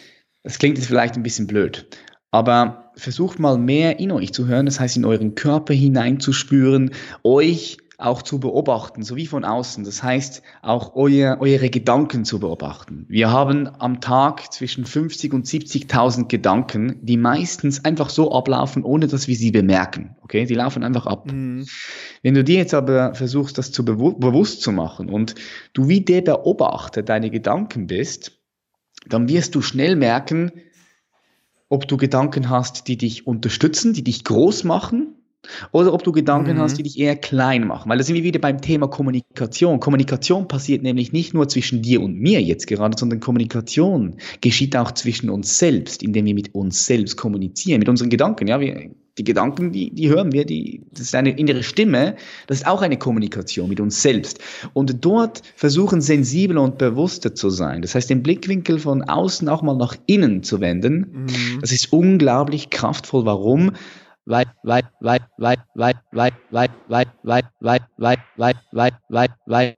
das 0.43 0.59
klingt 0.59 0.77
jetzt 0.77 0.87
vielleicht 0.87 1.15
ein 1.15 1.23
bisschen 1.23 1.47
blöd, 1.47 1.87
aber 2.31 2.91
versucht 2.95 3.39
mal 3.39 3.57
mehr 3.57 3.99
in 3.99 4.11
euch 4.11 4.33
zu 4.33 4.47
hören, 4.47 4.65
das 4.65 4.79
heißt 4.79 4.97
in 4.97 5.05
euren 5.05 5.35
Körper 5.35 5.73
hineinzuspüren, 5.73 6.91
euch 7.23 7.77
auch 7.99 8.21
zu 8.21 8.39
beobachten, 8.39 9.03
so 9.03 9.17
wie 9.17 9.27
von 9.27 9.43
außen. 9.43 9.83
Das 9.83 10.01
heißt, 10.01 10.41
auch 10.61 10.95
euer, 10.95 11.37
eure 11.41 11.69
Gedanken 11.69 12.23
zu 12.23 12.39
beobachten. 12.39 13.05
Wir 13.09 13.29
haben 13.29 13.69
am 13.79 13.99
Tag 13.99 14.53
zwischen 14.53 14.85
50 14.85 15.33
und 15.33 15.45
70.000 15.45 16.27
Gedanken, 16.27 16.99
die 17.01 17.17
meistens 17.17 17.83
einfach 17.83 18.09
so 18.09 18.31
ablaufen, 18.31 18.83
ohne 18.83 19.07
dass 19.07 19.27
wir 19.27 19.35
sie 19.35 19.51
bemerken. 19.51 20.15
Okay, 20.21 20.45
die 20.45 20.55
laufen 20.55 20.83
einfach 20.83 21.07
ab. 21.07 21.31
Mhm. 21.31 21.65
Wenn 22.23 22.35
du 22.35 22.43
dir 22.43 22.57
jetzt 22.57 22.73
aber 22.73 23.15
versuchst, 23.15 23.57
das 23.57 23.71
zu 23.71 23.83
bewu 23.83 24.13
bewusst 24.13 24.61
zu 24.61 24.71
machen 24.71 25.09
und 25.09 25.35
du 25.73 25.89
wie 25.89 26.01
der 26.01 26.21
Beobachter 26.21 27.03
deine 27.03 27.29
Gedanken 27.29 27.87
bist, 27.87 28.39
dann 29.07 29.27
wirst 29.27 29.55
du 29.55 29.61
schnell 29.61 29.95
merken, 29.97 30.51
ob 31.67 31.87
du 31.87 31.97
Gedanken 31.97 32.49
hast, 32.49 32.87
die 32.87 32.97
dich 32.97 33.27
unterstützen, 33.27 33.93
die 33.93 34.03
dich 34.03 34.23
groß 34.23 34.63
machen 34.63 35.08
oder 35.71 35.93
ob 35.93 36.03
du 36.03 36.11
Gedanken 36.11 36.57
mhm. 36.57 36.61
hast, 36.61 36.77
die 36.77 36.83
dich 36.83 36.99
eher 36.99 37.15
klein 37.15 37.65
machen. 37.67 37.89
Weil 37.89 37.97
da 37.97 38.03
sind 38.03 38.15
wir 38.15 38.23
wieder 38.23 38.39
beim 38.39 38.61
Thema 38.61 38.87
Kommunikation. 38.87 39.79
Kommunikation 39.79 40.47
passiert 40.47 40.83
nämlich 40.83 41.11
nicht 41.11 41.33
nur 41.33 41.47
zwischen 41.47 41.81
dir 41.81 42.01
und 42.01 42.15
mir 42.15 42.41
jetzt 42.41 42.67
gerade, 42.67 42.97
sondern 42.97 43.19
Kommunikation 43.19 44.15
geschieht 44.41 44.75
auch 44.75 44.91
zwischen 44.91 45.29
uns 45.29 45.57
selbst, 45.57 46.03
indem 46.03 46.25
wir 46.25 46.33
mit 46.33 46.53
uns 46.53 46.85
selbst 46.85 47.17
kommunizieren, 47.17 47.79
mit 47.79 47.89
unseren 47.89 48.09
Gedanken. 48.09 48.47
Ja, 48.47 48.59
wir, 48.59 48.89
die 49.17 49.23
Gedanken, 49.23 49.71
die, 49.71 49.93
die 49.93 50.09
hören 50.09 50.31
wir, 50.31 50.45
die, 50.45 50.81
das 50.91 51.01
ist 51.01 51.15
eine 51.15 51.37
innere 51.37 51.61
Stimme, 51.61 52.15
das 52.47 52.59
ist 52.59 52.67
auch 52.67 52.81
eine 52.81 52.97
Kommunikation 52.97 53.69
mit 53.69 53.79
uns 53.79 54.01
selbst. 54.01 54.39
Und 54.73 55.03
dort 55.03 55.43
versuchen 55.55 56.01
sensibler 56.01 56.61
und 56.61 56.77
bewusster 56.77 57.35
zu 57.35 57.49
sein. 57.49 57.81
Das 57.81 57.95
heißt, 57.95 58.09
den 58.09 58.23
Blickwinkel 58.23 58.79
von 58.79 59.03
außen 59.03 59.47
auch 59.49 59.61
mal 59.61 59.75
nach 59.75 59.95
innen 60.05 60.43
zu 60.43 60.61
wenden. 60.61 61.25
Mhm. 61.27 61.59
Das 61.61 61.71
ist 61.71 61.91
unglaublich 61.91 62.69
kraftvoll. 62.69 63.25
Warum? 63.25 63.71
Weit, 64.29 64.47
weit, 64.63 64.85
weit, 65.01 65.23
weit, 65.37 65.59
weit, 65.73 65.99
weit, 66.11 66.33
weit, 66.51 66.71
weit, 66.89 67.09
weit, 67.23 67.45
weit, 67.59 67.83
weit, 67.97 68.19
weit, 68.37 68.57
weit, 68.71 68.93
weit, 69.09 69.31
weit 69.47 69.75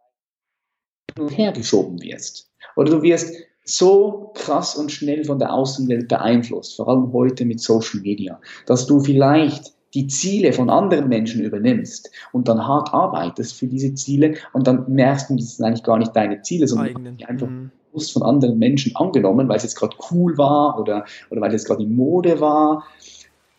und 1.20 1.30
her 1.30 1.52
geschoben 1.52 2.02
wirst. 2.02 2.50
Oder 2.76 2.92
du 2.92 3.02
wirst 3.02 3.34
so 3.64 4.32
krass 4.36 4.76
und 4.76 4.92
schnell 4.92 5.24
von 5.24 5.40
der 5.40 5.54
Außenwelt 5.54 6.08
beeinflusst, 6.08 6.76
vor 6.76 6.90
allem 6.90 7.14
heute 7.14 7.46
mit 7.46 7.62
Social 7.62 8.02
Media, 8.02 8.40
dass 8.66 8.88
du 8.88 9.00
vielleicht 9.00 9.74
die 9.94 10.08
Ziele 10.08 10.54
von 10.54 10.70
anderen 10.70 11.10
Menschen 11.10 11.44
übernimmst 11.44 12.10
und 12.32 12.48
dann 12.48 12.66
hart 12.66 12.94
arbeitest 12.94 13.58
für 13.58 13.68
diese 13.68 13.94
Ziele 13.94 14.36
und 14.54 14.68
dann 14.68 14.92
merkst 14.92 15.30
du, 15.30 15.36
das 15.36 15.58
sind 15.58 15.66
eigentlich 15.66 15.84
gar 15.84 15.98
nicht 15.98 16.16
deine 16.16 16.42
Ziele, 16.42 16.68
sondern 16.68 17.18
einfach 17.28 17.48
mhm. 17.48 17.72
bewusst 17.92 18.14
von 18.14 18.24
anderen 18.24 18.58
Menschen 18.58 18.96
angenommen, 18.96 19.50
weil 19.50 19.58
es 19.58 19.64
jetzt 19.64 19.76
gerade 19.76 19.96
cool 20.12 20.38
war 20.38 20.80
oder, 20.80 21.06
oder 21.30 21.42
weil 21.42 21.54
es 21.54 21.66
gerade 21.66 21.84
in 21.84 21.96
Mode 21.96 22.40
war 22.40 22.86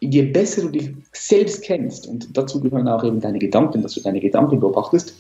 je 0.03 0.23
besser 0.23 0.63
du 0.63 0.69
dich 0.71 0.95
selbst 1.13 1.63
kennst, 1.63 2.07
und 2.07 2.37
dazu 2.37 2.61
gehören 2.61 2.89
auch 2.89 3.05
eben 3.05 3.21
deine 3.21 3.39
Gedanken, 3.39 3.83
dass 3.83 3.95
du 3.95 4.01
deine 4.01 4.21
Gedanken 4.21 4.59
beobachtest, 4.61 5.15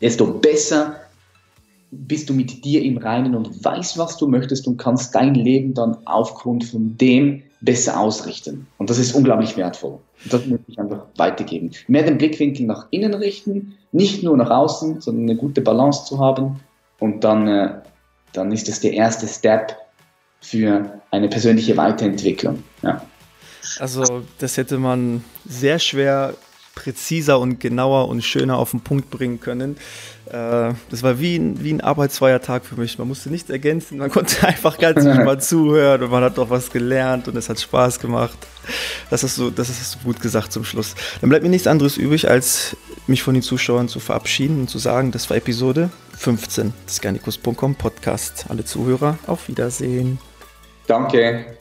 desto 0.00 0.26
besser 0.26 0.96
bist 1.90 2.30
du 2.30 2.34
mit 2.34 2.64
dir 2.64 2.82
im 2.82 2.96
Reinen 2.96 3.34
und 3.34 3.64
weißt, 3.64 3.98
was 3.98 4.16
du 4.16 4.26
möchtest 4.26 4.66
und 4.66 4.78
kannst 4.78 5.14
dein 5.14 5.34
Leben 5.34 5.74
dann 5.74 5.96
aufgrund 6.06 6.64
von 6.64 6.96
dem 6.96 7.42
besser 7.60 8.00
ausrichten. 8.00 8.66
Und 8.78 8.88
das 8.88 8.98
ist 8.98 9.14
unglaublich 9.14 9.56
wertvoll. 9.56 9.98
Und 10.24 10.32
das 10.32 10.46
möchte 10.46 10.64
ich 10.68 10.78
einfach 10.78 11.04
weitergeben. 11.16 11.70
Mehr 11.88 12.02
den 12.02 12.16
Blickwinkel 12.16 12.66
nach 12.66 12.86
innen 12.90 13.12
richten, 13.14 13.74
nicht 13.92 14.22
nur 14.22 14.36
nach 14.36 14.50
außen, 14.50 15.00
sondern 15.00 15.24
eine 15.24 15.36
gute 15.36 15.60
Balance 15.60 16.06
zu 16.06 16.18
haben. 16.18 16.60
Und 16.98 17.24
dann, 17.24 17.46
äh, 17.46 17.74
dann 18.32 18.52
ist 18.52 18.68
das 18.68 18.80
der 18.80 18.94
erste 18.94 19.26
Step 19.26 19.76
für 20.40 21.00
eine 21.10 21.28
persönliche 21.28 21.76
Weiterentwicklung. 21.76 22.62
Ja. 22.82 23.02
Also, 23.78 24.22
das 24.38 24.56
hätte 24.56 24.78
man 24.78 25.24
sehr 25.46 25.78
schwer 25.78 26.34
präziser 26.74 27.38
und 27.38 27.60
genauer 27.60 28.08
und 28.08 28.22
schöner 28.22 28.56
auf 28.56 28.70
den 28.70 28.80
Punkt 28.80 29.10
bringen 29.10 29.40
können. 29.40 29.76
Äh, 30.26 30.72
das 30.90 31.02
war 31.02 31.20
wie 31.20 31.36
ein, 31.36 31.62
wie 31.62 31.72
ein 31.72 31.80
arbeitsfreier 31.80 32.40
Tag 32.40 32.64
für 32.64 32.76
mich. 32.76 32.98
Man 32.98 33.08
musste 33.08 33.30
nichts 33.30 33.50
ergänzen, 33.50 33.98
man 33.98 34.10
konnte 34.10 34.46
einfach 34.46 34.78
ganz 34.78 35.04
mal 35.04 35.40
zuhören 35.40 36.02
und 36.02 36.10
man 36.10 36.22
hat 36.22 36.38
doch 36.38 36.48
was 36.50 36.70
gelernt 36.70 37.28
und 37.28 37.36
es 37.36 37.48
hat 37.48 37.60
Spaß 37.60 38.00
gemacht. 38.00 38.38
Das 39.10 39.22
hast, 39.22 39.38
du, 39.38 39.50
das 39.50 39.68
hast 39.68 39.96
du 39.96 39.98
gut 40.04 40.20
gesagt 40.20 40.52
zum 40.52 40.64
Schluss. 40.64 40.94
Dann 41.20 41.28
bleibt 41.28 41.42
mir 41.42 41.50
nichts 41.50 41.66
anderes 41.66 41.96
übrig, 41.96 42.28
als 42.28 42.76
mich 43.06 43.22
von 43.22 43.34
den 43.34 43.42
Zuschauern 43.42 43.88
zu 43.88 44.00
verabschieden 44.00 44.60
und 44.60 44.70
zu 44.70 44.78
sagen, 44.78 45.10
das 45.10 45.28
war 45.28 45.36
Episode 45.36 45.90
15 46.16 46.72
des 46.86 47.00
Gernikus.com 47.00 47.74
Podcast. 47.74 48.46
Alle 48.48 48.64
Zuhörer, 48.64 49.18
auf 49.26 49.48
Wiedersehen. 49.48 50.18
Danke. 50.86 51.58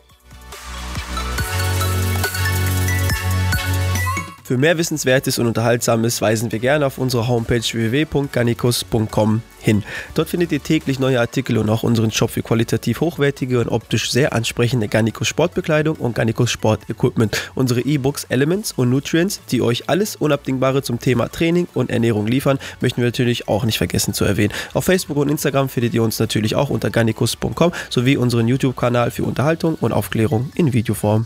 Für 4.51 4.57
mehr 4.57 4.77
Wissenswertes 4.77 5.39
und 5.39 5.47
Unterhaltsames 5.47 6.21
weisen 6.21 6.51
wir 6.51 6.59
gerne 6.59 6.85
auf 6.85 6.97
unsere 6.97 7.29
Homepage 7.29 7.61
www.garnicus.com 7.61 9.41
hin. 9.61 9.83
Dort 10.13 10.27
findet 10.27 10.51
ihr 10.51 10.61
täglich 10.61 10.99
neue 10.99 11.21
Artikel 11.21 11.57
und 11.57 11.69
auch 11.69 11.83
unseren 11.83 12.11
Shop 12.11 12.31
für 12.31 12.41
qualitativ 12.41 12.99
hochwertige 12.99 13.61
und 13.61 13.69
optisch 13.69 14.11
sehr 14.11 14.33
ansprechende 14.33 14.89
Garnicus 14.89 15.29
Sportbekleidung 15.29 15.95
und 15.95 16.15
Garnicus 16.15 16.51
Sportequipment. 16.51 17.41
Unsere 17.55 17.79
E-Books 17.79 18.25
Elements 18.25 18.73
und 18.73 18.89
Nutrients, 18.89 19.39
die 19.51 19.61
euch 19.61 19.89
alles 19.89 20.17
Unabdingbare 20.17 20.81
zum 20.83 20.99
Thema 20.99 21.29
Training 21.29 21.69
und 21.73 21.89
Ernährung 21.89 22.27
liefern, 22.27 22.59
möchten 22.81 22.99
wir 22.99 23.05
natürlich 23.05 23.47
auch 23.47 23.63
nicht 23.63 23.77
vergessen 23.77 24.13
zu 24.13 24.25
erwähnen. 24.25 24.51
Auf 24.73 24.83
Facebook 24.83 25.15
und 25.15 25.29
Instagram 25.29 25.69
findet 25.69 25.93
ihr 25.93 26.03
uns 26.03 26.19
natürlich 26.19 26.55
auch 26.55 26.69
unter 26.69 26.89
garnicus.com 26.89 27.71
sowie 27.89 28.17
unseren 28.17 28.49
YouTube-Kanal 28.49 29.11
für 29.11 29.23
Unterhaltung 29.23 29.75
und 29.79 29.93
Aufklärung 29.93 30.51
in 30.55 30.73
Videoform. 30.73 31.25